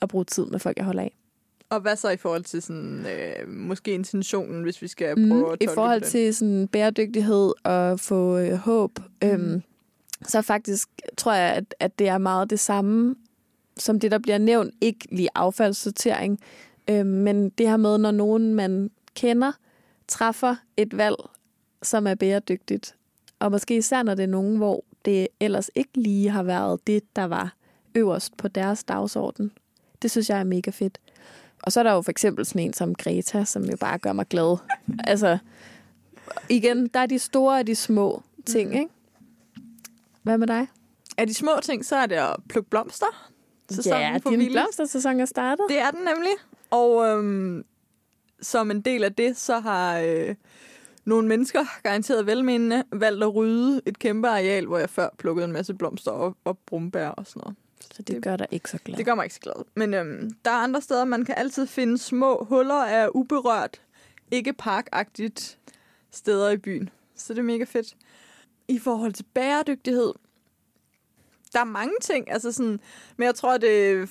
at 0.03 0.09
bruge 0.09 0.25
tid 0.25 0.47
med 0.47 0.59
folk, 0.59 0.77
jeg 0.77 0.85
holder 0.85 1.03
af. 1.03 1.17
Og 1.71 1.81
hvad 1.81 1.97
så 1.97 2.11
i 2.11 2.17
forhold 2.17 2.43
til 2.45 2.63
sådan, 2.63 3.07
øh, 3.07 3.49
måske 3.49 3.93
intentionen, 3.93 4.63
hvis 4.63 4.83
vi 4.83 4.89
skal 4.89 5.19
Mm, 5.19 5.29
prøve 5.29 5.53
at 5.53 5.63
I 5.63 5.67
forhold 5.75 6.01
den? 6.01 6.11
til 6.11 6.35
sådan 6.35 6.69
bæredygtighed 6.69 7.53
og 7.65 8.01
få 8.01 8.39
øh, 8.39 8.53
håb, 8.53 8.99
mm. 9.23 9.29
øhm, 9.29 9.63
så 10.23 10.43
faktisk 10.43 10.89
tror 11.17 11.33
jeg, 11.33 11.55
at, 11.55 11.75
at 11.81 11.99
det 11.99 12.09
er 12.09 12.19
meget 12.19 12.51
det 12.51 12.61
samme, 12.61 13.15
som 13.77 14.01
det, 14.01 14.11
der 14.11 14.19
bliver 14.19 14.39
nævnt. 14.39 14.75
Ikke 14.81 15.09
lige 15.13 15.29
affaldssortering, 15.35 16.41
øhm, 16.91 17.07
men 17.07 17.51
det 17.51 17.69
her 17.69 17.77
med, 17.77 17.99
når 17.99 18.11
nogen, 18.11 18.55
man 18.55 18.91
kender, 19.15 19.53
træffer 20.09 20.57
et 20.77 20.97
valg, 20.97 21.17
som 21.83 22.07
er 22.07 22.15
bæredygtigt. 22.15 22.95
Og 23.45 23.51
måske 23.51 23.77
især, 23.77 24.03
når 24.03 24.15
det 24.15 24.23
er 24.23 24.27
nogen, 24.27 24.57
hvor 24.57 24.85
det 25.05 25.29
ellers 25.41 25.71
ikke 25.75 25.91
lige 25.95 26.31
har 26.31 26.43
været 26.43 26.87
det, 26.87 27.17
der 27.17 27.25
var 27.25 27.55
øverst 27.95 28.37
på 28.37 28.49
deres 28.49 28.85
dagsorden. 28.85 29.53
Det 30.03 30.11
synes 30.11 30.31
jeg 30.31 30.41
er 30.41 30.45
mega 30.45 30.71
fedt. 30.71 30.99
Og 31.63 31.73
så 31.73 31.81
er 31.81 31.85
der 31.85 31.93
jo 31.93 32.03
for 32.03 32.11
eksempel 32.11 32.47
sådan 32.47 32.63
en 32.63 32.73
som 32.73 32.95
Greta, 32.95 33.45
som 33.45 33.65
jo 33.65 33.77
bare 33.81 33.99
gør 33.99 34.13
mig 34.13 34.27
glad. 34.29 34.57
Altså, 35.11 35.39
igen, 36.49 36.87
der 36.87 37.01
er 37.01 37.07
de 37.07 37.19
store 37.19 37.59
og 37.59 37.67
de 37.67 37.75
små 37.75 38.23
ting, 38.47 38.69
Mhm. 38.71 38.79
ikke? 38.79 38.91
Hvad 40.23 40.39
med 40.39 40.47
dig? 40.47 40.67
Er 41.17 41.25
de 41.25 41.35
små 41.35 41.51
ting, 41.63 41.85
så 41.85 41.97
er 41.97 42.07
det 42.07 42.17
at 42.17 42.37
plukke 42.49 42.71
blomster. 42.71 43.31
Sæsonen 43.71 44.01
ja, 44.01 44.19
din 44.31 44.53
blomstersæson 44.53 45.21
er 45.21 45.25
startet. 45.25 45.65
Det 45.69 45.79
er 45.79 45.91
den 45.91 46.01
nemlig. 46.05 46.33
Og 46.71 47.07
øhm, 47.09 47.65
som 48.43 48.71
en 48.71 48.81
del 48.81 49.05
af 49.05 49.15
det, 49.15 49.37
så 49.37 49.59
har 49.59 49.99
øh, 49.99 50.35
nogle 51.05 51.29
mennesker, 51.29 51.65
garanteret 51.83 52.27
velmenende, 52.27 52.85
valgt 52.93 53.23
at 53.23 53.35
rydde 53.35 53.81
et 53.87 53.99
kæmpe 53.99 54.29
areal, 54.29 54.67
hvor 54.67 54.79
jeg 54.79 54.91
før 54.91 55.09
plukkede 55.19 55.45
en 55.45 55.53
masse 55.53 55.75
blomster 55.75 56.11
og, 56.11 56.37
og 56.45 56.59
brumbær 56.59 57.09
og 57.09 57.27
sådan 57.27 57.41
noget. 57.41 57.57
Så 57.93 58.03
det 58.03 58.23
gør 58.23 58.37
dig 58.37 58.47
ikke 58.51 58.71
så 58.71 58.79
glad. 58.85 58.97
Det 58.97 59.07
gør 59.07 59.15
mig 59.15 59.25
ikke 59.25 59.35
så 59.35 59.41
glad. 59.41 59.65
Men 59.75 59.95
øhm, 59.95 60.31
der 60.45 60.51
er 60.51 60.55
andre 60.55 60.81
steder, 60.81 61.05
man 61.05 61.25
kan 61.25 61.35
altid 61.39 61.67
finde 61.67 61.99
små 61.99 62.45
huller 62.45 62.85
af 62.85 63.09
uberørt, 63.15 63.83
ikke 64.31 64.53
parkagtigt 64.53 65.59
steder 66.11 66.51
i 66.51 66.57
byen. 66.57 66.91
Så 67.15 67.33
det 67.33 67.39
er 67.39 67.43
mega 67.43 67.65
fedt. 67.65 67.97
I 68.69 68.79
forhold 68.79 69.13
til 69.13 69.25
bæredygtighed, 69.35 70.13
der 71.53 71.61
er 71.61 71.65
mange 71.65 71.95
ting, 72.03 72.31
altså 72.31 72.53
sådan, 72.53 72.81
men 73.17 73.27
jeg 73.27 73.35
tror, 73.35 73.59
det 73.59 74.09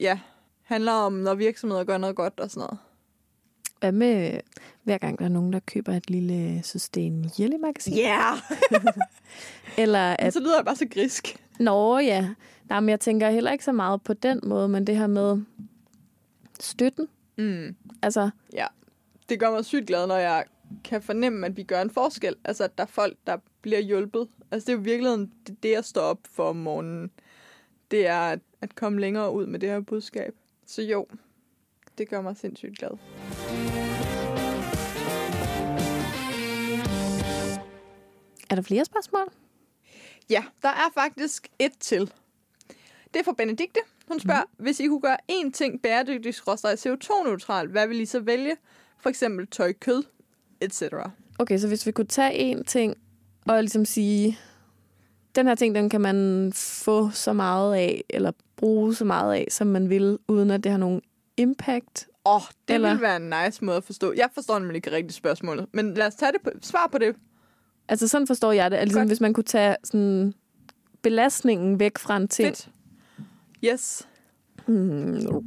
ja, 0.00 0.20
handler 0.62 0.92
om, 0.92 1.12
når 1.12 1.34
virksomheder 1.34 1.84
gør 1.84 1.98
noget 1.98 2.16
godt 2.16 2.40
og 2.40 2.50
sådan 2.50 2.60
noget. 2.60 2.78
Hvad 3.80 3.92
med, 3.92 4.40
hver 4.82 4.98
gang 4.98 5.18
der 5.18 5.24
er 5.24 5.28
nogen, 5.28 5.52
der 5.52 5.60
køber 5.60 5.92
et 5.92 6.10
lille 6.10 6.62
Sustain 6.62 7.30
Jelly-magasin? 7.38 7.98
Yeah! 7.98 8.38
Eller 9.82 10.16
At... 10.18 10.32
Så 10.32 10.40
lyder 10.40 10.56
jeg 10.56 10.64
bare 10.64 10.76
så 10.76 10.86
grisk. 10.90 11.36
nå 11.58 11.98
ja, 11.98 12.28
Nej, 12.68 12.80
men 12.80 12.88
jeg 12.88 13.00
tænker 13.00 13.30
heller 13.30 13.52
ikke 13.52 13.64
så 13.64 13.72
meget 13.72 14.02
på 14.02 14.14
den 14.14 14.40
måde, 14.42 14.68
men 14.68 14.86
det 14.86 14.96
her 14.96 15.06
med 15.06 15.42
støtten. 16.60 17.08
Mm. 17.38 17.76
Altså, 18.02 18.30
Ja, 18.52 18.66
det 19.28 19.40
gør 19.40 19.50
mig 19.50 19.64
sygt 19.64 19.86
glad, 19.86 20.06
når 20.06 20.16
jeg 20.16 20.44
kan 20.84 21.02
fornemme, 21.02 21.46
at 21.46 21.56
vi 21.56 21.62
gør 21.62 21.82
en 21.82 21.90
forskel. 21.90 22.36
Altså, 22.44 22.64
at 22.64 22.78
der 22.78 22.84
er 22.84 22.88
folk, 22.88 23.16
der 23.26 23.36
bliver 23.62 23.80
hjulpet. 23.80 24.28
Altså, 24.50 24.66
det 24.66 24.72
er 24.72 24.76
jo 24.76 24.82
virkelig 24.82 25.28
det, 25.46 25.62
det, 25.62 25.70
jeg 25.70 25.84
står 25.84 26.02
op 26.02 26.18
for 26.30 26.48
om 26.48 26.56
morgenen. 26.56 27.10
Det 27.90 28.06
er 28.06 28.20
at, 28.20 28.40
at 28.60 28.74
komme 28.74 29.00
længere 29.00 29.32
ud 29.32 29.46
med 29.46 29.58
det 29.58 29.68
her 29.68 29.80
budskab. 29.80 30.34
Så 30.66 30.82
jo, 30.82 31.06
det 31.98 32.08
gør 32.08 32.20
mig 32.20 32.36
sindssygt 32.36 32.78
glad. 32.78 32.90
Er 38.52 38.56
der 38.56 38.62
flere 38.62 38.84
spørgsmål? 38.84 39.28
Ja, 40.30 40.44
der 40.62 40.68
er 40.68 40.90
faktisk 40.94 41.48
et 41.58 41.72
til. 41.80 42.12
Det 43.14 43.20
er 43.20 43.24
fra 43.24 43.32
Benedikte. 43.32 43.80
Hun 44.08 44.20
spørger, 44.20 44.42
mm. 44.42 44.64
hvis 44.64 44.80
I 44.80 44.86
kunne 44.86 45.00
gøre 45.00 45.16
én 45.32 45.50
ting 45.50 45.82
bæredygtigt 45.82 46.36
skråstrej 46.36 46.74
CO2-neutral, 46.74 47.68
hvad 47.68 47.88
vil 47.88 48.00
I 48.00 48.06
så 48.06 48.20
vælge? 48.20 48.56
For 48.98 49.10
eksempel 49.10 49.46
tøj, 49.46 49.72
kød, 49.72 50.02
etc. 50.60 50.82
Okay, 51.38 51.58
så 51.58 51.68
hvis 51.68 51.86
vi 51.86 51.92
kunne 51.92 52.06
tage 52.06 52.34
en 52.34 52.64
ting 52.64 52.96
og 53.46 53.62
ligesom 53.62 53.84
sige, 53.84 54.38
den 55.34 55.46
her 55.46 55.54
ting, 55.54 55.74
den 55.74 55.88
kan 55.88 56.00
man 56.00 56.52
få 56.56 57.10
så 57.10 57.32
meget 57.32 57.74
af, 57.74 58.04
eller 58.10 58.32
bruge 58.56 58.94
så 58.94 59.04
meget 59.04 59.34
af, 59.34 59.46
som 59.50 59.66
man 59.66 59.90
vil, 59.90 60.18
uden 60.28 60.50
at 60.50 60.64
det 60.64 60.72
har 60.72 60.78
nogen 60.78 61.02
impact. 61.36 62.08
Åh, 62.26 62.36
oh, 62.36 62.42
det 62.68 62.74
Eller... 62.74 62.88
ville 62.88 63.02
være 63.02 63.16
en 63.16 63.32
nice 63.44 63.64
måde 63.64 63.76
at 63.76 63.84
forstå. 63.84 64.12
Jeg 64.16 64.30
forstår 64.34 64.58
nemlig 64.58 64.76
ikke 64.76 64.92
rigtigt 64.92 65.14
spørgsmålet, 65.14 65.66
men 65.72 65.94
lad 65.94 66.06
os 66.06 66.14
tage 66.14 66.32
det 66.32 66.40
på, 66.44 66.50
svar 66.62 66.88
på 66.92 66.98
det. 66.98 67.16
Altså 67.88 68.08
sådan 68.08 68.26
forstår 68.26 68.52
jeg 68.52 68.70
det. 68.70 68.76
Altså, 68.76 68.98
Godt. 68.98 69.08
hvis 69.08 69.20
man 69.20 69.32
kunne 69.34 69.44
tage 69.44 69.76
sådan 69.84 70.34
belastningen 71.02 71.80
væk 71.80 71.98
fra 71.98 72.16
en 72.16 72.28
ting. 72.28 72.48
Fedt. 72.56 72.68
Yes. 73.64 74.08
Hmm. 74.66 75.42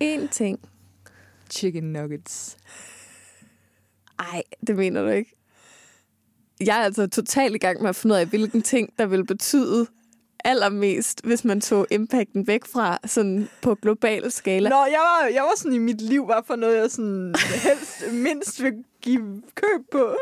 en 0.00 0.28
ting. 0.28 0.60
Chicken 1.50 1.84
nuggets. 1.84 2.56
Ej, 4.18 4.42
det 4.66 4.76
mener 4.76 5.02
du 5.02 5.08
ikke. 5.08 5.36
Jeg 6.60 6.78
er 6.80 6.84
altså 6.84 7.06
totalt 7.06 7.54
i 7.54 7.58
gang 7.58 7.80
med 7.80 7.88
at 7.88 7.96
finde 7.96 8.14
ud 8.14 8.20
af, 8.20 8.26
hvilken 8.26 8.62
ting, 8.62 8.98
der 8.98 9.06
vil 9.06 9.26
betyde 9.26 9.86
allermest, 10.44 11.24
hvis 11.24 11.44
man 11.44 11.60
tog 11.60 11.86
impacten 11.90 12.46
væk 12.46 12.64
fra 12.64 12.98
sådan 13.06 13.48
på 13.62 13.74
global 13.74 14.32
skala. 14.32 14.68
Nå, 14.68 14.76
jeg 14.76 15.00
var, 15.00 15.28
jeg 15.34 15.42
var 15.42 15.52
sådan 15.56 15.72
i 15.72 15.78
mit 15.78 16.00
liv 16.00 16.26
bare 16.26 16.42
for 16.46 16.56
noget, 16.56 16.76
jeg 16.76 16.90
sådan 16.90 17.34
helst 17.64 18.12
mindst 18.26 18.62
vil 18.62 18.72
give 19.02 19.42
køb 19.54 19.80
på. 19.92 20.16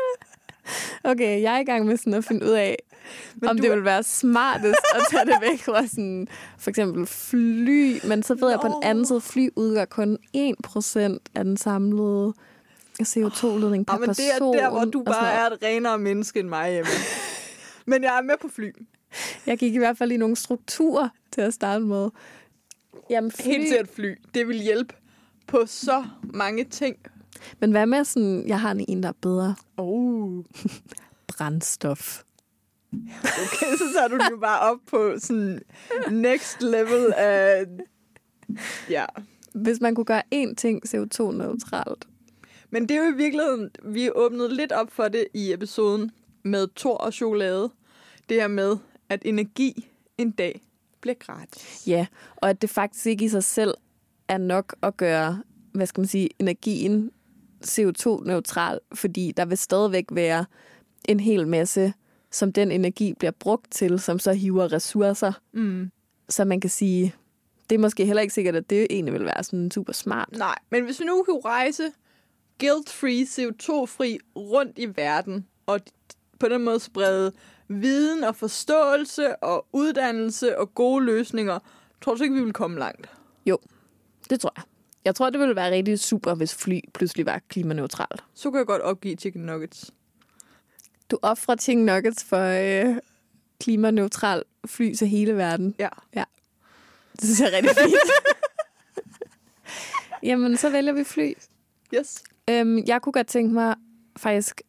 Okay, 1.03 1.41
jeg 1.41 1.55
er 1.55 1.59
i 1.59 1.63
gang 1.63 1.85
med 1.85 1.97
sådan 1.97 2.13
at 2.13 2.25
finde 2.25 2.45
ud 2.45 2.51
af, 2.51 2.77
Men 3.35 3.49
om 3.49 3.57
det 3.57 3.65
er- 3.65 3.75
vil 3.75 3.83
være 3.85 4.03
smartest 4.03 4.79
at 4.95 5.01
tage 5.11 5.25
det 5.25 5.35
væk 5.41 5.59
fra 5.61 5.87
sådan, 5.87 6.27
for 6.59 6.69
eksempel 6.69 7.05
fly. 7.05 7.97
Men 8.07 8.23
så 8.23 8.35
ved 8.35 8.49
jeg 8.49 8.59
på 8.59 8.67
den 8.67 8.83
anden 8.83 9.05
side, 9.05 9.21
fly 9.21 9.49
udgør 9.55 9.85
kun 9.85 10.17
1% 10.33 11.19
af 11.35 11.43
den 11.43 11.57
samlede 11.57 12.33
CO2-ledning 13.03 13.85
per 13.85 13.93
Ja, 13.93 13.99
men 13.99 14.09
det 14.09 14.19
er 14.19 14.31
person. 14.31 14.53
der, 14.57 14.69
hvor 14.69 14.85
du 14.85 15.03
bare 15.03 15.31
er 15.33 15.45
et 15.45 15.57
renere 15.63 15.97
menneske 15.97 16.39
end 16.39 16.49
mig 16.49 16.71
hjemme. 16.71 16.89
Men 17.85 18.03
jeg 18.03 18.17
er 18.17 18.21
med 18.21 18.35
på 18.41 18.47
fly. 18.47 18.71
Jeg 19.45 19.57
gik 19.57 19.73
i 19.75 19.77
hvert 19.77 19.97
fald 19.97 20.11
i 20.11 20.17
nogle 20.17 20.35
strukturer 20.35 21.09
til 21.31 21.41
at 21.41 21.53
starte 21.53 21.85
med. 21.85 22.09
Jamen, 23.09 23.31
fly. 23.31 23.43
Helt 23.45 23.69
sikkert 23.69 23.89
fly. 23.95 24.15
Det 24.33 24.47
vil 24.47 24.57
hjælpe 24.61 24.95
på 25.47 25.63
så 25.65 26.05
mange 26.23 26.63
ting. 26.63 26.95
Men 27.59 27.71
hvad 27.71 27.85
med 27.85 28.03
sådan, 28.03 28.47
jeg 28.47 28.61
har 28.61 28.77
en, 28.87 29.03
der 29.03 29.09
er 29.09 29.13
bedre. 29.21 29.55
Oh. 29.77 30.43
Brændstof. 31.27 32.23
Okay, 33.21 33.77
så 33.77 33.83
tager 33.93 34.07
du 34.07 34.17
den 34.17 34.31
jo 34.31 34.37
bare 34.37 34.59
op 34.59 34.77
på 34.87 35.13
sådan 35.17 35.61
next 36.11 36.61
level 36.61 37.13
af... 37.17 37.65
Ja. 38.89 39.05
Hvis 39.53 39.81
man 39.81 39.95
kunne 39.95 40.05
gøre 40.05 40.23
én 40.35 40.55
ting 40.55 40.81
CO2-neutralt. 40.87 42.07
Men 42.69 42.89
det 42.89 42.97
er 42.97 43.05
jo 43.05 43.13
i 43.13 43.17
virkeligheden, 43.17 43.69
vi 43.83 44.09
åbnede 44.15 44.55
lidt 44.55 44.71
op 44.71 44.91
for 44.91 45.07
det 45.07 45.27
i 45.33 45.53
episoden 45.53 46.11
med 46.43 46.67
Thor 46.75 46.97
og 46.97 47.13
chokolade. 47.13 47.71
Det 48.29 48.41
her 48.41 48.47
med, 48.47 48.77
at 49.09 49.21
energi 49.25 49.89
en 50.17 50.31
dag 50.31 50.61
bliver 51.01 51.15
gratis. 51.15 51.87
Ja, 51.87 52.07
og 52.35 52.49
at 52.49 52.61
det 52.61 52.69
faktisk 52.69 53.05
ikke 53.05 53.25
i 53.25 53.29
sig 53.29 53.43
selv 53.43 53.73
er 54.27 54.37
nok 54.37 54.75
at 54.81 54.97
gøre, 54.97 55.43
hvad 55.71 55.85
skal 55.85 56.01
man 56.01 56.07
sige, 56.07 56.29
energien 56.39 57.11
CO2-neutral, 57.65 58.79
fordi 58.93 59.33
der 59.37 59.45
vil 59.45 59.57
stadigvæk 59.57 60.05
være 60.11 60.45
en 61.05 61.19
hel 61.19 61.47
masse, 61.47 61.93
som 62.31 62.53
den 62.53 62.71
energi 62.71 63.13
bliver 63.13 63.31
brugt 63.31 63.71
til, 63.71 63.99
som 63.99 64.19
så 64.19 64.33
hiver 64.33 64.73
ressourcer. 64.73 65.31
Mm. 65.53 65.91
Så 66.29 66.45
man 66.45 66.61
kan 66.61 66.69
sige, 66.69 67.15
det 67.69 67.75
er 67.75 67.79
måske 67.79 68.05
heller 68.05 68.21
ikke 68.21 68.33
sikkert, 68.33 68.55
at 68.55 68.69
det 68.69 68.87
egentlig 68.89 69.13
vil 69.13 69.25
være 69.25 69.43
sådan 69.43 69.71
super 69.71 69.93
smart. 69.93 70.29
Nej, 70.31 70.55
men 70.71 70.83
hvis 70.85 70.99
vi 70.99 71.05
nu 71.05 71.23
kunne 71.23 71.41
rejse 71.45 71.83
guilt-free, 72.59 73.23
CO2-fri 73.23 74.19
rundt 74.35 74.79
i 74.79 74.87
verden, 74.95 75.47
og 75.65 75.79
på 76.39 76.47
den 76.47 76.63
måde 76.63 76.79
sprede 76.79 77.31
viden 77.67 78.23
og 78.23 78.35
forståelse 78.35 79.35
og 79.35 79.67
uddannelse 79.73 80.59
og 80.59 80.75
gode 80.75 81.05
løsninger 81.05 81.59
Tror 82.01 82.15
du 82.15 82.23
ikke, 82.23 82.35
vi 82.35 82.43
vil 82.43 82.53
komme 82.53 82.79
langt? 82.79 83.09
Det 84.29 84.39
tror 84.39 84.53
jeg. 84.55 84.63
Jeg 85.05 85.15
tror, 85.15 85.29
det 85.29 85.39
ville 85.39 85.55
være 85.55 85.71
rigtig 85.71 85.99
super, 85.99 86.33
hvis 86.33 86.55
fly 86.55 86.79
pludselig 86.93 87.25
var 87.25 87.41
klimaneutralt. 87.49 88.23
Så 88.33 88.51
kan 88.51 88.57
jeg 88.57 88.65
godt 88.67 88.81
opgive 88.81 89.15
chicken 89.15 89.41
nuggets. 89.41 89.91
Du 91.11 91.19
offrer 91.21 91.55
chicken 91.55 91.85
nuggets 91.85 92.23
for 92.23 92.37
øh, 92.39 92.95
klimaneutral 93.59 94.43
fly 94.67 94.93
til 94.93 95.07
hele 95.07 95.37
verden. 95.37 95.75
Ja. 95.79 95.89
Det 97.13 97.23
synes 97.23 97.39
jeg 97.39 97.47
er 97.47 97.55
rigtig 97.57 97.75
fint. 97.75 97.93
Jamen, 100.23 100.57
så 100.57 100.69
vælger 100.69 100.93
vi 100.93 101.03
fly. 101.03 101.33
Yes. 101.95 102.23
Øhm, 102.49 102.77
jeg 102.87 103.01
kunne 103.01 103.13
godt 103.13 103.27
tænke 103.27 103.53
mig 103.53 103.75
faktisk... 104.17 104.61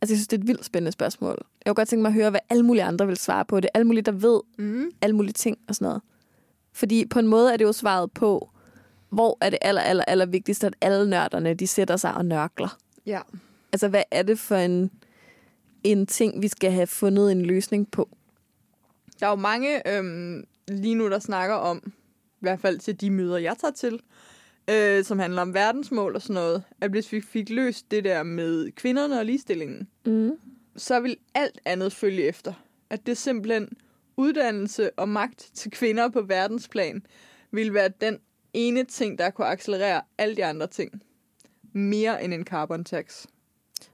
Altså, 0.00 0.12
jeg 0.12 0.18
synes, 0.18 0.28
det 0.28 0.36
er 0.36 0.40
et 0.42 0.46
vildt 0.48 0.64
spændende 0.64 0.92
spørgsmål. 0.92 1.38
Jeg 1.64 1.70
kunne 1.70 1.74
godt 1.74 1.88
tænke 1.88 2.02
mig 2.02 2.08
at 2.08 2.14
høre, 2.14 2.30
hvad 2.30 2.40
alle 2.50 2.62
mulige 2.62 2.82
andre 2.84 3.06
vil 3.06 3.16
svare 3.16 3.44
på 3.44 3.60
det. 3.60 3.70
Alle 3.74 3.84
mulige, 3.86 4.02
der 4.02 4.12
ved 4.12 4.40
Mm. 4.58 4.90
alle 5.02 5.16
mulige 5.16 5.32
ting 5.32 5.58
og 5.68 5.74
sådan 5.74 5.86
noget. 5.86 6.02
Fordi 6.72 7.06
på 7.06 7.18
en 7.18 7.26
måde 7.26 7.52
er 7.52 7.56
det 7.56 7.64
jo 7.64 7.72
svaret 7.72 8.12
på, 8.12 8.50
hvor 9.10 9.38
er 9.40 9.50
det 9.50 9.58
aller, 9.62 9.80
aller, 9.82 10.04
aller 10.04 10.26
vigtigst, 10.26 10.64
at 10.64 10.74
alle 10.80 11.10
nørderne, 11.10 11.54
de 11.54 11.66
sætter 11.66 11.96
sig 11.96 12.14
og 12.14 12.24
nørkler. 12.26 12.78
Ja. 13.06 13.20
Altså, 13.72 13.88
hvad 13.88 14.02
er 14.10 14.22
det 14.22 14.38
for 14.38 14.56
en, 14.56 14.90
en 15.84 16.06
ting, 16.06 16.42
vi 16.42 16.48
skal 16.48 16.72
have 16.72 16.86
fundet 16.86 17.32
en 17.32 17.42
løsning 17.42 17.90
på? 17.90 18.08
Der 19.20 19.26
er 19.26 19.30
jo 19.30 19.36
mange 19.36 19.96
øhm, 19.96 20.44
lige 20.68 20.94
nu, 20.94 21.10
der 21.10 21.18
snakker 21.18 21.56
om, 21.56 21.82
i 21.86 22.40
hvert 22.40 22.60
fald 22.60 22.78
til 22.78 23.00
de 23.00 23.10
møder, 23.10 23.36
jeg 23.38 23.56
tager 23.60 23.72
til, 23.72 24.00
øh, 24.70 25.04
som 25.04 25.18
handler 25.18 25.42
om 25.42 25.54
verdensmål 25.54 26.14
og 26.14 26.22
sådan 26.22 26.34
noget, 26.34 26.62
at 26.80 26.90
hvis 26.90 27.12
vi 27.12 27.20
fik 27.20 27.50
løst 27.50 27.90
det 27.90 28.04
der 28.04 28.22
med 28.22 28.70
kvinderne 28.72 29.18
og 29.18 29.24
ligestillingen, 29.24 29.88
Mm. 30.06 30.32
så 30.76 31.00
vil 31.00 31.16
alt 31.34 31.60
andet 31.64 31.92
følge 31.92 32.22
efter. 32.22 32.52
At 32.90 33.06
det 33.06 33.16
simpelthen 33.16 33.68
uddannelse 34.16 34.90
og 34.98 35.08
magt 35.08 35.50
til 35.54 35.70
kvinder 35.70 36.08
på 36.08 36.22
verdensplan 36.22 37.02
vil 37.50 37.74
være 37.74 37.88
den 38.00 38.18
ene 38.58 38.84
ting, 38.84 39.18
der 39.18 39.30
kunne 39.30 39.46
accelerere 39.46 40.02
alle 40.18 40.36
de 40.36 40.44
andre 40.44 40.66
ting. 40.66 41.02
Mere 41.72 42.24
end 42.24 42.34
en 42.34 42.44
carbon 42.44 42.84
tax. 42.84 43.26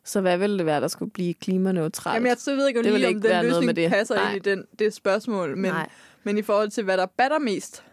Så 0.05 0.21
hvad 0.21 0.39
ville 0.39 0.59
det 0.59 0.67
være, 0.67 0.81
der 0.81 0.89
skulle 0.89 1.11
blive 1.11 1.35
klimaneutralt? 1.35 2.15
Jamen, 2.15 2.27
jeg 2.29 2.37
så 2.39 2.57
ved 2.57 2.69
ikke, 2.69 2.81
om, 2.81 2.85
Det 2.85 2.95
lige, 2.95 3.09
om 3.09 3.21
den 3.21 3.43
løsning 3.45 3.67
med 3.67 3.75
det. 3.75 3.91
passer 3.91 4.15
Nej. 4.15 4.35
ind 4.35 4.47
i 4.47 4.51
den, 4.51 4.65
det 4.79 4.95
spørgsmål. 4.95 5.57
Men, 5.57 5.71
Nej. 5.71 5.89
men 6.25 6.39
i 6.39 6.43
forhold 6.43 6.71
til, 6.71 6.85
hvad 6.85 6.97
der 6.97 7.07
batter 7.07 7.39
mest, 7.39 7.85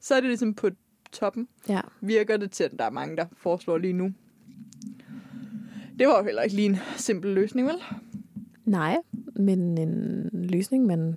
så 0.00 0.14
er 0.14 0.20
det 0.20 0.28
ligesom 0.28 0.54
på 0.54 0.70
toppen. 1.12 1.48
Ja. 1.68 1.80
Virker 2.00 2.36
det 2.36 2.50
til, 2.50 2.64
at 2.64 2.72
der 2.78 2.84
er 2.84 2.90
mange, 2.90 3.16
der 3.16 3.26
foreslår 3.36 3.78
lige 3.78 3.92
nu. 3.92 4.12
Det 5.98 6.08
var 6.08 6.18
jo 6.18 6.24
heller 6.24 6.42
ikke 6.42 6.56
lige 6.56 6.66
en 6.68 6.76
simpel 6.96 7.30
løsning, 7.34 7.66
vel? 7.66 7.76
Nej, 8.64 8.96
men 9.36 9.78
en 9.78 10.28
løsning, 10.32 10.86
man 10.86 11.16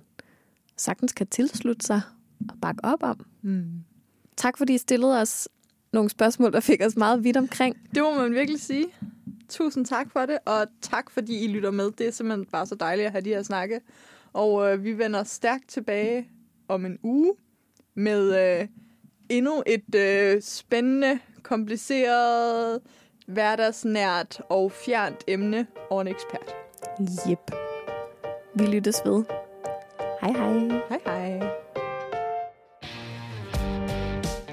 sagtens 0.76 1.12
kan 1.12 1.26
tilslutte 1.26 1.86
sig 1.86 2.00
og 2.48 2.54
bakke 2.62 2.84
op 2.84 3.02
om. 3.02 3.26
Mm. 3.42 3.64
Tak 4.36 4.58
fordi 4.58 4.74
I 4.74 4.78
stillede 4.78 5.20
os 5.20 5.48
nogle 5.92 6.10
spørgsmål, 6.10 6.52
der 6.52 6.60
fik 6.60 6.82
os 6.86 6.96
meget 6.96 7.24
vidt 7.24 7.36
omkring. 7.36 7.76
Det 7.94 8.02
må 8.02 8.14
man 8.14 8.34
virkelig 8.34 8.60
sige. 8.60 8.86
Tusind 9.48 9.86
tak 9.86 10.06
for 10.12 10.26
det, 10.26 10.38
og 10.44 10.66
tak 10.82 11.10
fordi 11.10 11.44
I 11.44 11.48
lytter 11.48 11.70
med. 11.70 11.90
Det 11.90 12.06
er 12.06 12.10
simpelthen 12.10 12.46
bare 12.46 12.66
så 12.66 12.74
dejligt 12.74 13.06
at 13.06 13.12
have 13.12 13.22
de 13.22 13.28
her 13.28 13.42
snakke. 13.42 13.80
Og 14.32 14.72
øh, 14.72 14.84
vi 14.84 14.98
vender 14.98 15.24
stærkt 15.24 15.68
tilbage 15.68 16.28
om 16.68 16.86
en 16.86 16.98
uge 17.02 17.32
med 17.94 18.60
øh, 18.60 18.68
endnu 19.28 19.62
et 19.66 19.94
øh, 19.94 20.42
spændende, 20.42 21.18
kompliceret, 21.42 22.80
hverdagsnært 23.26 24.40
og 24.48 24.72
fjernt 24.72 25.24
emne 25.26 25.66
og 25.90 26.00
en 26.00 26.08
ekspert. 26.08 26.54
Jep. 27.28 27.50
Vi 28.54 28.66
lyttes 28.66 29.02
ved. 29.04 29.24
Hej 30.20 30.32
hej. 30.32 30.82
Hej 30.88 31.00
hej. 31.04 31.65